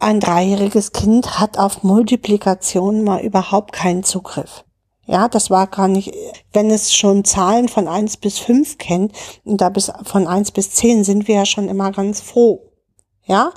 Ein 0.00 0.18
dreijähriges 0.18 0.92
Kind 0.92 1.38
hat 1.38 1.58
auf 1.58 1.84
Multiplikation 1.84 3.04
mal 3.04 3.20
überhaupt 3.20 3.72
keinen 3.72 4.02
Zugriff. 4.02 4.64
Ja, 5.08 5.26
das 5.26 5.48
war 5.48 5.66
gar 5.68 5.88
nicht, 5.88 6.14
wenn 6.52 6.70
es 6.70 6.94
schon 6.94 7.24
Zahlen 7.24 7.68
von 7.68 7.88
eins 7.88 8.18
bis 8.18 8.38
fünf 8.38 8.76
kennt, 8.76 9.12
und 9.42 9.58
da 9.58 9.70
bis 9.70 9.90
von 10.04 10.26
eins 10.26 10.52
bis 10.52 10.72
zehn 10.72 11.02
sind 11.02 11.26
wir 11.28 11.36
ja 11.36 11.46
schon 11.46 11.70
immer 11.70 11.92
ganz 11.92 12.20
froh. 12.20 12.70
Ja. 13.24 13.52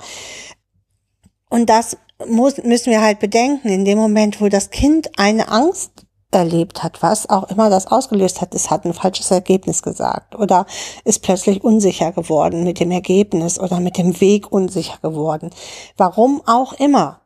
Und 1.50 1.68
das 1.68 1.98
muss, 2.26 2.56
müssen 2.56 2.90
wir 2.90 3.02
halt 3.02 3.18
bedenken, 3.18 3.68
in 3.68 3.84
dem 3.84 3.98
Moment, 3.98 4.40
wo 4.40 4.48
das 4.48 4.70
Kind 4.70 5.10
eine 5.18 5.48
Angst 5.48 6.06
erlebt 6.30 6.82
hat, 6.82 7.02
was 7.02 7.28
auch 7.28 7.50
immer 7.50 7.68
das 7.68 7.86
ausgelöst 7.86 8.40
hat, 8.40 8.54
es 8.54 8.70
hat 8.70 8.86
ein 8.86 8.94
falsches 8.94 9.30
Ergebnis 9.30 9.82
gesagt 9.82 10.34
oder 10.34 10.64
ist 11.04 11.22
plötzlich 11.22 11.62
unsicher 11.62 12.12
geworden 12.12 12.64
mit 12.64 12.80
dem 12.80 12.90
Ergebnis 12.90 13.60
oder 13.60 13.80
mit 13.80 13.98
dem 13.98 14.18
Weg 14.22 14.50
unsicher 14.50 14.96
geworden. 15.02 15.50
Warum 15.98 16.40
auch 16.46 16.72
immer 16.72 17.21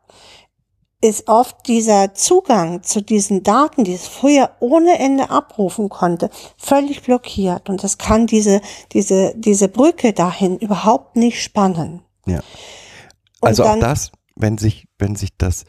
ist 1.02 1.28
oft 1.28 1.68
dieser 1.68 2.14
Zugang 2.14 2.82
zu 2.82 3.02
diesen 3.02 3.42
Daten, 3.42 3.84
die 3.84 3.92
es 3.94 4.06
früher 4.06 4.50
ohne 4.60 4.98
Ende 4.98 5.30
abrufen 5.30 5.88
konnte, 5.88 6.30
völlig 6.56 7.02
blockiert 7.02 7.68
und 7.68 7.84
es 7.84 7.98
kann 7.98 8.26
diese, 8.26 8.60
diese, 8.92 9.34
diese 9.36 9.68
Brücke 9.68 10.12
dahin 10.12 10.58
überhaupt 10.58 11.16
nicht 11.16 11.42
spannen. 11.42 12.02
Ja. 12.26 12.40
Also 13.40 13.64
auch 13.64 13.68
dann- 13.68 13.80
das, 13.80 14.10
wenn 14.36 14.56
sich, 14.58 14.88
wenn 14.98 15.16
sich 15.16 15.36
das 15.36 15.64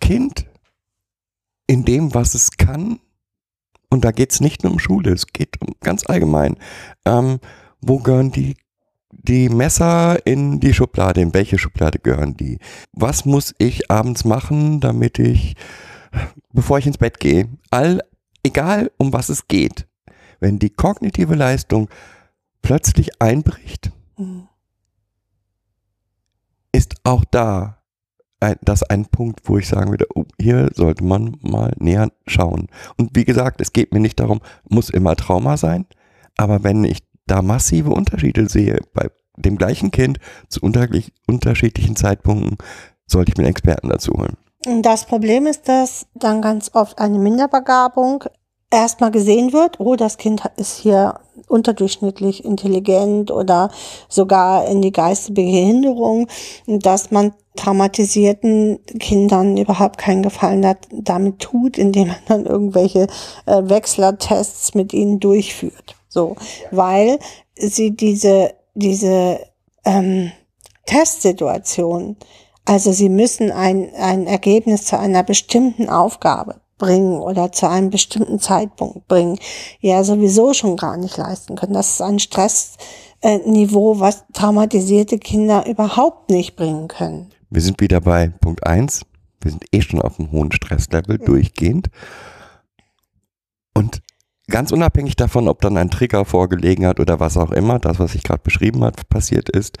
Kind 0.00 0.46
in 1.68 1.84
dem, 1.84 2.12
was 2.12 2.34
es 2.34 2.50
kann, 2.50 2.98
und 3.88 4.04
da 4.04 4.10
geht 4.10 4.32
es 4.32 4.40
nicht 4.40 4.64
nur 4.64 4.72
um 4.72 4.78
Schule, 4.78 5.12
es 5.12 5.28
geht 5.28 5.60
um 5.60 5.74
ganz 5.80 6.04
allgemein, 6.08 6.56
ähm, 7.04 7.38
wo 7.80 7.98
gehören 7.98 8.32
die, 8.32 8.56
die 9.12 9.48
Messer 9.48 10.26
in 10.26 10.58
die 10.58 10.74
Schublade, 10.74 11.20
in 11.20 11.34
welche 11.34 11.58
Schublade 11.58 11.98
gehören 11.98 12.36
die? 12.36 12.58
Was 12.92 13.24
muss 13.24 13.54
ich 13.58 13.90
abends 13.90 14.24
machen, 14.24 14.80
damit 14.80 15.18
ich, 15.18 15.54
bevor 16.52 16.78
ich 16.78 16.86
ins 16.86 16.98
Bett 16.98 17.20
gehe, 17.20 17.48
all, 17.70 18.02
egal 18.42 18.90
um 18.96 19.12
was 19.12 19.28
es 19.28 19.46
geht, 19.46 19.86
wenn 20.40 20.58
die 20.58 20.70
kognitive 20.70 21.34
Leistung 21.34 21.88
plötzlich 22.62 23.20
einbricht, 23.20 23.92
Mhm. 24.18 24.48
ist 26.72 26.94
auch 27.04 27.24
da 27.24 27.78
ein, 28.40 28.56
das 28.62 28.82
ein 28.82 29.06
Punkt, 29.06 29.40
wo 29.44 29.56
ich 29.58 29.68
sagen 29.68 29.90
würde, 29.90 30.06
oh, 30.14 30.24
hier 30.40 30.70
sollte 30.74 31.04
man 31.04 31.36
mal 31.40 31.72
näher 31.78 32.10
schauen. 32.26 32.68
Und 32.98 33.14
wie 33.14 33.24
gesagt, 33.24 33.60
es 33.60 33.72
geht 33.72 33.92
mir 33.92 34.00
nicht 34.00 34.20
darum, 34.20 34.40
muss 34.68 34.90
immer 34.90 35.16
Trauma 35.16 35.56
sein, 35.56 35.86
aber 36.36 36.62
wenn 36.64 36.84
ich 36.84 36.98
da 37.26 37.42
massive 37.42 37.90
Unterschiede 37.90 38.48
sehe 38.48 38.80
bei 38.94 39.08
dem 39.36 39.56
gleichen 39.56 39.90
Kind 39.90 40.18
zu 40.48 40.60
unterschiedlichen 40.60 41.96
Zeitpunkten, 41.96 42.58
sollte 43.06 43.32
ich 43.32 43.38
mir 43.38 43.44
einen 43.44 43.50
Experten 43.52 43.88
dazu 43.88 44.12
holen. 44.12 44.36
Das 44.82 45.06
Problem 45.06 45.46
ist, 45.46 45.68
dass 45.68 46.06
dann 46.14 46.42
ganz 46.42 46.70
oft 46.74 46.98
eine 46.98 47.18
Minderbegabung 47.18 48.24
erstmal 48.70 49.10
gesehen 49.10 49.52
wird, 49.52 49.80
oh, 49.80 49.96
das 49.96 50.16
Kind 50.18 50.44
hat- 50.44 50.58
ist 50.58 50.78
hier 50.78 51.18
unterdurchschnittlich 51.48 52.44
intelligent 52.44 53.30
oder 53.30 53.70
sogar 54.08 54.66
in 54.68 54.80
die 54.80 54.92
geistige 54.92 55.42
Behinderung, 55.42 56.28
dass 56.66 57.10
man 57.10 57.32
traumatisierten 57.56 58.78
Kindern 58.98 59.56
überhaupt 59.56 59.98
keinen 59.98 60.22
Gefallen 60.22 60.62
dat- 60.62 60.88
damit 60.90 61.40
tut, 61.40 61.76
indem 61.76 62.08
man 62.08 62.16
dann 62.28 62.46
irgendwelche 62.46 63.08
äh, 63.46 63.62
Wechslertests 63.68 64.74
mit 64.74 64.92
ihnen 64.92 65.20
durchführt. 65.20 65.96
So, 66.12 66.36
weil 66.70 67.18
sie 67.56 67.96
diese, 67.96 68.54
diese 68.74 69.40
ähm, 69.84 70.32
Testsituation 70.86 72.16
also 72.64 72.92
sie 72.92 73.08
müssen 73.08 73.50
ein, 73.50 73.92
ein 73.94 74.26
Ergebnis 74.26 74.84
zu 74.84 74.98
einer 74.98 75.22
bestimmten 75.22 75.88
Aufgabe 75.88 76.60
bringen 76.78 77.18
oder 77.18 77.52
zu 77.52 77.68
einem 77.68 77.90
bestimmten 77.90 78.38
Zeitpunkt 78.38 79.06
bringen, 79.08 79.38
ja 79.80 80.02
sowieso 80.04 80.54
schon 80.54 80.76
gar 80.76 80.96
nicht 80.96 81.16
leisten 81.16 81.56
können. 81.56 81.74
Das 81.74 81.90
ist 81.90 82.02
ein 82.02 82.18
Stressniveau, 82.18 84.00
was 84.00 84.24
traumatisierte 84.32 85.18
Kinder 85.18 85.66
überhaupt 85.66 86.30
nicht 86.30 86.56
bringen 86.56 86.88
können. 86.88 87.30
Wir 87.50 87.62
sind 87.62 87.80
wieder 87.80 88.00
bei 88.00 88.28
Punkt 88.28 88.66
eins. 88.66 89.02
Wir 89.40 89.50
sind 89.50 89.64
eh 89.72 89.80
schon 89.80 90.00
auf 90.00 90.18
einem 90.18 90.30
hohen 90.30 90.52
Stresslevel 90.52 91.18
durchgehend. 91.18 91.88
Und 93.74 94.02
ganz 94.48 94.72
unabhängig 94.72 95.16
davon, 95.16 95.48
ob 95.48 95.60
dann 95.60 95.76
ein 95.76 95.90
Trigger 95.90 96.24
vorgelegen 96.24 96.86
hat 96.86 97.00
oder 97.00 97.20
was 97.20 97.36
auch 97.36 97.52
immer, 97.52 97.78
das, 97.78 97.98
was 97.98 98.14
ich 98.14 98.22
gerade 98.22 98.42
beschrieben 98.42 98.84
hat, 98.84 99.08
passiert 99.08 99.48
ist, 99.48 99.78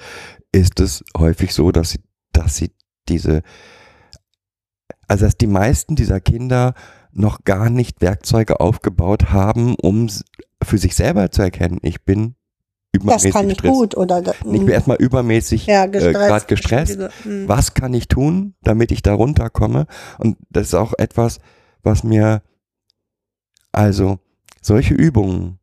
ist 0.52 0.80
es 0.80 1.04
häufig 1.16 1.52
so, 1.54 1.72
dass 1.72 1.90
sie, 1.90 2.00
dass 2.32 2.56
sie 2.56 2.72
diese, 3.08 3.42
also 5.08 5.24
dass 5.24 5.36
die 5.36 5.46
meisten 5.46 5.96
dieser 5.96 6.20
Kinder 6.20 6.74
noch 7.12 7.44
gar 7.44 7.70
nicht 7.70 8.00
Werkzeuge 8.00 8.60
aufgebaut 8.60 9.30
haben, 9.32 9.74
um 9.74 10.08
für 10.62 10.78
sich 10.78 10.94
selber 10.94 11.30
zu 11.30 11.42
erkennen, 11.42 11.78
ich 11.82 12.04
bin 12.04 12.36
Das 12.92 13.02
übermäßig 13.02 13.32
kann 13.32 13.50
ich 13.50 13.56
gestresst. 13.58 13.74
gut 13.74 13.96
oder 13.96 14.22
Ich 14.22 14.42
bin 14.44 14.68
erstmal 14.68 14.96
übermäßig 14.98 15.66
ja, 15.66 15.84
äh, 15.84 15.88
gestresst. 15.88 16.14
gerade 16.14 16.46
gestresst. 16.46 16.98
Mm. 17.24 17.48
Was 17.48 17.74
kann 17.74 17.92
ich 17.92 18.08
tun, 18.08 18.54
damit 18.62 18.92
ich 18.92 19.02
da 19.02 19.12
runterkomme? 19.12 19.86
Und 20.18 20.38
das 20.50 20.68
ist 20.68 20.74
auch 20.74 20.94
etwas, 20.96 21.40
was 21.82 22.04
mir, 22.04 22.42
also 23.72 24.18
solche 24.62 24.94
Übungen, 24.94 25.58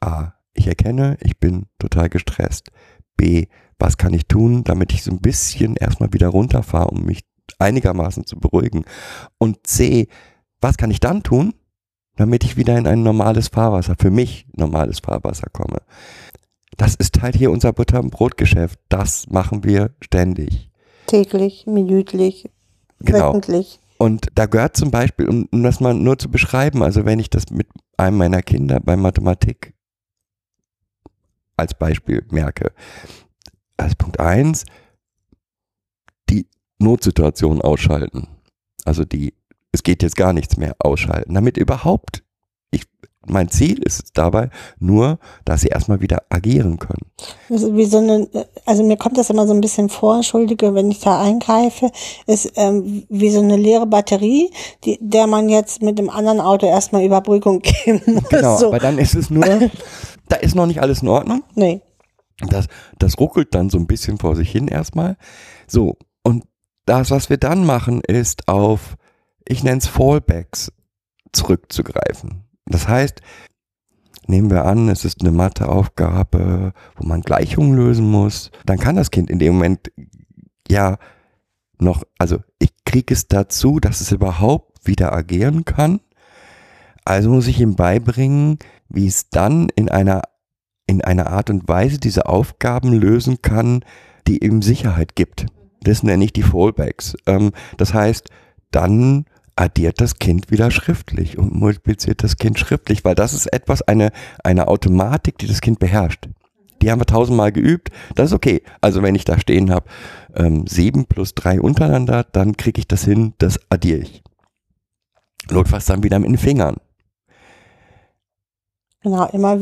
A, 0.00 0.32
ich 0.52 0.66
erkenne, 0.66 1.16
ich 1.20 1.38
bin 1.38 1.66
total 1.78 2.08
gestresst. 2.08 2.70
B, 3.16 3.46
was 3.78 3.96
kann 3.96 4.12
ich 4.12 4.26
tun, 4.26 4.64
damit 4.64 4.92
ich 4.92 5.02
so 5.02 5.10
ein 5.10 5.20
bisschen 5.20 5.76
erstmal 5.76 6.12
wieder 6.12 6.28
runterfahre, 6.28 6.88
um 6.88 7.04
mich 7.04 7.20
einigermaßen 7.58 8.26
zu 8.26 8.36
beruhigen? 8.38 8.84
Und 9.38 9.66
C, 9.66 10.08
was 10.60 10.76
kann 10.76 10.90
ich 10.90 11.00
dann 11.00 11.22
tun, 11.22 11.54
damit 12.16 12.44
ich 12.44 12.56
wieder 12.56 12.76
in 12.76 12.86
ein 12.86 13.02
normales 13.02 13.48
Fahrwasser, 13.48 13.94
für 13.98 14.10
mich 14.10 14.46
normales 14.52 14.98
Fahrwasser 14.98 15.48
komme? 15.52 15.80
Das 16.76 16.94
ist 16.94 17.22
halt 17.22 17.36
hier 17.36 17.50
unser 17.50 17.72
Butter- 17.72 18.00
und 18.00 18.10
Brotgeschäft. 18.10 18.78
Das 18.88 19.28
machen 19.28 19.64
wir 19.64 19.94
ständig. 20.00 20.70
Täglich, 21.06 21.66
minütlich, 21.66 22.50
Genau. 23.00 23.30
wöchentlich. 23.30 23.80
Und 23.98 24.28
da 24.34 24.46
gehört 24.46 24.76
zum 24.76 24.90
Beispiel, 24.90 25.28
um, 25.28 25.48
um 25.50 25.62
das 25.62 25.80
mal 25.80 25.94
nur 25.94 26.18
zu 26.18 26.30
beschreiben, 26.30 26.82
also 26.82 27.04
wenn 27.04 27.18
ich 27.18 27.30
das 27.30 27.50
mit 27.50 27.66
einem 27.98 28.16
meiner 28.16 28.42
Kinder 28.42 28.80
bei 28.80 28.96
Mathematik 28.96 29.74
als 31.56 31.74
Beispiel 31.74 32.24
merke, 32.30 32.72
als 33.76 33.96
Punkt 33.96 34.20
eins 34.20 34.64
die 36.30 36.46
Notsituation 36.78 37.60
ausschalten. 37.60 38.28
Also 38.84 39.04
die, 39.04 39.34
es 39.72 39.82
geht 39.82 40.02
jetzt 40.02 40.16
gar 40.16 40.32
nichts 40.32 40.56
mehr 40.56 40.76
ausschalten, 40.78 41.34
damit 41.34 41.56
überhaupt, 41.56 42.22
mein 43.30 43.48
Ziel 43.48 43.82
ist 43.82 44.04
es 44.04 44.12
dabei 44.12 44.50
nur, 44.78 45.18
dass 45.44 45.62
sie 45.62 45.68
erstmal 45.68 46.00
wieder 46.00 46.22
agieren 46.28 46.78
können. 46.78 47.06
Ist 47.48 47.74
Wie 47.74 47.84
so 47.84 47.98
eine, 47.98 48.28
also 48.66 48.84
mir 48.84 48.96
kommt 48.96 49.18
das 49.18 49.30
immer 49.30 49.46
so 49.46 49.54
ein 49.54 49.60
bisschen 49.60 49.88
vor, 49.88 50.16
entschuldige, 50.16 50.74
wenn 50.74 50.90
ich 50.90 51.00
da 51.00 51.20
eingreife, 51.20 51.90
ist 52.26 52.52
ähm, 52.56 53.04
wie 53.08 53.30
so 53.30 53.40
eine 53.40 53.56
leere 53.56 53.86
Batterie, 53.86 54.50
die, 54.84 54.98
der 55.00 55.26
man 55.26 55.48
jetzt 55.48 55.82
mit 55.82 55.98
dem 55.98 56.10
anderen 56.10 56.40
Auto 56.40 56.66
erstmal 56.66 57.04
Überbrückung 57.04 57.60
geben 57.84 58.14
muss. 58.14 58.28
Genau, 58.28 58.56
so. 58.56 58.68
aber 58.68 58.78
dann 58.78 58.98
ist 58.98 59.14
es 59.14 59.30
nur, 59.30 59.44
da 60.28 60.36
ist 60.36 60.54
noch 60.54 60.66
nicht 60.66 60.80
alles 60.80 61.02
in 61.02 61.08
Ordnung. 61.08 61.42
Nee. 61.54 61.80
Das, 62.48 62.66
das 62.98 63.18
ruckelt 63.18 63.54
dann 63.54 63.68
so 63.68 63.78
ein 63.78 63.86
bisschen 63.86 64.18
vor 64.18 64.36
sich 64.36 64.50
hin 64.50 64.68
erstmal. 64.68 65.16
So, 65.66 65.96
und 66.22 66.44
das, 66.86 67.10
was 67.10 67.30
wir 67.30 67.36
dann 67.36 67.64
machen, 67.64 68.00
ist 68.00 68.48
auf, 68.48 68.96
ich 69.46 69.64
nenne 69.64 69.78
es 69.78 69.88
Fallbacks, 69.88 70.72
zurückzugreifen. 71.32 72.47
Das 72.68 72.88
heißt, 72.88 73.20
nehmen 74.26 74.50
wir 74.50 74.64
an, 74.64 74.88
es 74.88 75.04
ist 75.04 75.22
eine 75.22 75.32
Matheaufgabe, 75.32 76.72
wo 76.96 77.06
man 77.06 77.22
Gleichungen 77.22 77.74
lösen 77.74 78.10
muss, 78.10 78.50
dann 78.66 78.78
kann 78.78 78.96
das 78.96 79.10
Kind 79.10 79.30
in 79.30 79.38
dem 79.38 79.54
Moment 79.54 79.90
ja 80.68 80.98
noch, 81.78 82.02
also 82.18 82.38
ich 82.58 82.70
kriege 82.84 83.14
es 83.14 83.28
dazu, 83.28 83.80
dass 83.80 84.00
es 84.00 84.12
überhaupt 84.12 84.86
wieder 84.86 85.12
agieren 85.12 85.64
kann. 85.64 86.00
Also 87.04 87.30
muss 87.30 87.46
ich 87.46 87.60
ihm 87.60 87.76
beibringen, 87.76 88.58
wie 88.88 89.06
es 89.06 89.30
dann 89.30 89.68
in 89.76 89.88
einer, 89.88 90.22
in 90.86 91.02
einer 91.02 91.28
Art 91.28 91.50
und 91.50 91.68
Weise 91.68 91.98
diese 91.98 92.26
Aufgaben 92.26 92.92
lösen 92.92 93.40
kann, 93.40 93.84
die 94.26 94.44
ihm 94.44 94.60
Sicherheit 94.60 95.16
gibt. 95.16 95.46
Das 95.82 96.02
nenne 96.02 96.24
ich 96.24 96.32
die 96.32 96.42
Fallbacks. 96.42 97.16
Ähm, 97.26 97.52
das 97.76 97.94
heißt, 97.94 98.28
dann 98.70 99.24
addiert 99.58 100.00
das 100.00 100.18
Kind 100.18 100.50
wieder 100.50 100.70
schriftlich 100.70 101.36
und 101.36 101.54
multipliziert 101.54 102.22
das 102.22 102.36
Kind 102.36 102.58
schriftlich, 102.58 103.04
weil 103.04 103.14
das 103.14 103.34
ist 103.34 103.46
etwas, 103.52 103.82
eine, 103.82 104.12
eine 104.44 104.68
Automatik, 104.68 105.38
die 105.38 105.46
das 105.46 105.60
Kind 105.60 105.80
beherrscht. 105.80 106.28
Die 106.80 106.90
haben 106.90 107.00
wir 107.00 107.06
tausendmal 107.06 107.50
geübt, 107.50 107.90
das 108.14 108.26
ist 108.26 108.34
okay. 108.34 108.62
Also 108.80 109.02
wenn 109.02 109.16
ich 109.16 109.24
da 109.24 109.38
stehen 109.40 109.72
habe, 109.72 109.86
ähm, 110.36 110.66
sieben 110.68 111.06
plus 111.06 111.34
drei 111.34 111.60
untereinander, 111.60 112.24
dann 112.30 112.56
kriege 112.56 112.78
ich 112.78 112.86
das 112.86 113.04
hin, 113.04 113.34
das 113.38 113.58
addiere 113.68 113.98
ich. 113.98 114.22
Notfalls 115.50 115.86
dann 115.86 116.04
wieder 116.04 116.20
mit 116.20 116.28
den 116.28 116.38
Fingern. 116.38 116.76
Genau, 119.02 119.26
immer 119.32 119.58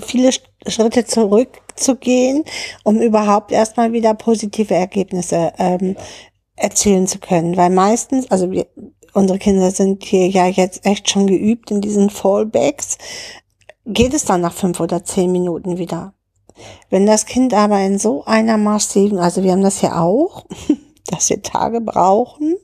viele 0.00 0.30
Schritte 0.66 1.04
zurückzugehen, 1.04 2.44
um 2.84 3.00
überhaupt 3.00 3.52
erstmal 3.52 3.92
wieder 3.92 4.14
positive 4.14 4.74
Ergebnisse 4.74 5.52
ähm, 5.58 5.96
erzielen 6.56 7.06
zu 7.06 7.18
können. 7.18 7.56
Weil 7.56 7.70
meistens, 7.70 8.30
also 8.30 8.50
wir, 8.50 8.66
unsere 9.16 9.38
Kinder 9.38 9.70
sind 9.70 10.04
hier 10.04 10.28
ja 10.28 10.46
jetzt 10.46 10.84
echt 10.84 11.10
schon 11.10 11.26
geübt 11.26 11.70
in 11.70 11.80
diesen 11.80 12.10
Fallbacks, 12.10 12.98
geht 13.86 14.14
es 14.14 14.24
dann 14.24 14.42
nach 14.42 14.52
fünf 14.52 14.78
oder 14.78 15.04
zehn 15.04 15.32
Minuten 15.32 15.78
wieder. 15.78 16.12
Wenn 16.90 17.06
das 17.06 17.26
Kind 17.26 17.54
aber 17.54 17.80
in 17.80 17.98
so 17.98 18.24
einer 18.24 18.58
massiven, 18.58 19.18
also 19.18 19.42
wir 19.42 19.52
haben 19.52 19.62
das 19.62 19.80
ja 19.80 20.00
auch, 20.00 20.44
dass 21.10 21.30
wir 21.30 21.40
Tage 21.42 21.80
brauchen 21.80 22.56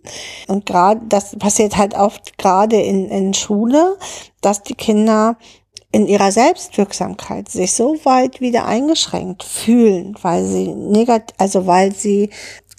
und 0.48 0.66
gerade 0.66 1.00
das 1.08 1.36
passiert 1.38 1.76
halt 1.76 1.94
oft 1.94 2.36
gerade 2.38 2.80
in, 2.80 3.08
in 3.08 3.34
Schule, 3.34 3.96
dass 4.40 4.62
die 4.62 4.74
Kinder 4.74 5.36
in 5.92 6.06
ihrer 6.06 6.32
Selbstwirksamkeit 6.32 7.48
sich 7.48 7.72
so 7.72 7.96
weit 8.04 8.40
wieder 8.40 8.64
eingeschränkt 8.66 9.44
fühlen, 9.44 10.16
weil 10.22 10.44
sie 10.44 10.68
negat 10.74 11.34
also 11.38 11.66
weil 11.66 11.94
sie 11.94 12.30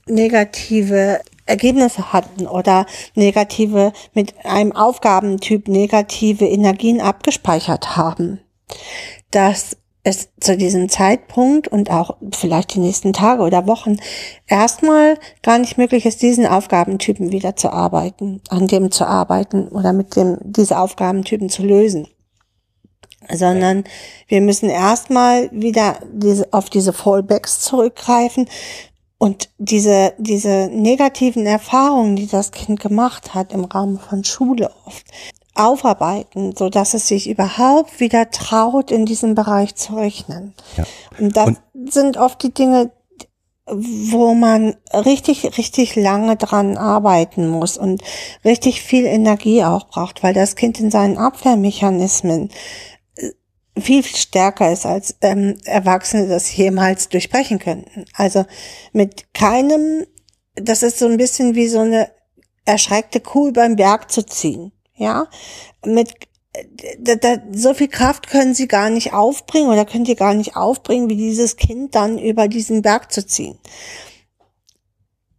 negative 0.07 1.21
Ergebnisse 1.45 2.13
hatten 2.13 2.47
oder 2.47 2.85
negative 3.15 3.93
mit 4.13 4.33
einem 4.45 4.71
Aufgabentyp 4.71 5.67
negative 5.67 6.45
Energien 6.45 7.01
abgespeichert 7.01 7.95
haben, 7.95 8.39
dass 9.31 9.77
es 10.03 10.29
zu 10.39 10.57
diesem 10.57 10.89
Zeitpunkt 10.89 11.69
und 11.69 11.89
auch 11.89 12.17
vielleicht 12.33 12.75
die 12.75 12.79
nächsten 12.79 13.13
Tage 13.13 13.41
oder 13.41 13.67
Wochen 13.67 13.97
erstmal 14.47 15.17
gar 15.41 15.57
nicht 15.59 15.77
möglich 15.77 16.05
ist, 16.05 16.21
diesen 16.21 16.45
Aufgabentypen 16.45 17.31
wieder 17.31 17.55
zu 17.55 17.71
arbeiten, 17.71 18.41
an 18.49 18.67
dem 18.67 18.91
zu 18.91 19.05
arbeiten 19.07 19.69
oder 19.69 19.93
mit 19.93 20.15
dem 20.17 20.37
diese 20.41 20.77
Aufgabentypen 20.77 21.49
zu 21.49 21.63
lösen. 21.63 22.07
Sondern 23.31 23.85
wir 24.27 24.41
müssen 24.41 24.69
erstmal 24.69 25.49
wieder 25.53 25.99
diese, 26.11 26.51
auf 26.51 26.69
diese 26.69 26.91
Fallbacks 26.91 27.61
zurückgreifen, 27.61 28.49
und 29.23 29.47
diese, 29.57 30.11
diese 30.17 30.67
negativen 30.69 31.45
Erfahrungen, 31.45 32.17
die 32.17 32.27
das 32.27 32.51
Kind 32.51 32.81
gemacht 32.81 33.33
hat 33.33 33.53
im 33.53 33.63
Rahmen 33.63 33.97
von 33.97 34.25
Schule 34.25 34.69
oft, 34.83 35.05
aufarbeiten, 35.55 36.53
so 36.57 36.67
dass 36.67 36.93
es 36.93 37.07
sich 37.07 37.29
überhaupt 37.29 38.01
wieder 38.01 38.31
traut, 38.31 38.91
in 38.91 39.05
diesem 39.05 39.33
Bereich 39.33 39.75
zu 39.75 39.95
rechnen. 39.95 40.53
Ja. 40.75 40.83
Und 41.17 41.37
das 41.37 41.47
Und 41.47 41.57
sind 41.89 42.17
oft 42.17 42.43
die 42.43 42.53
Dinge, 42.53 42.91
wo 43.65 44.33
man 44.33 44.75
richtig, 44.93 45.57
richtig 45.57 45.95
lange 45.95 46.35
dran 46.35 46.75
arbeiten 46.75 47.47
muss 47.47 47.77
und 47.77 48.03
richtig 48.43 48.81
viel 48.81 49.05
Energie 49.05 49.63
auch 49.63 49.87
braucht, 49.87 50.21
weil 50.21 50.33
das 50.33 50.57
Kind 50.57 50.81
in 50.81 50.91
seinen 50.91 51.17
Abwehrmechanismen 51.17 52.49
viel, 53.77 54.03
viel 54.03 54.17
stärker 54.17 54.71
ist, 54.71 54.85
als 54.85 55.15
ähm, 55.21 55.57
Erwachsene 55.65 56.27
das 56.27 56.55
jemals 56.55 57.09
durchbrechen 57.09 57.59
könnten. 57.59 58.05
Also 58.13 58.45
mit 58.91 59.33
keinem, 59.33 60.05
das 60.55 60.83
ist 60.83 60.99
so 60.99 61.07
ein 61.07 61.17
bisschen 61.17 61.55
wie 61.55 61.67
so 61.67 61.79
eine 61.79 62.09
erschreckte 62.65 63.19
Kuh 63.19 63.51
beim 63.51 63.75
Berg 63.75 64.11
zu 64.11 64.25
ziehen. 64.25 64.71
Ja, 64.95 65.27
mit 65.85 66.13
da, 66.99 67.15
da, 67.15 67.37
so 67.51 67.73
viel 67.73 67.87
Kraft 67.87 68.27
können 68.27 68.53
sie 68.53 68.67
gar 68.67 68.89
nicht 68.89 69.13
aufbringen 69.13 69.69
oder 69.69 69.85
könnt 69.85 70.07
ihr 70.07 70.15
gar 70.15 70.33
nicht 70.33 70.55
aufbringen, 70.55 71.09
wie 71.09 71.15
dieses 71.15 71.55
Kind 71.55 71.95
dann 71.95 72.19
über 72.19 72.47
diesen 72.47 72.81
Berg 72.81 73.11
zu 73.11 73.25
ziehen. 73.25 73.57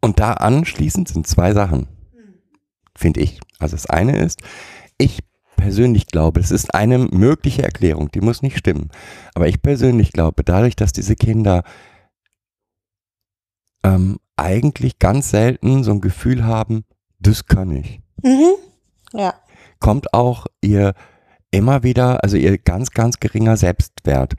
Und 0.00 0.18
da 0.18 0.32
anschließend 0.34 1.08
sind 1.08 1.26
zwei 1.26 1.52
Sachen, 1.52 1.86
finde 2.96 3.20
ich. 3.20 3.40
Also 3.58 3.76
das 3.76 3.86
eine 3.86 4.18
ist, 4.18 4.40
ich 4.98 5.20
persönlich 5.56 6.06
glaube, 6.06 6.40
es 6.40 6.50
ist 6.50 6.74
eine 6.74 6.98
mögliche 6.98 7.62
Erklärung, 7.62 8.10
die 8.10 8.20
muss 8.20 8.42
nicht 8.42 8.58
stimmen. 8.58 8.90
Aber 9.34 9.48
ich 9.48 9.62
persönlich 9.62 10.12
glaube, 10.12 10.44
dadurch, 10.44 10.76
dass 10.76 10.92
diese 10.92 11.16
Kinder 11.16 11.64
ähm, 13.84 14.18
eigentlich 14.36 14.98
ganz 14.98 15.30
selten 15.30 15.84
so 15.84 15.92
ein 15.92 16.00
Gefühl 16.00 16.44
haben, 16.44 16.84
das 17.18 17.46
kann 17.46 17.70
ich. 17.70 18.00
Mhm. 18.22 18.54
Ja. 19.12 19.34
Kommt 19.80 20.12
auch 20.12 20.46
ihr 20.60 20.94
immer 21.50 21.82
wieder, 21.82 22.22
also 22.24 22.36
ihr 22.36 22.58
ganz, 22.58 22.90
ganz 22.90 23.20
geringer 23.20 23.56
Selbstwert. 23.56 24.34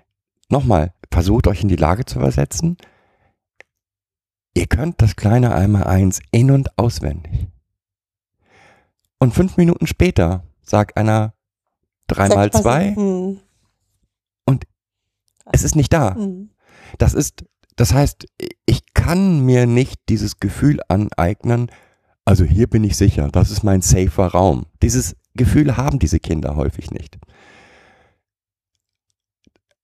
Nochmal, 0.50 0.94
versucht 1.12 1.48
euch 1.48 1.62
in 1.62 1.70
die 1.70 1.76
Lage 1.76 2.06
zu 2.06 2.20
versetzen. 2.20 2.78
Ihr 4.54 4.68
könnt 4.68 5.02
das 5.02 5.16
kleine 5.16 5.54
einmal 5.54 5.86
eins 5.86 6.20
in- 6.32 6.52
und 6.52 6.78
auswendig. 6.78 7.48
Und 9.20 9.34
fünf 9.34 9.58
Minuten 9.58 9.88
später 9.88 10.44
sagt 10.66 10.98
einer 10.98 11.34
dreimal 12.08 12.52
zwei 12.52 12.94
hm. 12.96 13.40
und 14.46 14.66
es 15.52 15.64
ist 15.64 15.76
nicht 15.76 15.94
da. 15.94 16.16
Hm. 16.16 16.50
Das 16.98 17.14
ist, 17.14 17.46
das 17.76 17.94
heißt, 17.94 18.26
ich 18.66 18.94
kann 18.94 19.42
mir 19.42 19.66
nicht 19.66 20.02
dieses 20.10 20.40
Gefühl 20.40 20.80
aneignen, 20.88 21.72
also 22.26 22.44
hier 22.44 22.68
bin 22.68 22.84
ich 22.84 22.98
sicher, 22.98 23.30
das 23.32 23.52
ist 23.52 23.64
mein 23.64 23.82
safer 23.82 24.28
Raum. 24.28 24.66
Dieses 24.82 25.16
Gefühl 25.36 25.78
haben 25.78 26.00
diese 26.00 26.20
Kinder 26.20 26.56
häufig 26.56 26.90
nicht. 26.92 27.18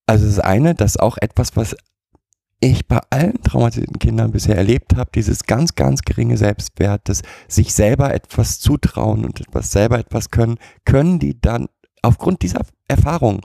Also 0.06 0.26
das 0.26 0.40
eine, 0.40 0.74
das 0.74 0.92
ist 0.92 1.00
auch 1.00 1.16
etwas, 1.20 1.56
was 1.56 1.76
ich 2.62 2.86
bei 2.86 3.00
allen 3.10 3.42
traumatisierten 3.42 3.98
Kindern 3.98 4.30
bisher 4.30 4.56
erlebt 4.56 4.94
habe, 4.96 5.10
dieses 5.12 5.44
ganz, 5.44 5.74
ganz 5.74 6.02
geringe 6.02 6.36
Selbstwert, 6.36 7.02
das 7.08 7.22
sich 7.48 7.74
selber 7.74 8.14
etwas 8.14 8.60
zutrauen 8.60 9.24
und 9.24 9.40
etwas 9.40 9.72
selber 9.72 9.98
etwas 9.98 10.30
können, 10.30 10.58
können 10.84 11.18
die 11.18 11.40
dann 11.40 11.68
aufgrund 12.02 12.42
dieser 12.42 12.60
Erfahrung 12.86 13.44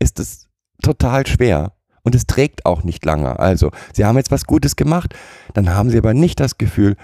ist 0.00 0.18
es 0.18 0.48
total 0.82 1.26
schwer. 1.26 1.72
Und 2.02 2.14
es 2.14 2.26
trägt 2.26 2.66
auch 2.66 2.82
nicht 2.82 3.04
lange. 3.04 3.38
Also, 3.38 3.70
sie 3.94 4.04
haben 4.04 4.18
jetzt 4.18 4.30
was 4.30 4.44
Gutes 4.44 4.76
gemacht, 4.76 5.14
dann 5.54 5.70
haben 5.70 5.88
sie 5.88 5.98
aber 5.98 6.12
nicht 6.12 6.38
das 6.38 6.58
Gefühl, 6.58 6.96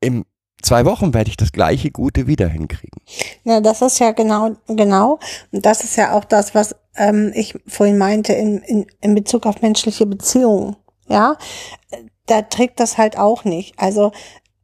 im 0.00 0.26
zwei 0.62 0.84
Wochen 0.84 1.14
werde 1.14 1.30
ich 1.30 1.36
das 1.36 1.52
gleiche 1.52 1.90
Gute 1.90 2.26
wieder 2.26 2.48
hinkriegen. 2.48 3.00
Ja, 3.44 3.60
das 3.60 3.80
ist 3.80 3.98
ja 3.98 4.10
genau, 4.10 4.56
genau. 4.66 5.18
Und 5.52 5.64
das 5.64 5.84
ist 5.84 5.96
ja 5.96 6.12
auch 6.12 6.24
das, 6.24 6.54
was 6.54 6.74
ähm, 7.00 7.32
ich 7.34 7.58
vorhin 7.66 7.98
meinte 7.98 8.32
in, 8.34 8.58
in, 8.58 8.86
in 9.00 9.14
Bezug 9.14 9.46
auf 9.46 9.62
menschliche 9.62 10.06
Beziehungen. 10.06 10.76
Ja, 11.08 11.36
da 12.26 12.42
trägt 12.42 12.78
das 12.78 12.98
halt 12.98 13.18
auch 13.18 13.44
nicht. 13.44 13.74
Also 13.78 14.12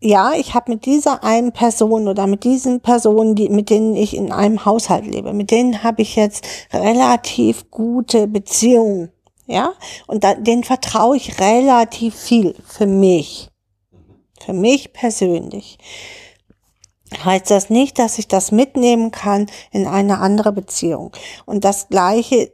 ja, 0.00 0.34
ich 0.34 0.54
habe 0.54 0.72
mit 0.72 0.84
dieser 0.84 1.24
einen 1.24 1.52
Person 1.52 2.06
oder 2.06 2.26
mit 2.26 2.44
diesen 2.44 2.80
Personen, 2.80 3.34
die, 3.34 3.48
mit 3.48 3.70
denen 3.70 3.96
ich 3.96 4.14
in 4.14 4.30
einem 4.30 4.64
Haushalt 4.64 5.06
lebe, 5.06 5.32
mit 5.32 5.50
denen 5.50 5.82
habe 5.82 6.02
ich 6.02 6.14
jetzt 6.14 6.46
relativ 6.72 7.70
gute 7.70 8.28
Beziehungen. 8.28 9.10
Ja, 9.48 9.72
und 10.06 10.24
da, 10.24 10.34
denen 10.34 10.64
vertraue 10.64 11.16
ich 11.16 11.40
relativ 11.40 12.16
viel 12.16 12.54
für 12.66 12.86
mich. 12.86 13.48
Für 14.44 14.52
mich 14.52 14.92
persönlich 14.92 15.78
heißt 17.24 17.50
das 17.50 17.70
nicht, 17.70 17.98
dass 17.98 18.18
ich 18.18 18.28
das 18.28 18.52
mitnehmen 18.52 19.10
kann 19.10 19.46
in 19.70 19.86
eine 19.86 20.18
andere 20.18 20.52
Beziehung. 20.52 21.12
Und 21.44 21.64
das 21.64 21.88
Gleiche 21.88 22.52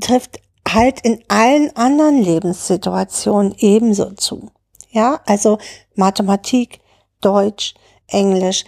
trifft 0.00 0.40
halt 0.68 1.00
in 1.00 1.22
allen 1.28 1.74
anderen 1.76 2.22
Lebenssituationen 2.22 3.54
ebenso 3.58 4.12
zu. 4.12 4.50
Ja, 4.90 5.20
also 5.26 5.58
Mathematik, 5.94 6.80
Deutsch, 7.20 7.74
Englisch, 8.08 8.64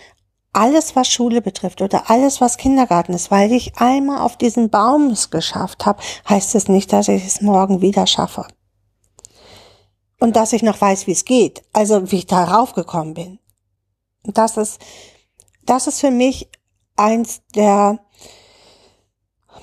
alles, 0.53 0.95
was 0.95 1.09
Schule 1.09 1.40
betrifft 1.40 1.80
oder 1.80 2.11
alles, 2.11 2.40
was 2.40 2.59
Kindergarten 2.59 3.14
ist, 3.14 3.30
weil 3.30 3.53
ich 3.53 3.76
einmal 3.76 4.20
auf 4.20 4.36
diesen 4.36 4.68
Baum 4.68 5.11
es 5.11 5.30
geschafft 5.30 5.86
habe, 5.86 6.03
heißt 6.28 6.55
es 6.55 6.68
nicht, 6.68 6.93
dass 6.93 7.09
ich 7.09 7.26
es 7.26 7.40
morgen 7.40 7.80
wieder 7.80 8.07
schaffe. 8.07 8.47
Und 10.20 10.36
dass 10.36 10.53
ich 10.53 10.62
noch 10.62 10.80
weiß, 10.80 11.07
wie 11.07 11.12
es 11.12 11.24
geht, 11.24 11.62
also 11.72 12.12
wie 12.12 12.18
ich 12.18 12.26
darauf 12.26 12.74
gekommen 12.74 13.14
bin. 13.14 13.38
Und 14.24 14.38
das 14.38 14.57
ist, 14.57 14.80
das 15.66 15.86
ist 15.86 16.00
für 16.00 16.10
mich 16.10 16.48
eins 16.96 17.42
der 17.54 17.98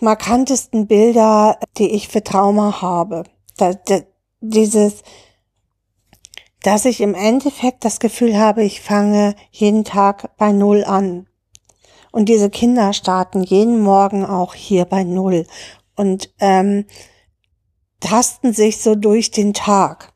markantesten 0.01 0.87
Bilder, 0.87 1.59
die 1.77 1.91
ich 1.91 2.07
für 2.07 2.23
Trauma 2.23 2.81
habe. 2.81 3.23
Da, 3.57 3.73
da, 3.73 4.01
dieses, 4.41 5.03
dass 6.63 6.85
ich 6.85 7.01
im 7.01 7.13
Endeffekt 7.13 7.83
das 7.85 7.99
Gefühl 7.99 8.37
habe, 8.37 8.63
ich 8.63 8.81
fange 8.81 9.35
jeden 9.51 9.83
Tag 9.83 10.35
bei 10.37 10.51
Null 10.51 10.83
an. 10.83 11.27
Und 12.11 12.27
diese 12.27 12.49
Kinder 12.49 12.93
starten 12.93 13.43
jeden 13.43 13.81
Morgen 13.81 14.25
auch 14.25 14.55
hier 14.55 14.85
bei 14.85 15.03
Null 15.03 15.45
und 15.95 16.33
ähm, 16.39 16.85
tasten 17.99 18.53
sich 18.53 18.81
so 18.81 18.95
durch 18.95 19.31
den 19.31 19.53
Tag. 19.53 20.13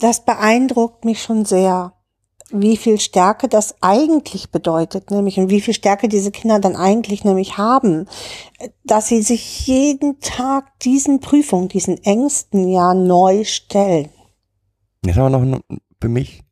Das 0.00 0.24
beeindruckt 0.24 1.04
mich 1.04 1.22
schon 1.22 1.44
sehr, 1.44 1.94
wie 2.50 2.76
viel 2.76 2.98
Stärke 2.98 3.48
das 3.48 3.74
eigentlich 3.82 4.50
bedeutet, 4.50 5.10
nämlich 5.10 5.38
und 5.38 5.50
wie 5.50 5.60
viel 5.60 5.74
Stärke 5.74 6.08
diese 6.08 6.30
Kinder 6.30 6.58
dann 6.60 6.76
eigentlich 6.76 7.24
nämlich 7.24 7.58
haben, 7.58 8.06
dass 8.84 9.08
sie 9.08 9.22
sich 9.22 9.66
jeden 9.66 10.18
Tag 10.20 10.78
diesen 10.80 11.20
Prüfungen, 11.20 11.68
diesen 11.68 12.02
Ängsten 12.04 12.68
ja 12.68 12.94
neu 12.94 13.44
stellen. 13.44 14.08
Jetzt 15.04 15.18
aber 15.18 15.30
noch 15.30 15.42
ein- 15.42 15.60
für 16.00 16.08
mich. 16.08 16.42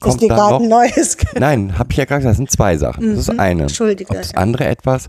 Kommt 0.00 0.14
Ist 0.14 0.22
dir 0.22 0.28
gerade 0.28 0.54
noch, 0.54 0.60
ein 0.62 0.68
neues 0.68 1.16
Nein, 1.38 1.78
habe 1.78 1.90
ich 1.92 1.98
ja 1.98 2.04
gerade 2.06 2.20
gesagt, 2.20 2.32
das 2.32 2.36
sind 2.38 2.50
zwei 2.50 2.76
Sachen. 2.78 3.10
Das 3.10 3.18
ist 3.28 3.32
Mhm, 3.32 3.40
eine. 3.40 3.62
Entschuldige, 3.62 4.08
Und 4.10 4.18
das 4.18 4.34
andere 4.34 4.66
etwas, 4.66 5.08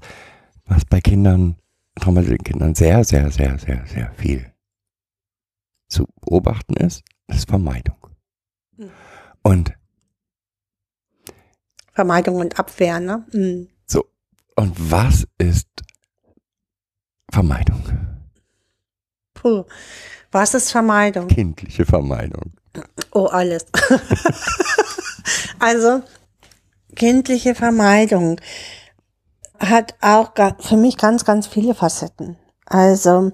was 0.65 0.83
bei 0.85 0.99
Kindern, 0.99 1.55
traumatisierten 1.99 2.43
Kindern 2.43 2.75
sehr, 2.75 3.03
sehr, 3.05 3.31
sehr, 3.31 3.57
sehr, 3.59 3.85
sehr 3.87 4.11
viel 4.17 4.51
zu 5.89 6.05
beobachten 6.21 6.73
ist, 6.75 7.03
ist 7.27 7.47
Vermeidung. 7.49 7.95
Mhm. 8.77 8.89
Und, 9.43 9.73
Vermeidung 11.93 12.37
und 12.37 12.59
Abwehr, 12.59 12.99
ne? 12.99 13.25
Mhm. 13.31 13.69
und 14.55 14.91
was 14.91 15.27
ist 15.37 15.67
Vermeidung? 17.31 17.83
Puh. 19.33 19.65
Was 20.31 20.53
ist 20.53 20.71
Vermeidung? 20.71 21.27
Kindliche 21.27 21.85
Vermeidung. 21.85 22.53
Oh, 23.11 23.25
alles. 23.25 23.65
also, 25.59 26.03
kindliche 26.95 27.55
Vermeidung 27.55 28.39
hat 29.59 29.95
auch 30.01 30.31
für 30.59 30.77
mich 30.77 30.97
ganz, 30.97 31.25
ganz 31.25 31.47
viele 31.47 31.75
Facetten. 31.75 32.37
Also, 32.65 33.31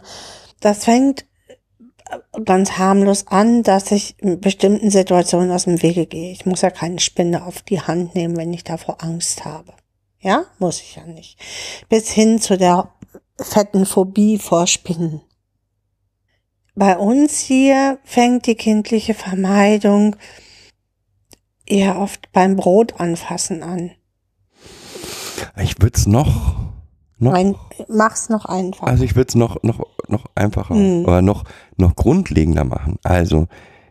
das 0.59 0.85
fängt 0.85 1.25
ganz 2.45 2.77
harmlos 2.77 3.27
an, 3.27 3.63
dass 3.63 3.91
ich 3.91 4.15
in 4.21 4.39
bestimmten 4.39 4.91
Situationen 4.91 5.51
aus 5.51 5.65
dem 5.65 5.81
Wege 5.81 6.05
gehe. 6.05 6.31
Ich 6.31 6.45
muss 6.45 6.61
ja 6.61 6.69
keine 6.69 6.99
Spinne 6.99 7.45
auf 7.45 7.61
die 7.61 7.81
Hand 7.81 8.15
nehmen, 8.15 8.37
wenn 8.37 8.53
ich 8.53 8.63
davor 8.63 9.03
Angst 9.03 9.45
habe. 9.45 9.73
Ja, 10.19 10.45
muss 10.59 10.81
ich 10.81 10.95
ja 10.95 11.05
nicht. 11.05 11.39
Bis 11.89 12.09
hin 12.09 12.39
zu 12.39 12.57
der 12.57 12.91
fetten 13.39 13.85
Phobie 13.85 14.37
vor 14.37 14.67
Spinnen. 14.67 15.21
Bei 16.75 16.97
uns 16.97 17.39
hier 17.39 17.99
fängt 18.03 18.45
die 18.45 18.55
kindliche 18.55 19.13
Vermeidung 19.13 20.15
eher 21.65 21.99
oft 21.99 22.31
beim 22.31 22.55
Brot 22.55 22.99
anfassen 22.99 23.63
an. 23.63 23.91
Ich 25.59 25.81
würde 25.81 25.97
es 25.97 26.05
noch, 26.05 26.71
noch 27.19 27.33
Ein, 27.33 27.55
mach's 27.87 28.29
noch 28.29 28.45
einfach. 28.45 28.87
Also 28.87 29.03
ich 29.03 29.15
würde 29.15 29.29
es 29.29 29.35
noch, 29.35 29.61
noch, 29.63 29.79
noch 30.07 30.25
einfacher 30.35 30.75
Mhm. 30.75 31.05
oder 31.05 31.21
noch, 31.21 31.43
noch 31.77 31.95
grundlegender 31.95 32.63
machen. 32.63 32.97
Also 33.03 33.47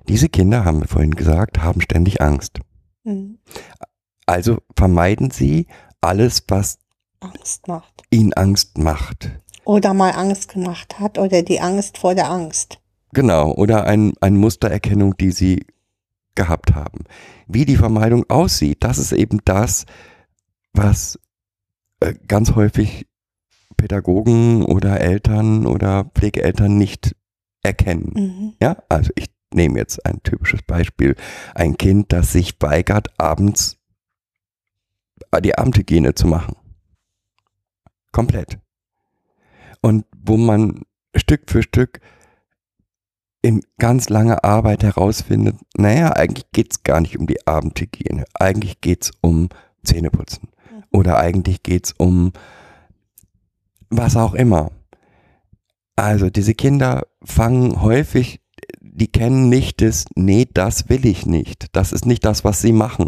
diese 0.08 0.28
Kinder, 0.28 0.64
haben 0.64 0.80
wir 0.80 0.88
vorhin 0.88 1.14
gesagt, 1.14 1.62
haben 1.62 1.80
ständig 1.80 2.20
Angst. 2.20 2.60
Mhm. 3.04 3.38
Also 4.26 4.58
vermeiden 4.76 5.30
sie 5.30 5.66
alles, 6.00 6.44
was 6.48 6.78
Angst 7.20 7.66
macht. 7.68 8.02
ihnen 8.10 8.32
Angst 8.34 8.78
macht. 8.78 9.30
Oder 9.64 9.94
mal 9.94 10.10
Angst 10.12 10.48
gemacht 10.52 11.00
hat 11.00 11.18
oder 11.18 11.42
die 11.42 11.60
Angst 11.60 11.98
vor 11.98 12.14
der 12.14 12.30
Angst. 12.30 12.78
Genau, 13.12 13.52
oder 13.52 13.84
ein, 13.84 14.12
eine 14.20 14.36
Mustererkennung, 14.38 15.16
die 15.16 15.32
sie 15.32 15.66
gehabt 16.34 16.74
haben. 16.74 17.04
Wie 17.48 17.64
die 17.64 17.76
Vermeidung 17.76 18.28
aussieht, 18.28 18.84
das 18.84 18.98
ist 18.98 19.12
eben 19.12 19.40
das, 19.44 19.86
was 20.72 21.18
äh, 22.00 22.14
ganz 22.28 22.54
häufig 22.54 23.06
Pädagogen 23.76 24.64
oder 24.64 25.00
Eltern 25.00 25.66
oder 25.66 26.04
Pflegeeltern 26.14 26.76
nicht 26.76 27.14
erkennen. 27.62 28.12
Mhm. 28.14 28.52
Ja, 28.60 28.76
also 28.88 29.10
ich 29.16 29.26
nehme 29.52 29.78
jetzt 29.78 30.04
ein 30.06 30.22
typisches 30.22 30.62
Beispiel. 30.62 31.16
Ein 31.54 31.76
Kind, 31.76 32.12
das 32.12 32.32
sich 32.32 32.54
weigert, 32.60 33.08
abends 33.18 33.78
die 35.42 35.56
Abendhygiene 35.56 36.14
zu 36.14 36.26
machen. 36.26 36.56
Komplett. 38.12 38.58
Und 39.80 40.04
wo 40.16 40.36
man 40.36 40.82
Stück 41.14 41.50
für 41.50 41.62
Stück 41.62 42.00
in 43.42 43.62
ganz 43.78 44.08
langer 44.08 44.44
Arbeit 44.44 44.82
herausfindet, 44.82 45.56
naja, 45.76 46.12
eigentlich 46.12 46.50
geht's 46.52 46.82
gar 46.82 47.00
nicht 47.00 47.18
um 47.18 47.26
die 47.26 47.46
Abendhygiene. 47.46 48.24
Eigentlich 48.34 48.80
geht's 48.80 49.12
um 49.20 49.48
Zähneputzen. 49.84 50.48
Oder 50.90 51.18
eigentlich 51.18 51.62
geht's 51.62 51.92
um 51.92 52.32
was 53.96 54.16
auch 54.16 54.34
immer. 54.34 54.70
Also 55.96 56.28
diese 56.30 56.54
Kinder 56.54 57.06
fangen 57.24 57.80
häufig, 57.82 58.40
die 58.80 59.08
kennen 59.08 59.48
nicht 59.48 59.82
das, 59.82 60.04
nee, 60.14 60.46
das 60.52 60.88
will 60.88 61.06
ich 61.06 61.26
nicht. 61.26 61.66
Das 61.72 61.92
ist 61.92 62.06
nicht 62.06 62.24
das, 62.24 62.44
was 62.44 62.60
sie 62.60 62.72
machen. 62.72 63.06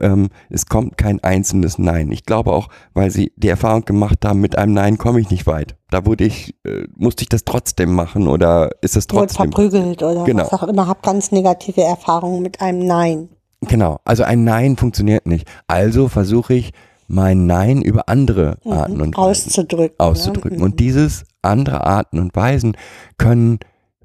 Ähm, 0.00 0.28
es 0.48 0.66
kommt 0.66 0.96
kein 0.96 1.22
einzelnes 1.24 1.78
Nein. 1.78 2.12
Ich 2.12 2.24
glaube 2.24 2.52
auch, 2.52 2.68
weil 2.94 3.10
sie 3.10 3.32
die 3.36 3.48
Erfahrung 3.48 3.84
gemacht 3.84 4.24
haben, 4.24 4.40
mit 4.40 4.56
einem 4.56 4.72
Nein 4.72 4.96
komme 4.96 5.20
ich 5.20 5.30
nicht 5.30 5.46
weit. 5.46 5.76
Da 5.90 6.06
wurde 6.06 6.24
ich, 6.24 6.54
äh, 6.64 6.84
musste 6.96 7.22
ich 7.22 7.28
das 7.28 7.44
trotzdem 7.44 7.94
machen 7.94 8.28
oder 8.28 8.70
ist 8.80 8.96
es 8.96 9.06
Wurde 9.10 9.26
trotzdem? 9.26 9.50
verprügelt 9.52 10.02
oder 10.02 10.24
Genau. 10.24 10.44
was 10.44 10.52
auch 10.52 10.62
immer. 10.68 10.86
Hab 10.86 11.02
ganz 11.02 11.32
negative 11.32 11.82
Erfahrungen 11.82 12.42
mit 12.42 12.60
einem 12.60 12.86
Nein. 12.86 13.28
Genau, 13.62 13.98
also 14.04 14.22
ein 14.22 14.44
Nein 14.44 14.76
funktioniert 14.76 15.26
nicht. 15.26 15.48
Also 15.66 16.08
versuche 16.08 16.54
ich 16.54 16.72
mein 17.08 17.46
Nein 17.46 17.82
über 17.82 18.08
andere 18.08 18.58
Arten 18.64 18.94
Mhm. 18.96 19.00
und 19.00 19.16
Weisen 19.16 19.48
auszudrücken. 19.48 19.98
auszudrücken. 19.98 20.58
Ne? 20.58 20.64
Und 20.64 20.78
dieses 20.78 21.24
andere 21.42 21.84
Arten 21.84 22.18
und 22.18 22.36
Weisen 22.36 22.76
können 23.16 23.58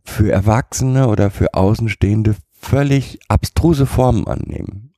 für 0.04 0.32
Erwachsene 0.32 1.08
oder 1.10 1.30
für 1.30 1.54
Außenstehende 1.54 2.36
völlig 2.54 3.20
abstruse 3.28 3.86
Formen 3.86 4.26
annehmen. 4.28 4.94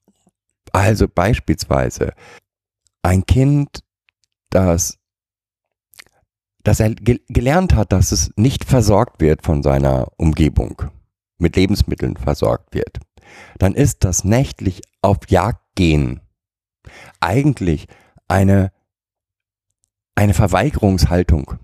Also 0.71 1.07
beispielsweise 1.07 2.13
ein 3.01 3.25
Kind, 3.25 3.79
das, 4.49 4.97
das 6.63 6.79
er 6.79 6.93
ge 6.93 7.21
gelernt 7.27 7.75
hat, 7.75 7.91
dass 7.91 8.11
es 8.11 8.31
nicht 8.35 8.65
versorgt 8.65 9.21
wird 9.21 9.43
von 9.43 9.63
seiner 9.63 10.07
Umgebung, 10.17 10.83
mit 11.37 11.55
Lebensmitteln 11.55 12.17
versorgt 12.17 12.73
wird, 12.73 12.99
dann 13.57 13.73
ist 13.73 14.03
das 14.03 14.23
nächtlich 14.23 14.81
auf 15.01 15.17
Jagd 15.27 15.61
gehen 15.75 16.21
eigentlich 17.19 17.87
eine, 18.27 18.71
eine 20.15 20.33
Verweigerungshaltung. 20.33 21.55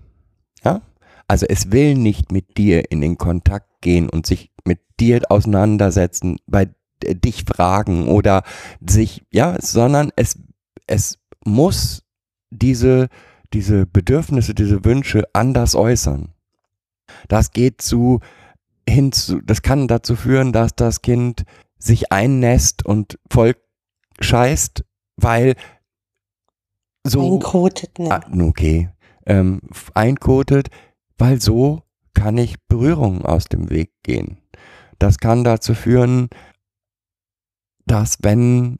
Ja? 0.64 0.82
Also 1.28 1.46
es 1.48 1.72
will 1.72 1.94
nicht 1.94 2.32
mit 2.32 2.58
dir 2.58 2.90
in 2.90 3.00
den 3.00 3.18
Kontakt 3.18 3.80
gehen 3.80 4.08
und 4.08 4.26
sich 4.26 4.50
mit 4.64 4.80
dir 5.00 5.22
auseinandersetzen, 5.28 6.36
bei 6.46 6.66
d- 7.02 7.14
dich 7.14 7.44
fragen 7.44 8.08
oder 8.08 8.42
sich, 8.80 9.24
ja, 9.32 9.56
sondern 9.60 10.12
es, 10.16 10.38
es 10.86 11.18
muss 11.44 12.04
diese, 12.50 13.08
diese 13.52 13.86
Bedürfnisse, 13.86 14.54
diese 14.54 14.84
Wünsche 14.84 15.24
anders 15.32 15.74
äußern. 15.74 16.32
Das 17.28 17.50
geht 17.50 17.82
zu, 17.82 18.20
hin 18.88 19.10
zu, 19.12 19.40
das 19.40 19.62
kann 19.62 19.88
dazu 19.88 20.16
führen, 20.16 20.52
dass 20.52 20.74
das 20.76 21.02
Kind 21.02 21.44
sich 21.78 22.12
einnässt 22.12 22.84
und 22.84 23.18
voll 23.30 23.56
scheißt, 24.20 24.84
weil 25.22 25.54
so 27.06 27.20
Einkotet, 27.34 27.98
ne? 27.98 28.10
Ah, 28.10 28.20
okay. 28.46 28.90
Ähm, 29.26 29.60
einkotet, 29.94 30.68
weil 31.18 31.40
so 31.40 31.82
kann 32.14 32.38
ich 32.38 32.56
Berührungen 32.68 33.24
aus 33.24 33.44
dem 33.46 33.70
Weg 33.70 33.92
gehen. 34.02 34.38
Das 34.98 35.18
kann 35.18 35.42
dazu 35.44 35.74
führen, 35.74 36.28
dass 37.86 38.18
wenn 38.22 38.76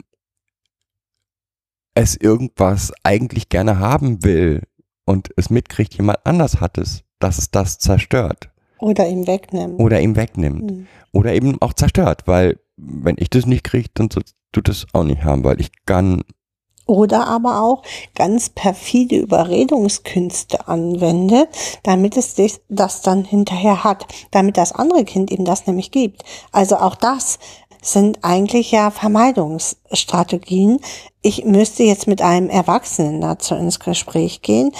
es 1.95 2.16
irgendwas 2.16 2.93
eigentlich 3.03 3.49
gerne 3.49 3.78
haben 3.78 4.22
will 4.24 4.62
und 5.05 5.30
es 5.36 5.51
mitkriegt, 5.51 5.95
jemand 5.95 6.24
anders 6.24 6.61
hat 6.61 6.78
es, 6.78 7.03
dass 7.18 7.38
es 7.38 7.51
das 7.51 7.78
zerstört 7.78 8.51
Oder 8.78 9.09
ihn 9.09 9.26
wegnehmen. 9.26 9.76
oder 9.76 10.01
ihm 10.01 10.16
wegnimmt 10.16 10.70
Mhm. 10.70 10.86
oder 11.12 11.34
eben 11.34 11.61
auch 11.61 11.72
zerstört, 11.74 12.22
weil 12.26 12.59
wenn 12.85 13.16
ich 13.18 13.30
das 13.30 13.47
nicht 13.47 13.64
kriege, 13.64 13.89
dann 13.95 14.11
sollst 14.11 14.35
du 14.53 14.61
das 14.61 14.87
auch 14.93 15.05
nicht 15.05 15.24
haben, 15.24 15.45
weil 15.45 15.61
ich 15.61 15.70
kann 15.87 16.22
Oder 16.87 17.28
aber 17.28 17.62
auch 17.62 17.83
ganz 18.14 18.51
perfide 18.51 19.16
Überredungskünste 19.16 20.68
anwende, 20.68 21.49
damit 21.85 22.16
es 22.16 22.35
das 22.68 23.03
dann 23.03 23.24
hinterher 23.24 23.85
hat, 23.85 24.07
damit 24.33 24.57
das 24.57 24.72
andere 24.72 25.05
Kind 25.05 25.30
ihm 25.30 25.45
das 25.45 25.66
nämlich 25.66 25.91
gibt. 25.93 26.24
Also 26.51 26.76
auch 26.76 26.97
das, 26.97 27.39
sind 27.83 28.20
eigentlich 28.22 28.70
ja 28.70 28.91
Vermeidungsstrategien. 28.91 30.80
Ich 31.20 31.45
müsste 31.45 31.83
jetzt 31.83 32.07
mit 32.07 32.22
einem 32.22 32.49
Erwachsenen 32.49 33.20
dazu 33.20 33.57
ins 33.57 33.80
Gespräch 33.80 34.41
gehen, 34.41 34.70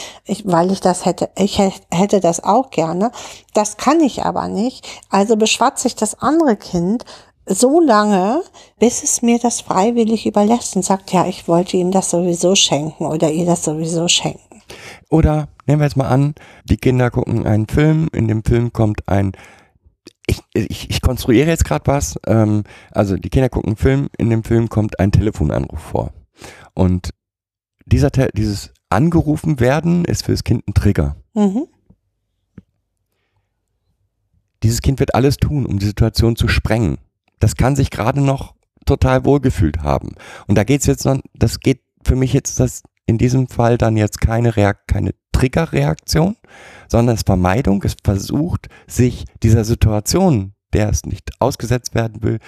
weil 0.44 0.70
ich 0.70 0.80
das 0.80 1.05
hätte, 1.05 1.30
ich 1.36 1.59
hätte 1.59 2.20
das 2.20 2.42
auch 2.44 2.70
gerne. 2.70 3.11
Das 3.55 3.76
kann 3.76 4.00
ich 4.00 4.24
aber 4.24 4.46
nicht. 4.48 4.86
Also 5.11 5.36
beschwatze 5.36 5.88
ich 5.88 5.96
das 5.96 6.20
andere 6.20 6.57
Kind 6.57 7.05
so 7.47 7.80
lange, 7.80 8.43
bis 8.78 9.03
es 9.03 9.22
mir 9.22 9.38
das 9.38 9.61
freiwillig 9.61 10.26
überlässt 10.26 10.76
und 10.76 10.84
sagt, 10.84 11.12
ja, 11.12 11.26
ich 11.26 11.49
wollte 11.49 11.76
ihm 11.76 11.90
das 11.90 12.11
sowieso 12.11 12.55
schenken 12.55 13.07
oder 13.07 13.30
ihr 13.30 13.47
das 13.47 13.64
sowieso 13.64 14.09
schenken. 14.09 14.62
Oder 15.11 15.49
nehmen 15.66 15.80
wir 15.80 15.86
jetzt 15.86 15.97
mal 15.97 16.09
an, 16.09 16.34
die 16.64 16.76
Kinder 16.76 17.11
gucken 17.11 17.47
einen 17.47 17.66
Film, 17.66 18.09
in 18.12 18.28
dem 18.28 18.45
Film 18.45 18.72
kommt 18.72 19.09
ein 19.09 19.32
ich, 20.26 20.40
ich, 20.55 20.90
ich 20.90 21.03
konstruiere 21.03 21.49
jetzt 21.49 21.64
gerade 21.64 21.86
was. 21.86 22.18
Ähm, 22.26 22.64
also 22.90 23.16
die 23.16 23.28
Kinder 23.28 23.49
gucken 23.49 23.70
einen 23.70 23.76
Film, 23.76 24.09
in 24.16 24.30
dem 24.30 24.45
Film 24.45 24.68
kommt 24.68 25.01
ein 25.01 25.12
Telefonanruf 25.12 25.80
vor. 25.80 26.12
Und 26.74 27.11
dieser 27.86 28.11
dieses 28.11 28.72
angerufen 28.88 29.61
werden 29.61 30.05
ist 30.05 30.24
für 30.24 30.32
das 30.32 30.45
Kind 30.45 30.66
ein 30.68 30.74
Trigger. 30.74 31.16
Mhm. 31.34 31.66
Dieses 34.62 34.80
Kind 34.80 35.01
wird 35.01 35.14
alles 35.14 35.38
tun, 35.38 35.66
um 35.66 35.78
die 35.78 35.86
Situation 35.86 36.36
zu 36.36 36.47
sprengen. 36.47 36.99
Das 37.43 37.57
kann 37.57 37.74
sich 37.74 37.90
gerade 37.90 38.20
noch 38.20 38.55
total 38.86 39.24
wohlgefühlt 39.24 39.82
haben. 39.82 40.14
Und 40.47 40.57
da 40.57 40.62
geht's 40.62 40.86
jetzt 40.86 41.05
noch, 41.05 41.18
das 41.34 41.59
geht 41.59 41.82
für 42.05 42.14
mich 42.14 42.32
jetzt 42.32 42.61
das 42.61 42.84
in 43.05 43.18
diesem 43.18 43.49
Fall 43.49 43.78
dann 43.78 43.97
jetzt 43.97 44.20
keine 44.20 44.57
Reakt, 44.57 44.86
keine 44.86 45.12
Triggerreaktion, 45.32 46.36
sondern 46.88 47.14
es 47.14 47.22
ist 47.22 47.26
Vermeidung. 47.26 47.82
Es 47.82 47.97
versucht, 48.05 48.68
sich 48.86 49.24
dieser 49.43 49.64
Situation, 49.64 50.55
der 50.72 50.88
es 50.88 51.05
nicht 51.05 51.32
ausgesetzt 51.40 51.97
werden 51.97 52.22
will, 52.22 52.38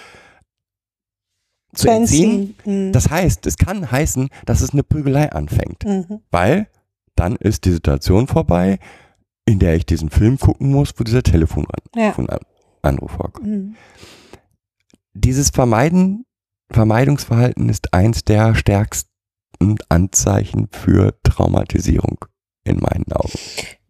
zu 1.74 1.90
entziehen. 1.90 2.54
Mhm. 2.64 2.92
Das 2.92 3.10
heißt, 3.10 3.46
es 3.46 3.56
kann 3.56 3.90
heißen, 3.90 4.28
dass 4.46 4.60
es 4.60 4.70
eine 4.70 4.84
Prügelei 4.84 5.32
anfängt, 5.32 5.84
mhm. 5.84 6.20
weil 6.30 6.68
dann 7.16 7.34
ist 7.34 7.64
die 7.64 7.72
Situation 7.72 8.28
vorbei, 8.28 8.78
in 9.44 9.58
der 9.58 9.74
ich 9.74 9.86
diesen 9.86 10.10
Film 10.10 10.38
gucken 10.38 10.70
muss, 10.70 10.94
wo 10.96 11.02
dieser 11.02 11.24
Telefonanruf 11.24 11.82
ja. 11.96 12.12
vorkommt. 13.08 13.46
Mhm. 13.48 13.74
Dieses 15.14 15.50
Vermeiden, 15.50 16.26
Vermeidungsverhalten 16.70 17.68
ist 17.68 17.94
eins 17.94 18.24
der 18.24 18.54
stärksten 18.54 19.08
Anzeichen 19.88 20.68
für 20.72 21.14
Traumatisierung 21.22 22.24
in 22.64 22.80
meinen 22.80 23.10
Augen. 23.12 23.38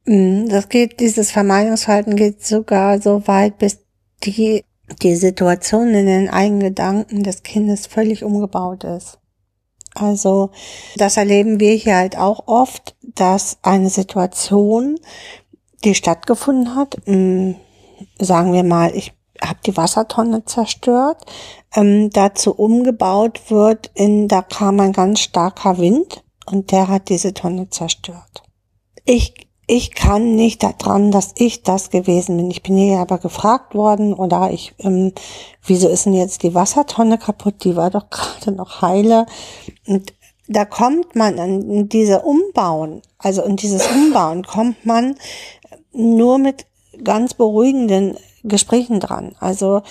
Mhm, 0.05 0.49
das 0.51 0.69
geht, 0.69 1.01
dieses 1.01 1.31
Vermeidungsverhalten 1.31 2.17
geht 2.17 2.45
sogar 2.45 3.01
so 3.01 3.27
weit, 3.27 3.59
bis 3.59 3.79
die, 4.23 4.65
die 5.03 5.17
Situation 5.17 5.95
in 5.95 6.07
den 6.07 6.29
eigenen 6.29 6.61
Gedanken 6.61 7.23
des 7.23 7.43
Kindes 7.43 7.87
völlig 7.87 8.23
umgebaut 8.23 8.85
ist. 8.85 9.19
Also, 9.95 10.51
das 10.97 11.17
erleben 11.17 11.59
wir 11.61 11.73
hier 11.73 11.97
halt 11.97 12.19
auch 12.19 12.49
oft, 12.49 12.97
dass 13.01 13.59
eine 13.63 13.89
Situation, 13.89 14.99
die 15.85 15.95
stattgefunden 15.95 16.75
hat, 16.75 16.97
mm, 17.07 17.53
sagen 18.19 18.53
wir 18.53 18.65
mal, 18.65 18.95
ich 18.95 19.15
habe 19.49 19.59
die 19.65 19.77
Wassertonne 19.77 20.45
zerstört, 20.45 21.25
ähm, 21.75 22.11
dazu 22.11 22.53
umgebaut 22.53 23.51
wird 23.51 23.91
in, 23.95 24.29
da 24.29 24.43
kam 24.43 24.81
ein 24.81 24.93
ganz 24.93 25.21
starker 25.21 25.79
Wind 25.79 26.25
und 26.47 26.71
der 26.71 26.89
hat 26.89 27.09
diese 27.09 27.35
Tonne 27.35 27.69
zerstört. 27.71 28.43
Ich 29.05 29.35
ich 29.67 29.95
kann 29.95 30.35
nicht 30.35 30.63
daran, 30.63 31.11
dass 31.11 31.33
ich 31.37 31.63
das 31.63 31.91
gewesen 31.91 32.37
bin. 32.37 32.51
Ich 32.51 32.63
bin 32.63 32.77
hier 32.77 32.99
aber 32.99 33.19
gefragt 33.19 33.75
worden 33.75 34.13
oder 34.13 34.51
ich, 34.51 34.75
ähm, 34.79 35.13
wieso 35.65 35.89
ist 35.89 36.05
denn 36.05 36.13
jetzt 36.13 36.43
die 36.43 36.55
Wassertonne 36.55 37.17
kaputt? 37.17 37.65
Die 37.65 37.77
war 37.77 37.91
doch 37.91 38.11
gerade 38.11 38.53
noch 38.53 38.83
heile. 38.83 39.27
Und 39.87 40.13
da 40.49 40.67
kommt 40.67 41.17
man 41.17 41.39
an 41.39 41.89
diese 41.89 42.21
Umbauen, 42.21 43.01
also 43.17 43.43
in 43.43 43.57
dieses 43.57 43.87
Umbauen 43.87 44.45
kommt 44.45 44.85
man 44.85 45.15
nur 45.93 46.37
mit 46.39 46.67
ganz 47.03 47.33
beruhigenden 47.33 48.19
Gesprächen 48.45 49.01
dran. 49.01 49.35
Also, 49.41 49.83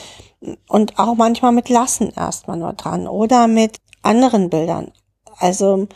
und 0.68 1.00
auch 1.00 1.16
manchmal 1.16 1.52
mit 1.52 1.70
Lassen 1.70 2.12
erstmal 2.16 2.58
nur 2.58 2.74
dran 2.74 3.08
oder 3.08 3.48
mit 3.48 3.78
anderen 4.02 4.50
Bildern. 4.50 4.92
Also, 5.38 5.88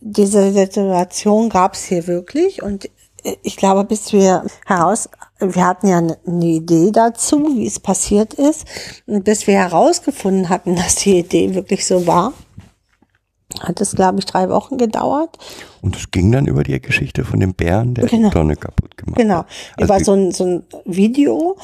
diese 0.00 0.52
Situation 0.52 1.48
gab 1.48 1.74
es 1.74 1.84
hier 1.84 2.06
wirklich 2.06 2.62
und 2.62 2.90
ich 3.42 3.56
glaube, 3.56 3.84
bis 3.84 4.12
wir 4.12 4.44
heraus, 4.66 5.08
wir 5.38 5.66
hatten 5.66 5.88
ja 5.88 5.98
eine 5.98 6.44
Idee 6.44 6.90
dazu, 6.90 7.56
wie 7.56 7.66
es 7.66 7.78
passiert 7.78 8.34
ist, 8.34 8.66
und 9.06 9.24
bis 9.24 9.46
wir 9.46 9.54
herausgefunden 9.54 10.48
hatten, 10.48 10.76
dass 10.76 10.96
die 10.96 11.18
Idee 11.18 11.54
wirklich 11.54 11.86
so 11.86 12.06
war, 12.06 12.32
hat 13.60 13.80
es, 13.80 13.94
glaube 13.94 14.20
ich, 14.20 14.26
drei 14.26 14.48
Wochen 14.48 14.78
gedauert. 14.78 15.36
Und 15.82 15.96
es 15.96 16.10
ging 16.10 16.30
dann 16.30 16.46
über 16.46 16.62
die 16.62 16.80
Geschichte 16.80 17.24
von 17.24 17.40
dem 17.40 17.54
Bären, 17.54 17.94
der 17.94 18.06
genau. 18.06 18.28
die 18.28 18.34
Tonne 18.34 18.56
kaputt 18.56 18.96
gemacht 18.96 19.16
genau. 19.16 19.38
hat. 19.38 19.46
Genau. 19.76 19.82
Also 19.82 19.88
war 19.88 20.04
so 20.04 20.12
ein, 20.12 20.32
so 20.32 20.44
ein 20.44 20.62
Video, 20.84 21.56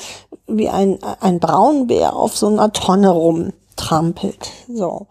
wie 0.46 0.68
ein, 0.68 0.98
ein 1.20 1.38
Braunbär 1.38 2.14
auf 2.14 2.36
so 2.36 2.48
einer 2.48 2.72
Tonne 2.72 3.10
rumtrampelt. 3.10 4.50
So 4.68 5.06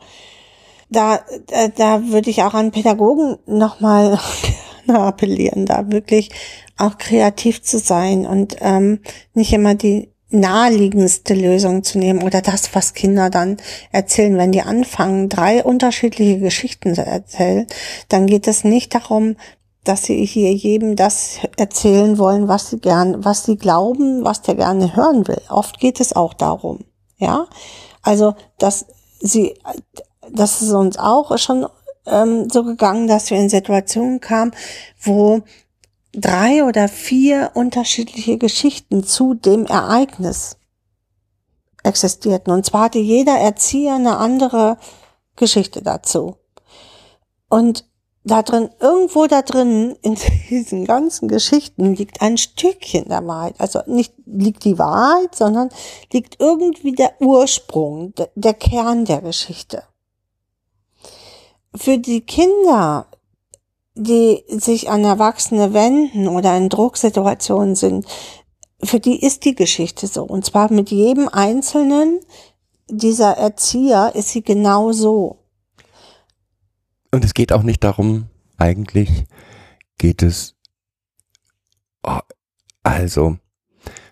da, 0.90 1.20
da, 1.48 1.68
da 1.68 2.08
würde 2.08 2.30
ich 2.30 2.44
auch 2.44 2.54
an 2.54 2.72
Pädagogen 2.72 3.38
nochmal 3.46 4.20
appellieren, 4.88 5.66
da 5.66 5.92
wirklich 5.92 6.32
auch 6.78 6.98
kreativ 6.98 7.62
zu 7.62 7.80
sein 7.80 8.26
und 8.26 8.58
ähm, 8.60 9.00
nicht 9.34 9.54
immer 9.54 9.76
die 9.76 10.10
naheliegendste 10.30 11.34
Lösung 11.34 11.84
zu 11.84 11.98
nehmen 11.98 12.24
oder 12.24 12.42
das, 12.42 12.74
was 12.74 12.94
Kinder 12.94 13.30
dann 13.30 13.58
erzählen. 13.92 14.38
Wenn 14.38 14.52
die 14.52 14.62
anfangen, 14.62 15.30
drei 15.30 15.64
unterschiedliche 15.64 16.40
Geschichten 16.40 16.96
zu 16.96 17.06
erzählen, 17.06 17.68
dann 18.10 18.28
geht 18.28 18.48
es 18.48 18.64
nicht 18.64 18.94
darum, 18.96 19.36
dass 19.84 20.04
sie 20.04 20.26
hier 20.26 20.52
jedem 20.52 20.96
das 20.96 21.38
erzählen 21.58 22.18
wollen, 22.18 22.48
was 22.48 22.72
sie 22.72 22.80
gern, 22.80 23.24
was 23.24 23.46
sie 23.46 23.56
glauben, 23.56 24.26
was 24.26 24.42
der 24.42 24.56
gerne 24.56 24.96
hören 24.96 25.28
will. 25.28 25.42
Oft 25.50 25.80
geht 25.80 26.00
es 26.00 26.14
auch 26.14 26.34
darum, 26.34 26.80
ja. 27.18 27.48
Also, 28.02 28.34
dass 28.58 28.88
sie 29.20 29.54
das 30.32 30.62
ist 30.62 30.72
uns 30.72 30.98
auch 30.98 31.38
schon 31.38 31.68
ähm, 32.06 32.50
so 32.50 32.64
gegangen, 32.64 33.08
dass 33.08 33.30
wir 33.30 33.38
in 33.38 33.50
Situationen 33.50 34.20
kamen, 34.20 34.52
wo 35.02 35.42
drei 36.16 36.63
oder 36.63 36.88
vier 36.88 37.51
unterschiedliche 37.53 38.38
Geschichten 38.38 39.03
zu 39.03 39.34
dem 39.34 39.66
Ereignis 39.66 40.57
existierten. 41.84 42.51
Und 42.51 42.66
zwar 42.66 42.86
hatte 42.86 42.99
jeder 42.99 43.38
Erzieher 43.38 43.95
eine 43.95 44.18
andere 44.18 44.78
Geschichte 45.36 45.82
dazu. 45.82 46.38
Und 47.49 47.86
da 48.24 48.41
drin, 48.41 48.70
irgendwo 48.80 49.28
da 49.28 49.43
drin, 49.43 49.95
in 50.01 50.18
diesen 50.49 50.86
ganzen 50.86 51.28
Geschichten 51.28 51.95
liegt 51.95 52.22
ein 52.22 52.38
Stückchen 52.38 53.07
der 53.07 53.26
Wahrheit. 53.28 53.55
Also 53.59 53.82
nicht 53.86 54.13
liegt 54.26 54.63
die 54.63 54.80
Wahrheit, 54.80 55.36
sondern 55.36 55.70
liegt 56.11 56.39
irgendwie 56.39 56.93
der 56.93 57.22
Ursprung, 57.22 58.13
der, 58.36 58.53
Kern 58.55 59.05
der 59.05 59.22
Geschichte 59.22 59.84
für 61.78 61.97
die 61.97 62.22
Kinder, 62.22 63.07
die 63.96 64.43
sich 64.50 64.89
an 64.89 65.04
Erwachsene 65.04 65.74
wenden 65.74 66.28
oder 66.28 66.56
in 66.58 66.70
Drucksituationen 66.70 67.76
sind, 67.76 68.06
für 68.84 69.00
die 69.00 69.22
ist 69.22 69.46
die 69.46 69.56
Geschichte 69.56 70.08
so. 70.08 70.24
Und 70.24 70.46
zwar 70.46 70.72
mit 70.72 70.91
jedem 70.91 71.30
einzelnen 71.30 72.20
dieser 72.88 73.38
Erzieher 73.38 74.12
ist 74.14 74.30
sie 74.30 74.43
genau 74.43 74.91
so. 74.91 75.39
Und 77.12 77.24
es 77.24 77.34
geht 77.34 77.54
auch 77.54 77.64
nicht 77.64 77.84
darum, 77.84 78.28
eigentlich 78.58 79.26
geht 79.98 80.22
es, 80.22 80.56
oh, 82.04 82.20
also, 82.84 83.38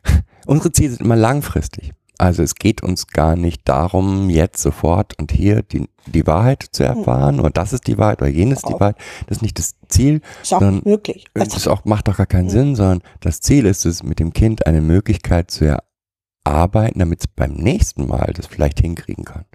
unsere 0.47 0.71
Ziele 0.71 0.91
sind 0.91 1.01
immer 1.01 1.17
langfristig. 1.17 1.93
Also 2.17 2.43
es 2.43 2.55
geht 2.55 2.83
uns 2.83 3.07
gar 3.07 3.35
nicht 3.35 3.67
darum, 3.67 4.29
jetzt 4.29 4.61
sofort 4.61 5.19
und 5.19 5.31
hier 5.31 5.63
die, 5.63 5.89
die 6.05 6.27
Wahrheit 6.27 6.63
zu 6.71 6.87
hm. 6.87 6.97
erfahren 6.97 7.39
und 7.39 7.57
das 7.57 7.73
ist 7.73 7.87
die 7.87 7.97
Wahrheit 7.97 8.21
oder 8.21 8.29
jenes 8.29 8.61
die 8.61 8.73
Wahrheit. 8.73 8.97
Das 9.27 9.37
ist 9.37 9.41
nicht 9.41 9.57
das 9.57 9.75
Ziel. 9.87 10.21
Ist 10.41 10.53
auch 10.53 10.59
sondern, 10.59 10.81
möglich. 10.85 11.25
Also, 11.33 11.55
das 11.55 11.67
auch, 11.67 11.85
macht 11.85 12.07
doch 12.07 12.17
gar 12.17 12.25
keinen 12.25 12.45
ja. 12.45 12.51
Sinn, 12.51 12.75
sondern 12.75 13.01
das 13.19 13.41
Ziel 13.41 13.65
ist 13.65 13.85
es, 13.85 14.03
mit 14.03 14.19
dem 14.19 14.33
Kind 14.33 14.67
eine 14.67 14.81
Möglichkeit 14.81 15.49
zu 15.49 15.79
erarbeiten, 16.45 16.99
damit 16.99 17.21
es 17.21 17.27
beim 17.27 17.53
nächsten 17.53 18.07
Mal 18.07 18.31
das 18.35 18.47
vielleicht 18.47 18.79
hinkriegen 18.79 19.25
kann. 19.25 19.45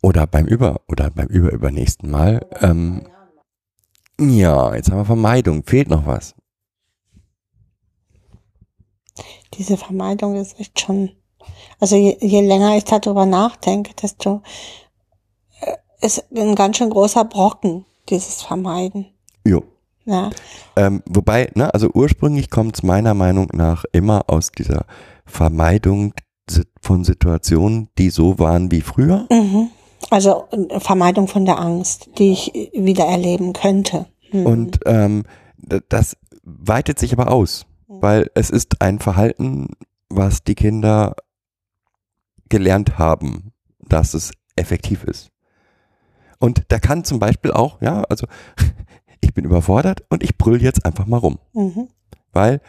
Oder 0.00 0.26
beim 0.26 0.46
über 0.46 0.80
oder 0.88 1.10
beim 1.10 1.26
über 1.26 1.52
übernächsten 1.52 2.10
Mal. 2.10 2.46
Ähm, 2.60 3.06
ja, 4.20 4.74
jetzt 4.74 4.90
haben 4.90 4.98
wir 4.98 5.04
Vermeidung. 5.04 5.64
Fehlt 5.64 5.88
noch 5.88 6.06
was? 6.06 6.34
Diese 9.54 9.76
Vermeidung 9.76 10.36
ist 10.36 10.58
echt 10.60 10.80
schon 10.80 11.10
also 11.80 11.96
je, 11.96 12.16
je 12.20 12.40
länger 12.40 12.76
ich 12.76 12.84
darüber 12.84 13.26
nachdenke, 13.26 13.92
desto 13.94 14.42
äh, 15.60 16.06
ist 16.06 16.24
ein 16.34 16.54
ganz 16.54 16.76
schön 16.78 16.90
großer 16.90 17.24
Brocken, 17.24 17.84
dieses 18.08 18.42
Vermeiden. 18.42 19.06
Jo. 19.44 19.62
Ja. 20.04 20.30
Ähm, 20.76 21.02
wobei, 21.06 21.50
ne, 21.54 21.72
also 21.74 21.90
ursprünglich 21.92 22.48
kommt 22.50 22.76
es 22.76 22.82
meiner 22.82 23.14
Meinung 23.14 23.48
nach 23.52 23.84
immer 23.92 24.22
aus 24.28 24.50
dieser 24.50 24.86
Vermeidung 25.26 26.14
von 26.80 27.04
Situationen, 27.04 27.90
die 27.98 28.08
so 28.08 28.38
waren 28.38 28.70
wie 28.70 28.80
früher. 28.80 29.26
Mhm. 29.30 29.68
Also 30.10 30.44
äh, 30.50 30.80
Vermeidung 30.80 31.28
von 31.28 31.44
der 31.44 31.58
Angst, 31.58 32.08
die 32.18 32.32
ich 32.32 32.54
äh, 32.54 32.70
wieder 32.72 33.04
erleben 33.04 33.52
könnte. 33.52 34.06
Mhm. 34.32 34.46
Und 34.46 34.80
ähm, 34.86 35.24
das 35.90 36.16
weitet 36.42 36.98
sich 36.98 37.12
aber 37.12 37.30
aus, 37.30 37.66
Mhm. 37.88 38.02
weil 38.02 38.30
es 38.34 38.50
ist 38.50 38.80
ein 38.80 38.98
Verhalten, 38.98 39.68
was 40.08 40.44
die 40.44 40.54
Kinder 40.54 41.16
gelernt 42.48 42.98
haben, 42.98 43.52
dass 43.80 44.14
es 44.14 44.32
effektiv 44.56 45.04
ist. 45.04 45.30
Und 46.38 46.62
da 46.68 46.78
kann 46.78 47.04
zum 47.04 47.18
Beispiel 47.18 47.52
auch, 47.52 47.80
ja, 47.82 48.02
also 48.04 48.26
ich 49.20 49.34
bin 49.34 49.44
überfordert 49.44 50.04
und 50.08 50.22
ich 50.22 50.36
brüll 50.38 50.62
jetzt 50.62 50.84
einfach 50.84 51.06
mal 51.06 51.18
rum, 51.18 51.38
Mhm. 51.52 51.88
weil 52.32 52.60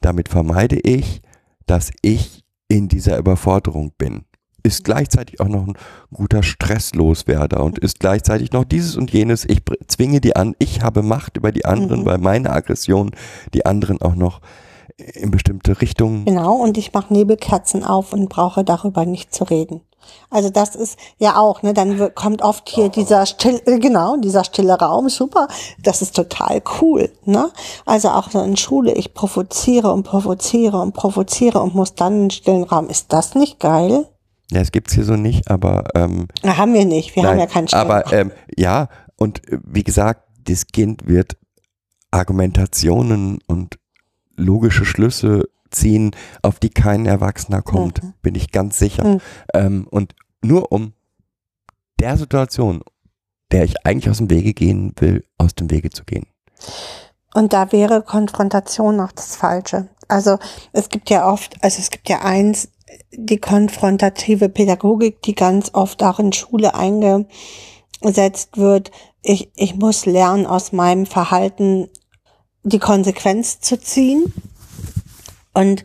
damit 0.00 0.28
vermeide 0.28 0.76
ich, 0.80 1.20
dass 1.66 1.90
ich 2.02 2.44
in 2.68 2.88
dieser 2.88 3.18
Überforderung 3.18 3.92
bin. 3.98 4.24
Ist 4.62 4.84
gleichzeitig 4.84 5.40
auch 5.40 5.48
noch 5.48 5.66
ein 5.66 5.74
guter 6.12 6.42
Stressloswerder 6.42 7.62
und 7.62 7.78
ist 7.78 8.00
gleichzeitig 8.00 8.52
noch 8.52 8.64
dieses 8.64 8.96
und 8.96 9.10
jenes. 9.12 9.44
Ich 9.44 9.62
zwinge 9.86 10.20
die 10.20 10.36
an, 10.36 10.54
ich 10.58 10.82
habe 10.82 11.02
Macht 11.02 11.36
über 11.36 11.52
die 11.52 11.64
anderen, 11.64 12.00
Mhm. 12.00 12.04
weil 12.06 12.18
meine 12.18 12.50
Aggression 12.50 13.12
die 13.54 13.64
anderen 13.66 14.00
auch 14.02 14.14
noch 14.14 14.40
in 14.98 15.30
bestimmte 15.30 15.80
Richtungen. 15.80 16.24
Genau, 16.24 16.54
und 16.54 16.76
ich 16.76 16.92
mache 16.92 17.12
Nebelkerzen 17.12 17.84
auf 17.84 18.12
und 18.12 18.28
brauche 18.28 18.64
darüber 18.64 19.06
nicht 19.06 19.32
zu 19.32 19.44
reden. 19.44 19.80
Also 20.30 20.50
das 20.50 20.74
ist 20.74 20.98
ja 21.18 21.36
auch, 21.36 21.62
ne, 21.62 21.74
dann 21.74 22.14
kommt 22.14 22.42
oft 22.42 22.68
hier 22.68 22.88
dieser 22.88 23.26
still, 23.26 23.60
äh, 23.66 23.78
genau, 23.78 24.16
dieser 24.16 24.44
stille 24.44 24.78
Raum, 24.78 25.08
super, 25.08 25.48
das 25.82 26.02
ist 26.02 26.16
total 26.16 26.62
cool, 26.80 27.10
ne? 27.24 27.50
Also 27.84 28.08
auch 28.08 28.30
so 28.30 28.40
in 28.40 28.56
Schule, 28.56 28.94
ich 28.94 29.12
provoziere 29.12 29.92
und 29.92 30.04
provoziere 30.04 30.80
und 30.80 30.92
provoziere 30.94 31.60
und 31.60 31.74
muss 31.74 31.94
dann 31.94 32.12
einen 32.14 32.30
stillen 32.30 32.64
Raum. 32.64 32.88
Ist 32.88 33.12
das 33.12 33.34
nicht 33.34 33.60
geil? 33.60 34.06
Ja, 34.50 34.62
es 34.62 34.72
gibt's 34.72 34.94
hier 34.94 35.04
so 35.04 35.14
nicht, 35.14 35.50
aber 35.50 35.84
ähm, 35.94 36.28
Na, 36.42 36.56
haben 36.56 36.72
wir 36.72 36.86
nicht, 36.86 37.14
wir 37.14 37.22
haben 37.22 37.30
Nein, 37.30 37.40
ja 37.40 37.46
keinen 37.46 37.68
stillen 37.68 37.90
Aber 37.90 38.12
ähm, 38.12 38.32
ja, 38.56 38.88
und 39.16 39.46
äh, 39.48 39.58
wie 39.64 39.84
gesagt, 39.84 40.24
das 40.44 40.66
Kind 40.66 41.06
wird 41.06 41.36
Argumentationen 42.10 43.40
und 43.46 43.78
logische 44.38 44.84
Schlüsse 44.84 45.48
ziehen, 45.70 46.12
auf 46.42 46.58
die 46.58 46.70
kein 46.70 47.04
Erwachsener 47.04 47.60
kommt, 47.60 48.02
Mhm. 48.02 48.14
bin 48.22 48.34
ich 48.34 48.50
ganz 48.52 48.78
sicher. 48.78 49.04
Mhm. 49.04 49.20
Ähm, 49.52 49.86
und 49.90 50.14
nur 50.42 50.72
um 50.72 50.94
der 52.00 52.16
Situation, 52.16 52.80
der 53.52 53.64
ich 53.64 53.84
eigentlich 53.86 54.08
aus 54.08 54.18
dem 54.18 54.30
Wege 54.30 54.54
gehen 54.54 54.92
will, 54.98 55.24
aus 55.36 55.54
dem 55.54 55.70
Wege 55.70 55.90
zu 55.90 56.04
gehen. 56.04 56.26
Und 57.34 57.52
da 57.52 57.72
wäre 57.72 58.02
Konfrontation 58.02 59.00
auch 59.00 59.12
das 59.12 59.36
Falsche. 59.36 59.88
Also 60.08 60.38
es 60.72 60.88
gibt 60.88 61.10
ja 61.10 61.30
oft, 61.30 61.62
also 61.62 61.78
es 61.80 61.90
gibt 61.90 62.08
ja 62.08 62.20
eins, 62.22 62.70
die 63.12 63.38
konfrontative 63.38 64.48
Pädagogik, 64.48 65.20
die 65.22 65.34
ganz 65.34 65.70
oft 65.74 66.02
auch 66.02 66.18
in 66.18 66.32
Schule 66.32 66.74
eingesetzt 66.74 68.56
wird. 68.56 68.90
Ich, 69.22 69.50
ich 69.56 69.74
muss 69.74 70.06
lernen, 70.06 70.46
aus 70.46 70.72
meinem 70.72 71.04
Verhalten 71.04 71.88
die 72.62 72.78
Konsequenz 72.78 73.60
zu 73.60 73.80
ziehen. 73.80 74.32
Und 75.54 75.84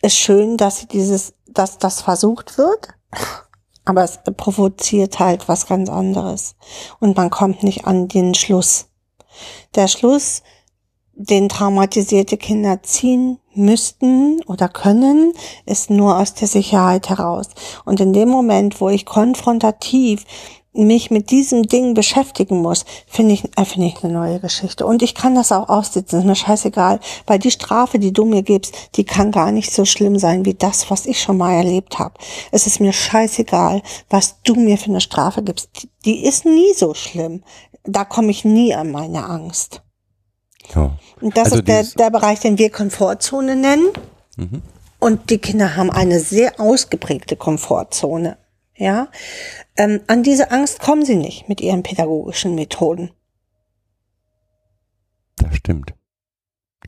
es 0.00 0.12
ist 0.12 0.18
schön, 0.18 0.56
dass 0.56 0.86
dieses, 0.88 1.34
dass 1.46 1.78
das 1.78 2.00
versucht 2.00 2.58
wird. 2.58 2.88
Aber 3.84 4.04
es 4.04 4.18
provoziert 4.36 5.18
halt 5.18 5.48
was 5.48 5.66
ganz 5.66 5.88
anderes. 5.88 6.56
Und 7.00 7.16
man 7.16 7.30
kommt 7.30 7.62
nicht 7.62 7.86
an 7.86 8.06
den 8.08 8.34
Schluss. 8.34 8.88
Der 9.74 9.88
Schluss, 9.88 10.42
den 11.14 11.48
traumatisierte 11.48 12.36
Kinder 12.36 12.82
ziehen 12.82 13.38
müssten 13.54 14.42
oder 14.44 14.68
können, 14.68 15.32
ist 15.66 15.90
nur 15.90 16.18
aus 16.18 16.34
der 16.34 16.48
Sicherheit 16.48 17.08
heraus. 17.08 17.48
Und 17.84 17.98
in 18.00 18.12
dem 18.12 18.28
Moment, 18.28 18.80
wo 18.80 18.88
ich 18.88 19.04
konfrontativ 19.04 20.24
mich 20.72 21.10
mit 21.10 21.30
diesem 21.30 21.64
Ding 21.64 21.94
beschäftigen 21.94 22.60
muss, 22.62 22.84
finde 23.06 23.34
ich, 23.34 23.44
äh, 23.56 23.64
finde 23.64 23.86
ich 23.88 24.04
eine 24.04 24.12
neue 24.12 24.38
Geschichte. 24.38 24.86
Und 24.86 25.02
ich 25.02 25.14
kann 25.14 25.34
das 25.34 25.50
auch 25.50 25.68
aussitzen, 25.68 26.20
ist 26.20 26.24
mir 26.26 26.34
scheißegal, 26.36 27.00
weil 27.26 27.38
die 27.38 27.50
Strafe, 27.50 27.98
die 27.98 28.12
du 28.12 28.24
mir 28.24 28.42
gibst, 28.42 28.74
die 28.96 29.04
kann 29.04 29.32
gar 29.32 29.50
nicht 29.50 29.72
so 29.72 29.84
schlimm 29.84 30.18
sein 30.18 30.44
wie 30.44 30.54
das, 30.54 30.90
was 30.90 31.06
ich 31.06 31.20
schon 31.20 31.38
mal 31.38 31.54
erlebt 31.54 31.98
habe. 31.98 32.14
Es 32.52 32.66
ist 32.66 32.80
mir 32.80 32.92
scheißegal, 32.92 33.82
was 34.10 34.42
du 34.42 34.54
mir 34.54 34.78
für 34.78 34.90
eine 34.90 35.00
Strafe 35.00 35.42
gibst. 35.42 35.70
Die- 35.82 35.88
Die 36.04 36.24
ist 36.24 36.44
nie 36.44 36.72
so 36.76 36.94
schlimm. 36.94 37.42
Da 37.84 38.04
komme 38.04 38.30
ich 38.30 38.44
nie 38.44 38.72
an 38.74 38.92
meine 38.92 39.24
Angst. 39.24 39.82
Ja. 40.74 40.96
Und 41.20 41.36
das 41.36 41.46
Also 41.46 41.56
ist 41.56 41.68
der, 41.68 41.82
der 41.82 42.10
Bereich, 42.10 42.40
den 42.40 42.56
wir 42.56 42.70
Komfortzone 42.70 43.56
nennen. 43.56 43.88
Mhm. 44.36 44.62
Und 45.00 45.30
die 45.30 45.38
Kinder 45.38 45.76
haben 45.76 45.90
eine 45.90 46.20
sehr 46.20 46.60
ausgeprägte 46.60 47.36
Komfortzone. 47.36 48.36
Ja, 48.78 49.08
ähm, 49.76 50.00
an 50.06 50.22
diese 50.22 50.52
Angst 50.52 50.78
kommen 50.78 51.04
sie 51.04 51.16
nicht 51.16 51.48
mit 51.48 51.60
ihren 51.60 51.82
pädagogischen 51.82 52.54
Methoden. 52.54 53.10
Das 55.36 55.56
stimmt. 55.56 55.94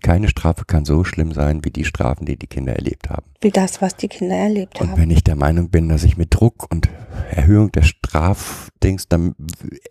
Keine 0.03 0.29
Strafe 0.29 0.65
kann 0.67 0.85
so 0.85 1.05
schlimm 1.05 1.33
sein 1.33 1.65
wie 1.65 1.71
die 1.71 1.85
Strafen, 1.85 2.25
die 2.27 2.37
die 2.37 2.47
Kinder 2.47 2.75
erlebt 2.75 3.11
haben. 3.11 3.25
Wie 3.41 3.51
das, 3.51 3.81
was 3.81 3.97
die 3.97 4.09
Kinder 4.09 4.37
erlebt 4.37 4.81
Und 4.81 4.91
haben. 4.91 5.01
wenn 5.01 5.11
ich 5.11 5.25
der 5.25 5.37
Meinung 5.37 5.71
bin, 5.71 5.89
dass 5.89 6.05
ich 6.05 6.17
mit 6.17 6.35
Druck 6.35 6.67
und 6.71 6.89
Erhöhung 7.31 7.71
der 7.73 7.83
Strafdings, 7.83 9.09
dann 9.09 9.35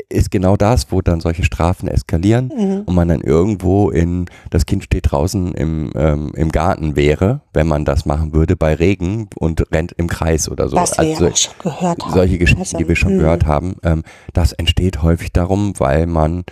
ist 0.10 0.32
genau 0.32 0.56
das, 0.58 0.92
wo 0.92 1.02
dann 1.02 1.20
solche 1.20 1.44
Strafen 1.44 1.88
eskalieren 1.88 2.52
Mhm. 2.56 2.82
und 2.86 2.96
man 2.96 3.08
dann 3.08 3.22
irgendwo 3.22 3.90
in, 3.90 4.26
das 4.50 4.66
Kind 4.66 4.84
steht 4.84 5.12
draußen 5.12 5.54
im, 5.54 5.92
ähm, 5.96 6.32
im 6.36 6.52
Garten 6.52 6.96
wäre, 6.96 7.42
wenn 7.54 7.68
man 7.68 7.86
das 7.86 8.06
machen 8.06 8.34
würde, 8.34 8.56
bei 8.56 8.74
Regen 8.76 9.30
und 9.38 9.72
rennt 9.72 9.94
im 9.94 10.08
Kreis 10.08 10.50
oder 10.50 10.68
so. 10.70 10.76
was 10.78 10.98
wir 10.98 11.00
Also 11.10 11.26
ja 11.26 11.32
auch 11.32 11.36
schon 11.38 11.54
gehört 11.62 12.04
haben. 12.04 12.14
solche 12.14 12.38
Geschichten, 12.38 12.62
Also, 12.62 12.78
die 12.78 12.88
wir 12.88 12.96
schon 12.96 13.14
mhm. 13.16 13.20
gehört 13.20 13.46
haben, 13.46 13.76
ähm, 13.84 14.04
das 14.34 14.52
entsteht 14.54 15.02
häufig 15.02 15.32
darum, 15.34 15.74
weil 15.78 16.06
man 16.08 16.44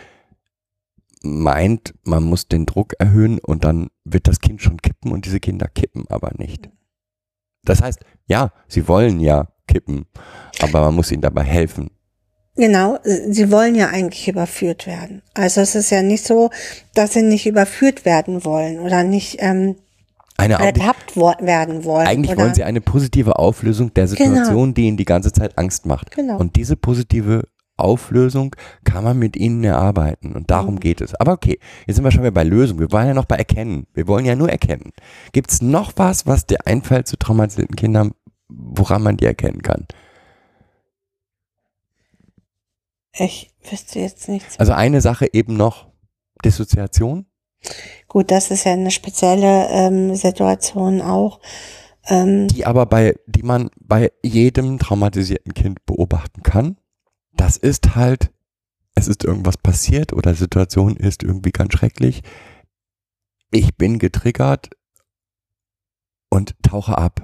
meint, 1.23 1.93
man 2.03 2.23
muss 2.23 2.47
den 2.47 2.65
Druck 2.65 2.93
erhöhen 2.99 3.39
und 3.39 3.63
dann 3.63 3.89
wird 4.03 4.27
das 4.27 4.39
Kind 4.39 4.61
schon 4.61 4.77
kippen 4.77 5.11
und 5.11 5.25
diese 5.25 5.39
Kinder 5.39 5.67
kippen 5.67 6.05
aber 6.09 6.31
nicht. 6.37 6.69
Das 7.63 7.81
heißt, 7.81 7.99
ja, 8.27 8.51
sie 8.67 8.87
wollen 8.87 9.19
ja 9.19 9.49
kippen, 9.67 10.05
aber 10.61 10.81
man 10.81 10.95
muss 10.95 11.11
ihnen 11.11 11.21
dabei 11.21 11.43
helfen. 11.43 11.89
Genau, 12.55 12.97
sie 13.03 13.51
wollen 13.51 13.75
ja 13.75 13.89
eigentlich 13.89 14.27
überführt 14.27 14.87
werden. 14.87 15.21
Also 15.35 15.61
es 15.61 15.75
ist 15.75 15.91
ja 15.91 16.01
nicht 16.01 16.25
so, 16.25 16.49
dass 16.95 17.13
sie 17.13 17.21
nicht 17.21 17.45
überführt 17.45 18.03
werden 18.03 18.45
wollen 18.45 18.79
oder 18.79 19.03
nicht 19.03 19.37
ähm, 19.39 19.75
Eine, 20.37 20.55
ertappt 20.55 21.15
werden 21.15 21.83
wollen. 21.83 22.07
eigentlich 22.07 22.31
oder, 22.31 22.43
wollen 22.43 22.55
sie 22.55 22.63
eine 22.63 22.81
positive 22.81 23.37
Auflösung 23.37 23.93
der 23.93 24.07
Situation, 24.07 24.73
die 24.73 24.87
ihnen 24.87 24.97
die 24.97 25.05
ganze 25.05 25.31
Zeit 25.31 25.55
Angst 25.59 25.85
macht. 25.85 26.15
Genau. 26.15 26.39
Und 26.39 26.55
diese 26.55 26.75
positive 26.75 27.43
Auflösung 27.77 28.55
kann 28.83 29.03
man 29.03 29.17
mit 29.17 29.35
ihnen 29.35 29.63
erarbeiten. 29.63 30.35
Und 30.35 30.49
darum 30.51 30.75
Mhm. 30.75 30.79
geht 30.79 31.01
es. 31.01 31.15
Aber 31.15 31.31
okay, 31.33 31.59
jetzt 31.85 31.95
sind 31.95 32.03
wir 32.03 32.11
schon 32.11 32.21
wieder 32.23 32.31
bei 32.31 32.43
Lösung. 32.43 32.79
Wir 32.79 32.91
waren 32.91 33.07
ja 33.07 33.13
noch 33.13 33.25
bei 33.25 33.35
Erkennen. 33.37 33.87
Wir 33.93 34.07
wollen 34.07 34.25
ja 34.25 34.35
nur 34.35 34.49
erkennen. 34.49 34.91
Gibt 35.31 35.51
es 35.51 35.61
noch 35.61 35.93
was, 35.95 36.25
was 36.25 36.45
dir 36.45 36.65
einfällt 36.65 37.07
zu 37.07 37.17
traumatisierten 37.17 37.75
Kindern, 37.75 38.11
woran 38.49 39.01
man 39.03 39.17
die 39.17 39.25
erkennen 39.25 39.61
kann? 39.61 39.87
Ich 43.13 43.51
wüsste 43.69 43.99
jetzt 43.99 44.27
nichts. 44.29 44.59
Also 44.59 44.73
eine 44.73 45.01
Sache 45.01 45.27
eben 45.33 45.57
noch, 45.57 45.87
Dissoziation. 46.45 47.25
Gut, 48.07 48.29
das 48.31 48.51
ist 48.51 48.65
ja 48.65 48.73
eine 48.73 48.91
spezielle 48.91 49.67
ähm, 49.71 50.15
Situation 50.15 51.01
auch. 51.01 51.39
Ähm, 52.07 52.47
die 52.47 52.65
aber 52.65 52.85
bei, 52.85 53.15
die 53.25 53.43
man 53.43 53.69
bei 53.79 54.11
jedem 54.23 54.77
traumatisierten 54.79 55.53
Kind 55.53 55.85
beobachten 55.85 56.43
kann. 56.43 56.77
Das 57.37 57.55
ist 57.55 57.95
halt, 57.95 58.31
es 58.95 59.07
ist 59.07 59.23
irgendwas 59.23 59.57
passiert 59.57 60.11
oder 60.11 60.31
die 60.33 60.39
Situation 60.39 60.97
ist 60.97 61.23
irgendwie 61.23 61.51
ganz 61.51 61.73
schrecklich. 61.73 62.23
Ich 63.51 63.77
bin 63.77 63.99
getriggert 63.99 64.69
und 66.29 66.55
tauche 66.61 66.97
ab. 66.97 67.21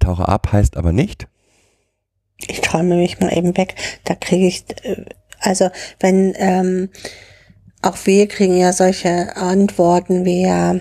Tauche 0.00 0.28
ab 0.28 0.52
heißt 0.52 0.76
aber 0.76 0.92
nicht, 0.92 1.28
ich 2.48 2.60
träume 2.60 2.96
mich 2.96 3.20
mal 3.20 3.36
eben 3.36 3.56
weg. 3.56 3.74
Da 4.04 4.14
kriege 4.14 4.46
ich, 4.46 4.64
äh, 4.82 5.04
also 5.40 5.70
wenn, 5.98 6.34
ähm, 6.36 6.90
auch 7.82 7.96
wir 8.04 8.28
kriegen 8.28 8.56
ja 8.56 8.72
solche 8.72 9.36
Antworten 9.36 10.24
wie 10.24 10.42
ja, 10.42 10.76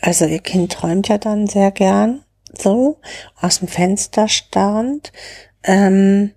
also 0.00 0.24
ihr 0.24 0.40
Kind 0.40 0.72
träumt 0.72 1.08
ja 1.08 1.18
dann 1.18 1.46
sehr 1.46 1.70
gern 1.70 2.24
so 2.56 3.00
aus 3.36 3.58
dem 3.58 3.68
Fenster 3.68 4.28
starrend. 4.28 5.12
Ähm, 5.62 6.32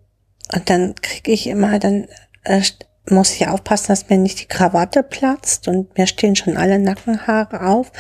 und 0.54 0.70
dann 0.70 0.96
kriege 0.96 1.32
ich 1.32 1.48
immer, 1.48 1.80
dann 1.80 2.08
äh, 2.44 2.62
muss 3.10 3.32
ich 3.34 3.48
aufpassen, 3.48 3.88
dass 3.90 4.10
mir 4.10 4.18
nicht 4.18 4.40
die 4.42 4.46
Krawatte 4.48 5.04
platzt 5.04 5.68
und 5.68 5.98
mir 5.98 6.08
stehen 6.08 6.36
schon 6.36 6.56
alle 6.58 6.78
Nackenhaare 6.80 7.68
auf, 7.68 7.92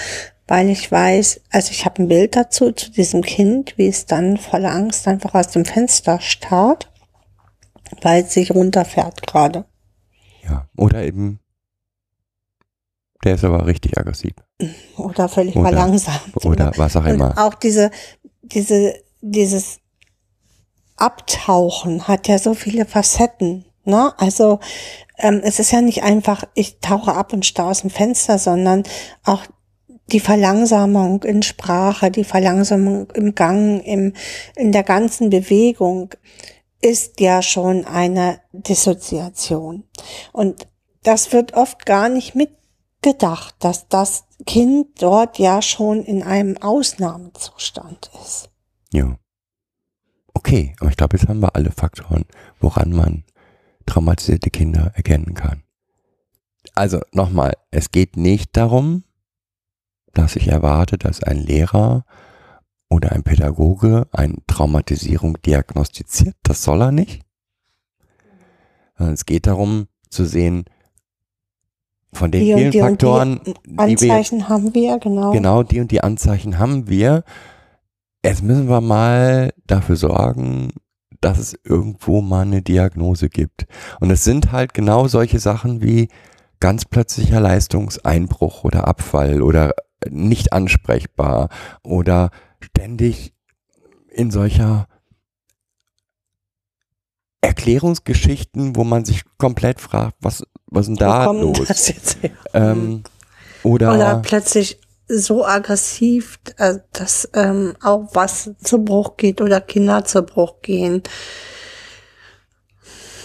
weil 0.47 0.69
ich 0.69 0.91
weiß, 0.91 1.41
also 1.49 1.71
ich 1.71 1.85
habe 1.85 2.03
ein 2.03 2.07
Bild 2.07 2.35
dazu, 2.35 2.71
zu 2.71 2.91
diesem 2.91 3.21
Kind, 3.23 3.77
wie 3.77 3.87
es 3.87 4.05
dann 4.05 4.37
voller 4.37 4.71
Angst 4.71 5.07
einfach 5.07 5.33
aus 5.33 5.47
dem 5.49 5.65
Fenster 5.65 6.19
starrt, 6.19 6.91
weil 8.01 8.23
es 8.23 8.33
sich 8.33 8.51
runterfährt 8.51 9.25
gerade. 9.27 9.65
ja, 10.43 10.67
oder 10.77 11.03
eben, 11.03 11.39
der 13.23 13.35
ist 13.35 13.43
aber 13.43 13.65
richtig 13.67 13.97
aggressiv 13.97 14.33
Oder 14.97 15.29
völlig 15.29 15.55
Oder- 15.55 15.69
verlangsamt. 15.69 16.43
oder 16.45 16.71
was 16.75 16.95
auch 16.95 17.03
Und 17.05 17.11
immer. 17.11 17.37
auch 17.37 17.53
diese, 17.53 17.91
diese, 18.41 18.95
dieses 19.21 19.79
Abtauchen 21.01 22.07
hat 22.07 22.27
ja 22.27 22.37
so 22.37 22.53
viele 22.53 22.85
Facetten. 22.85 23.65
Ne? 23.83 24.13
Also 24.17 24.59
ähm, 25.17 25.41
es 25.43 25.59
ist 25.59 25.71
ja 25.71 25.81
nicht 25.81 26.03
einfach, 26.03 26.43
ich 26.53 26.79
tauche 26.79 27.13
ab 27.13 27.33
und 27.33 27.45
starre 27.45 27.71
aus 27.71 27.81
dem 27.81 27.89
Fenster, 27.89 28.37
sondern 28.37 28.83
auch 29.23 29.45
die 30.11 30.19
Verlangsamung 30.19 31.23
in 31.23 31.41
Sprache, 31.41 32.11
die 32.11 32.23
Verlangsamung 32.23 33.09
im 33.11 33.33
Gang, 33.33 33.81
im, 33.85 34.13
in 34.55 34.71
der 34.71 34.83
ganzen 34.83 35.29
Bewegung 35.29 36.09
ist 36.81 37.19
ja 37.19 37.41
schon 37.41 37.85
eine 37.85 38.41
Dissoziation. 38.51 39.83
Und 40.33 40.67
das 41.03 41.31
wird 41.31 41.53
oft 41.53 41.85
gar 41.85 42.09
nicht 42.09 42.35
mitgedacht, 42.35 43.55
dass 43.59 43.87
das 43.87 44.25
Kind 44.45 45.01
dort 45.01 45.39
ja 45.39 45.61
schon 45.61 46.03
in 46.03 46.23
einem 46.23 46.57
Ausnahmezustand 46.57 48.11
ist. 48.23 48.49
Ja. 48.91 49.15
Okay, 50.43 50.75
aber 50.79 50.89
ich 50.89 50.97
glaube, 50.97 51.17
jetzt 51.17 51.29
haben 51.29 51.39
wir 51.39 51.55
alle 51.55 51.71
Faktoren, 51.71 52.25
woran 52.59 52.91
man 52.91 53.25
traumatisierte 53.85 54.49
Kinder 54.49 54.91
erkennen 54.95 55.35
kann. 55.35 55.61
Also 56.73 56.99
nochmal, 57.11 57.53
es 57.69 57.91
geht 57.91 58.17
nicht 58.17 58.57
darum, 58.57 59.03
dass 60.13 60.35
ich 60.35 60.47
erwarte, 60.47 60.97
dass 60.97 61.21
ein 61.21 61.37
Lehrer 61.37 62.05
oder 62.89 63.11
ein 63.11 63.21
Pädagoge 63.21 64.07
eine 64.11 64.35
Traumatisierung 64.47 65.39
diagnostiziert. 65.43 66.35
Das 66.41 66.63
soll 66.63 66.81
er 66.81 66.91
nicht. 66.91 67.21
Es 68.97 69.25
geht 69.25 69.45
darum 69.45 69.87
zu 70.09 70.25
sehen, 70.25 70.65
von 72.13 72.31
den 72.31 72.41
Die 72.41 72.53
vielen 72.55 72.71
die 72.71 72.79
Faktoren, 72.79 73.37
und 73.37 73.47
die 73.47 73.53
die 73.53 74.01
wir, 74.01 74.13
Anzeichen 74.13 74.49
haben 74.49 74.73
wir, 74.73 74.97
genau. 74.97 75.31
genau 75.31 75.61
die 75.61 75.79
und 75.79 75.91
die 75.91 76.01
Anzeichen 76.01 76.57
haben 76.57 76.89
wir. 76.89 77.23
Jetzt 78.23 78.43
müssen 78.43 78.69
wir 78.69 78.81
mal 78.81 79.51
dafür 79.65 79.95
sorgen, 79.95 80.73
dass 81.21 81.37
es 81.37 81.57
irgendwo 81.63 82.21
mal 82.21 82.41
eine 82.41 82.61
Diagnose 82.61 83.29
gibt. 83.29 83.65
Und 83.99 84.11
es 84.11 84.23
sind 84.23 84.51
halt 84.51 84.73
genau 84.73 85.07
solche 85.07 85.39
Sachen 85.39 85.81
wie 85.81 86.09
ganz 86.59 86.85
plötzlicher 86.85 87.39
Leistungseinbruch 87.39 88.63
oder 88.63 88.87
Abfall 88.87 89.41
oder 89.41 89.73
nicht 90.09 90.53
ansprechbar 90.53 91.49
oder 91.83 92.31
ständig 92.59 93.33
in 94.09 94.31
solcher 94.31 94.87
Erklärungsgeschichten, 97.41 98.75
wo 98.75 98.83
man 98.83 99.03
sich 99.03 99.23
komplett 99.37 99.81
fragt, 99.81 100.15
was, 100.21 100.43
was 100.67 100.87
ist 100.87 100.99
denn 100.99 101.07
da 101.07 101.31
los? 101.31 101.67
das 101.67 101.87
jetzt 101.87 102.21
her? 102.21 102.31
Ähm, 102.53 103.03
oder, 103.63 103.93
Oder 103.93 104.15
plötzlich 104.19 104.79
so 105.11 105.45
aggressiv, 105.45 106.39
äh, 106.57 106.75
dass 106.93 107.29
ähm, 107.33 107.75
auch 107.81 108.09
was 108.13 108.51
zu 108.63 108.83
Bruch 108.83 109.17
geht 109.17 109.41
oder 109.41 109.61
Kinder 109.61 110.05
zu 110.05 110.23
Bruch 110.23 110.61
gehen. 110.61 111.03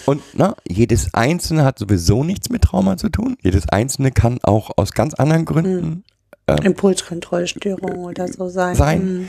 Und 0.07 0.23
na, 0.35 0.55
jedes 0.67 1.15
Einzelne 1.15 1.65
hat 1.65 1.79
sowieso 1.79 2.23
nichts 2.23 2.49
mit 2.49 2.63
Trauma 2.63 2.97
zu 2.97 3.09
tun. 3.09 3.37
Jedes 3.43 3.69
Einzelne 3.69 4.13
kann 4.13 4.39
auch 4.43 4.71
aus 4.77 4.93
ganz 4.93 5.15
anderen 5.15 5.45
Gründen. 5.45 6.05
Ähm, 6.47 6.59
Impulskontrollstörung 6.59 8.05
oder 8.05 8.29
so 8.29 8.49
sein. 8.49 8.77
sein. 8.77 9.01
Hm. 9.01 9.29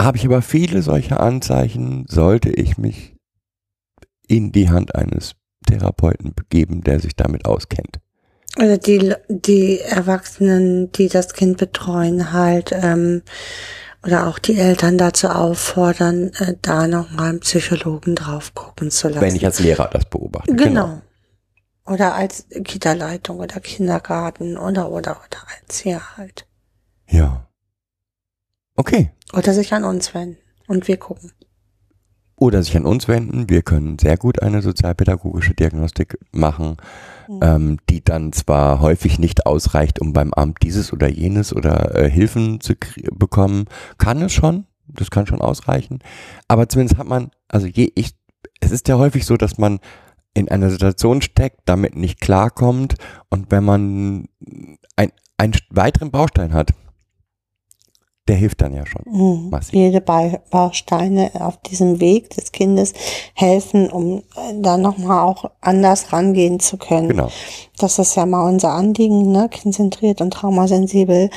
Habe 0.00 0.16
ich 0.16 0.24
aber 0.24 0.42
viele 0.42 0.82
solcher 0.82 1.20
Anzeichen, 1.20 2.06
sollte 2.08 2.50
ich 2.50 2.78
mich 2.78 3.14
in 4.26 4.50
die 4.50 4.70
Hand 4.70 4.94
eines 4.94 5.34
Therapeuten 5.66 6.34
begeben, 6.34 6.82
der 6.82 7.00
sich 7.00 7.14
damit 7.14 7.44
auskennt. 7.44 8.00
Oder 8.56 8.78
die, 8.78 9.14
die 9.28 9.80
Erwachsenen, 9.80 10.90
die 10.92 11.08
das 11.08 11.34
Kind 11.34 11.58
betreuen, 11.58 12.32
halt, 12.32 12.72
ähm, 12.72 13.22
oder 14.04 14.26
auch 14.26 14.38
die 14.38 14.58
Eltern 14.58 14.98
dazu 14.98 15.28
auffordern, 15.28 16.32
äh, 16.38 16.54
da 16.62 16.86
nochmal 16.86 17.30
einen 17.30 17.40
Psychologen 17.40 18.16
drauf 18.16 18.54
gucken 18.54 18.90
zu 18.90 19.08
lassen. 19.08 19.20
Wenn 19.20 19.36
ich 19.36 19.44
als 19.44 19.60
Lehrer 19.60 19.88
das 19.92 20.04
beobachte. 20.06 20.54
Genau. 20.54 21.00
Oder 21.86 22.14
als 22.14 22.46
Kita-Leitung 22.48 23.38
oder 23.38 23.60
Kindergarten 23.60 24.56
oder, 24.56 24.90
oder, 24.90 25.12
oder 25.12 25.38
als 25.60 25.84
ja 25.84 26.00
halt. 26.16 26.46
Ja. 27.08 27.48
Okay. 28.76 29.10
Oder 29.32 29.52
sich 29.52 29.72
an 29.74 29.84
uns 29.84 30.14
wenden. 30.14 30.38
Und 30.66 30.88
wir 30.88 30.96
gucken. 30.96 31.32
Oder 32.40 32.62
sich 32.62 32.76
an 32.76 32.86
uns 32.86 33.06
wenden. 33.06 33.48
Wir 33.50 33.62
können 33.62 33.98
sehr 33.98 34.16
gut 34.16 34.42
eine 34.42 34.62
sozialpädagogische 34.62 35.54
Diagnostik 35.54 36.18
machen, 36.32 36.78
Mhm. 37.28 37.40
ähm, 37.42 37.76
die 37.88 38.02
dann 38.02 38.32
zwar 38.32 38.80
häufig 38.80 39.18
nicht 39.20 39.46
ausreicht, 39.46 40.00
um 40.00 40.12
beim 40.12 40.32
Amt 40.34 40.58
dieses 40.62 40.92
oder 40.92 41.06
jenes 41.08 41.54
oder 41.54 41.94
äh, 41.94 42.10
Hilfen 42.10 42.60
zu 42.60 42.74
bekommen, 43.12 43.66
kann 43.98 44.22
es 44.22 44.32
schon. 44.32 44.64
Das 44.88 45.10
kann 45.10 45.26
schon 45.26 45.40
ausreichen. 45.40 46.00
Aber 46.48 46.68
zumindest 46.68 46.98
hat 46.98 47.06
man, 47.06 47.30
also 47.46 47.68
je, 47.68 47.92
ich, 47.94 48.16
es 48.60 48.72
ist 48.72 48.88
ja 48.88 48.98
häufig 48.98 49.24
so, 49.26 49.36
dass 49.36 49.56
man 49.58 49.78
in 50.34 50.48
einer 50.48 50.70
Situation 50.70 51.22
steckt, 51.22 51.60
damit 51.66 51.94
nicht 51.94 52.20
klarkommt 52.20 52.94
und 53.28 53.50
wenn 53.52 53.64
man 53.64 54.28
ein, 54.96 55.12
einen 55.36 55.54
weiteren 55.70 56.10
Baustein 56.10 56.52
hat, 56.54 56.70
der 58.28 58.36
hilft 58.36 58.60
dann 58.60 58.74
ja 58.74 58.86
schon. 58.86 59.02
Mhm. 59.06 59.50
Massiv. 59.50 59.74
Jede 59.74 60.00
Ba- 60.00 60.40
Bausteine 60.50 61.30
auf 61.40 61.56
diesem 61.62 62.00
Weg 62.00 62.30
des 62.30 62.52
Kindes 62.52 62.92
helfen, 63.34 63.90
um 63.90 64.18
äh, 64.36 64.60
da 64.60 64.76
nochmal 64.76 65.26
auch 65.26 65.50
anders 65.60 66.12
rangehen 66.12 66.60
zu 66.60 66.76
können. 66.76 67.08
Genau. 67.08 67.30
Das 67.78 67.98
ist 67.98 68.14
ja 68.16 68.26
mal 68.26 68.48
unser 68.48 68.70
Anliegen, 68.72 69.32
ne? 69.32 69.48
Kindzentriert 69.48 70.20
und 70.20 70.32
traumasensibel 70.32 71.30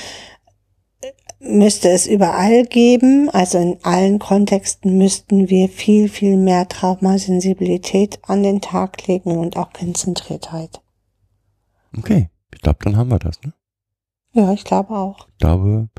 müsste 1.39 1.89
es 1.89 2.07
überall 2.07 2.65
geben. 2.65 3.29
Also 3.29 3.57
in 3.57 3.77
allen 3.83 4.19
Kontexten 4.19 4.97
müssten 4.97 5.49
wir 5.49 5.69
viel, 5.69 6.07
viel 6.09 6.37
mehr 6.37 6.67
Traumasensibilität 6.69 8.19
an 8.23 8.43
den 8.43 8.61
Tag 8.61 9.07
legen 9.07 9.37
und 9.37 9.57
auch 9.57 9.73
Kindzentriertheit. 9.73 10.81
Okay. 11.97 12.29
Ich 12.53 12.61
glaube, 12.61 12.79
dann 12.83 12.95
haben 12.97 13.09
wir 13.09 13.19
das, 13.19 13.41
ne? 13.41 13.53
Ja, 14.33 14.53
ich 14.53 14.63
glaube 14.63 14.93
auch. 14.95 15.27
Ich 15.31 15.37
glaube, 15.39 15.89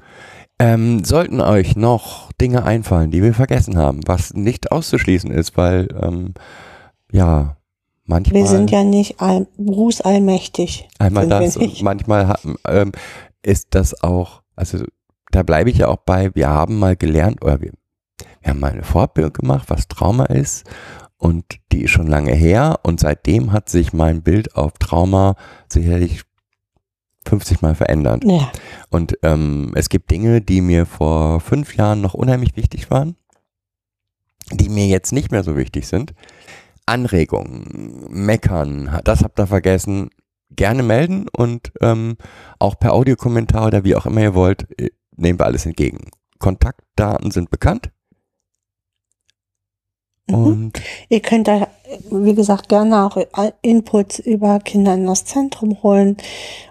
ähm, 0.58 1.04
sollten 1.04 1.40
euch 1.40 1.76
noch 1.76 2.32
Dinge 2.32 2.64
einfallen, 2.64 3.10
die 3.10 3.22
wir 3.22 3.34
vergessen 3.34 3.76
haben, 3.76 4.00
was 4.06 4.34
nicht 4.34 4.70
auszuschließen 4.72 5.30
ist, 5.30 5.56
weil, 5.56 5.88
ähm, 6.00 6.34
ja, 7.10 7.56
manchmal, 8.04 8.42
Wir 8.42 8.48
sind 8.48 8.70
ja 8.70 8.84
nicht 8.84 9.20
all, 9.20 9.46
berufsallmächtig. 9.56 10.88
einmal 10.98 11.28
das 11.28 11.56
und 11.56 11.82
manchmal 11.82 12.36
ähm, 12.68 12.92
ist 13.42 13.68
das 13.70 14.02
auch, 14.02 14.42
also 14.54 14.84
da 15.30 15.42
bleibe 15.42 15.70
ich 15.70 15.78
ja 15.78 15.88
auch 15.88 15.98
bei, 15.98 16.34
wir 16.34 16.48
haben 16.48 16.78
mal 16.78 16.96
gelernt, 16.96 17.42
oder 17.42 17.60
wir, 17.60 17.72
wir 18.40 18.50
haben 18.50 18.60
mal 18.60 18.72
eine 18.72 18.84
Fortbildung 18.84 19.32
gemacht, 19.32 19.68
was 19.68 19.88
Trauma 19.88 20.26
ist 20.26 20.64
und 21.16 21.44
die 21.72 21.82
ist 21.82 21.90
schon 21.90 22.06
lange 22.06 22.32
her 22.32 22.78
und 22.84 23.00
seitdem 23.00 23.52
hat 23.52 23.68
sich 23.68 23.92
mein 23.92 24.22
Bild 24.22 24.54
auf 24.54 24.74
Trauma 24.78 25.34
sicherlich 25.68 26.22
50 27.26 27.62
Mal 27.62 27.74
verändert. 27.74 28.24
Ja. 28.24 28.50
Und 28.90 29.18
ähm, 29.22 29.72
es 29.74 29.88
gibt 29.88 30.10
Dinge, 30.10 30.40
die 30.40 30.60
mir 30.60 30.86
vor 30.86 31.40
fünf 31.40 31.76
Jahren 31.76 32.00
noch 32.00 32.14
unheimlich 32.14 32.56
wichtig 32.56 32.90
waren, 32.90 33.16
die 34.52 34.68
mir 34.68 34.86
jetzt 34.86 35.12
nicht 35.12 35.30
mehr 35.30 35.42
so 35.42 35.56
wichtig 35.56 35.86
sind. 35.86 36.14
Anregungen, 36.86 38.06
meckern, 38.10 39.00
das 39.04 39.22
habt 39.22 39.38
ihr 39.40 39.46
vergessen, 39.46 40.10
gerne 40.50 40.82
melden 40.82 41.26
und 41.34 41.72
ähm, 41.80 42.16
auch 42.58 42.78
per 42.78 42.92
Audiokommentar 42.92 43.66
oder 43.68 43.84
wie 43.84 43.96
auch 43.96 44.06
immer 44.06 44.20
ihr 44.20 44.34
wollt, 44.34 44.68
äh, 44.78 44.90
nehmen 45.16 45.38
wir 45.38 45.46
alles 45.46 45.64
entgegen. 45.64 46.10
Kontaktdaten 46.38 47.30
sind 47.30 47.50
bekannt 47.50 47.90
Mhm. 50.26 50.34
und 50.34 50.82
Ihr 51.08 51.20
könnt 51.20 51.48
da, 51.48 51.68
wie 52.10 52.34
gesagt, 52.34 52.68
gerne 52.68 53.04
auch 53.04 53.16
Inputs 53.62 54.18
über 54.18 54.58
Kinder 54.60 54.94
in 54.94 55.06
das 55.06 55.24
Zentrum 55.24 55.82
holen, 55.82 56.16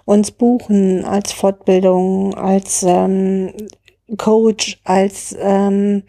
uns 0.04 0.30
buchen 0.30 1.04
als 1.04 1.32
Fortbildung, 1.32 2.34
als 2.34 2.84
ähm, 2.86 3.52
Coach, 4.16 4.80
als 4.84 5.36
ähm, 5.40 6.02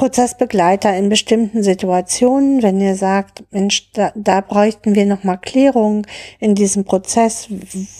Prozessbegleiter 0.00 0.96
in 0.96 1.10
bestimmten 1.10 1.62
Situationen, 1.62 2.62
wenn 2.62 2.80
ihr 2.80 2.96
sagt, 2.96 3.44
Mensch, 3.50 3.90
da, 3.92 4.12
da 4.14 4.40
bräuchten 4.40 4.94
wir 4.94 5.04
nochmal 5.04 5.36
Klärung 5.36 6.06
in 6.38 6.54
diesem 6.54 6.84
Prozess, 6.84 7.48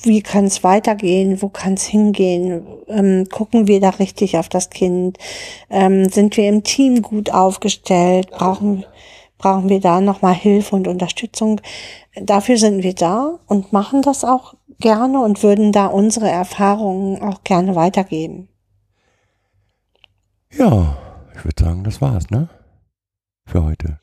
wie 0.03 0.23
kann 0.23 0.47
es 0.47 0.65
weitergehen, 0.65 1.43
wo 1.43 1.51
kann 1.51 1.75
es 1.75 1.85
hingehen, 1.85 2.63
ähm, 2.89 3.29
gucken 3.31 3.69
wir 3.69 3.81
da 3.81 3.91
richtig 3.91 4.39
auf 4.39 4.49
das 4.49 4.71
Kind, 4.71 5.19
ähm, 5.69 6.09
sind 6.09 6.39
wir 6.39 6.49
im 6.49 6.63
Team 6.63 7.03
gut 7.03 7.35
aufgestellt, 7.35 8.31
brauchen, 8.31 8.87
brauchen 9.41 9.69
wir 9.69 9.81
da 9.81 10.01
nochmal 10.01 10.35
Hilfe 10.35 10.77
und 10.77 10.87
Unterstützung. 10.87 11.61
Dafür 12.15 12.59
sind 12.59 12.83
wir 12.83 12.95
da 12.95 13.39
und 13.47 13.73
machen 13.73 14.03
das 14.03 14.25
auch 14.25 14.55
gerne 14.79 15.21
und 15.21 15.43
würden 15.43 15.73
da 15.73 15.87
unsere 15.87 16.29
Erfahrungen 16.29 17.23
auch 17.23 17.43
gerne 17.43 17.75
weitergeben. 17.75 18.49
ja, 20.53 20.97
ich 21.35 21.45
würde 21.45 21.65
sagen, 21.65 21.85
das 21.85 22.01
war's, 22.01 22.29
ne? 22.31 22.49
Für 23.47 23.65
heute. 23.65 23.99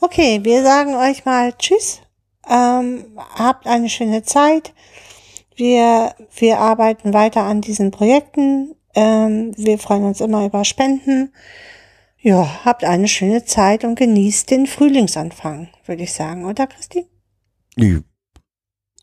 Okay, 0.00 0.40
wir 0.42 0.62
sagen 0.62 0.96
euch 0.96 1.24
mal 1.24 1.52
Tschüss. 1.52 2.00
Ähm, 2.48 3.04
habt 3.36 3.66
eine 3.66 3.88
schöne 3.88 4.22
Zeit. 4.22 4.72
Wir, 5.54 6.14
wir 6.36 6.58
arbeiten 6.58 7.12
weiter 7.12 7.42
an 7.42 7.60
diesen 7.60 7.90
Projekten. 7.90 8.74
Ähm, 8.94 9.52
wir 9.56 9.78
freuen 9.78 10.04
uns 10.04 10.20
immer 10.20 10.44
über 10.46 10.64
Spenden. 10.64 11.32
Ja, 12.22 12.64
habt 12.64 12.84
eine 12.84 13.08
schöne 13.08 13.44
Zeit 13.44 13.84
und 13.84 13.94
genießt 13.98 14.50
den 14.50 14.66
Frühlingsanfang, 14.66 15.68
würde 15.86 16.02
ich 16.02 16.12
sagen, 16.12 16.44
oder 16.44 16.66
Christi? 16.66 17.06
Die- 17.76 18.02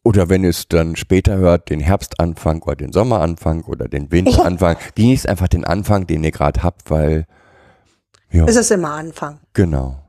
Oder 0.03 0.29
wenn 0.29 0.45
es 0.45 0.67
dann 0.69 0.95
später 0.95 1.35
hört, 1.35 1.69
den 1.69 1.81
Herbstanfang 1.81 2.61
oder 2.61 2.77
den 2.77 2.93
Sommeranfang 2.93 3.63
oder 3.63 3.89
den 3.89 4.09
Winteranfang. 4.09 4.77
Genießt 4.95 5.27
einfach 5.27 5.49
den 5.49 5.65
Anfang, 5.65 6.07
den 6.07 6.23
ihr 6.23 6.31
gerade 6.31 6.63
habt, 6.63 6.89
weil, 6.89 7.25
ja, 8.31 8.45
Es 8.45 8.55
ist 8.55 8.71
immer 8.71 8.91
Anfang. 8.91 9.39
genau. 9.53 10.01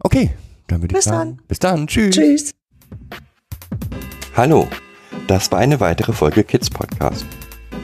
Okay, 0.00 0.30
dann 0.66 0.80
würde 0.82 0.92
ich 0.92 0.96
Bis 0.96 1.04
sagen, 1.04 1.36
dann. 1.36 1.46
bis 1.46 1.58
dann, 1.60 1.86
tschüss. 1.86 2.16
Tschüss. 2.16 2.54
Hallo, 4.34 4.66
das 5.28 5.52
war 5.52 5.60
eine 5.60 5.78
weitere 5.78 6.12
Folge 6.12 6.42
Kids 6.42 6.68
Podcast. 6.68 7.24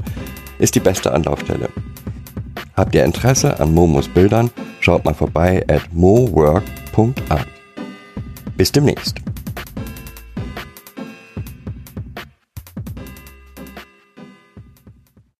ist 0.59 0.75
die 0.75 0.79
beste 0.79 1.11
Anlaufstelle. 1.11 1.69
Habt 2.75 2.93
ihr 2.93 3.03
Interesse 3.03 3.59
an 3.59 3.73
Momos 3.73 4.07
Bildern? 4.07 4.51
Schaut 4.81 5.03
mal 5.03 5.15
vorbei 5.15 5.65
at 5.67 5.91
mowork.art. 5.91 7.47
Bis 8.55 8.71
demnächst. 8.71 9.15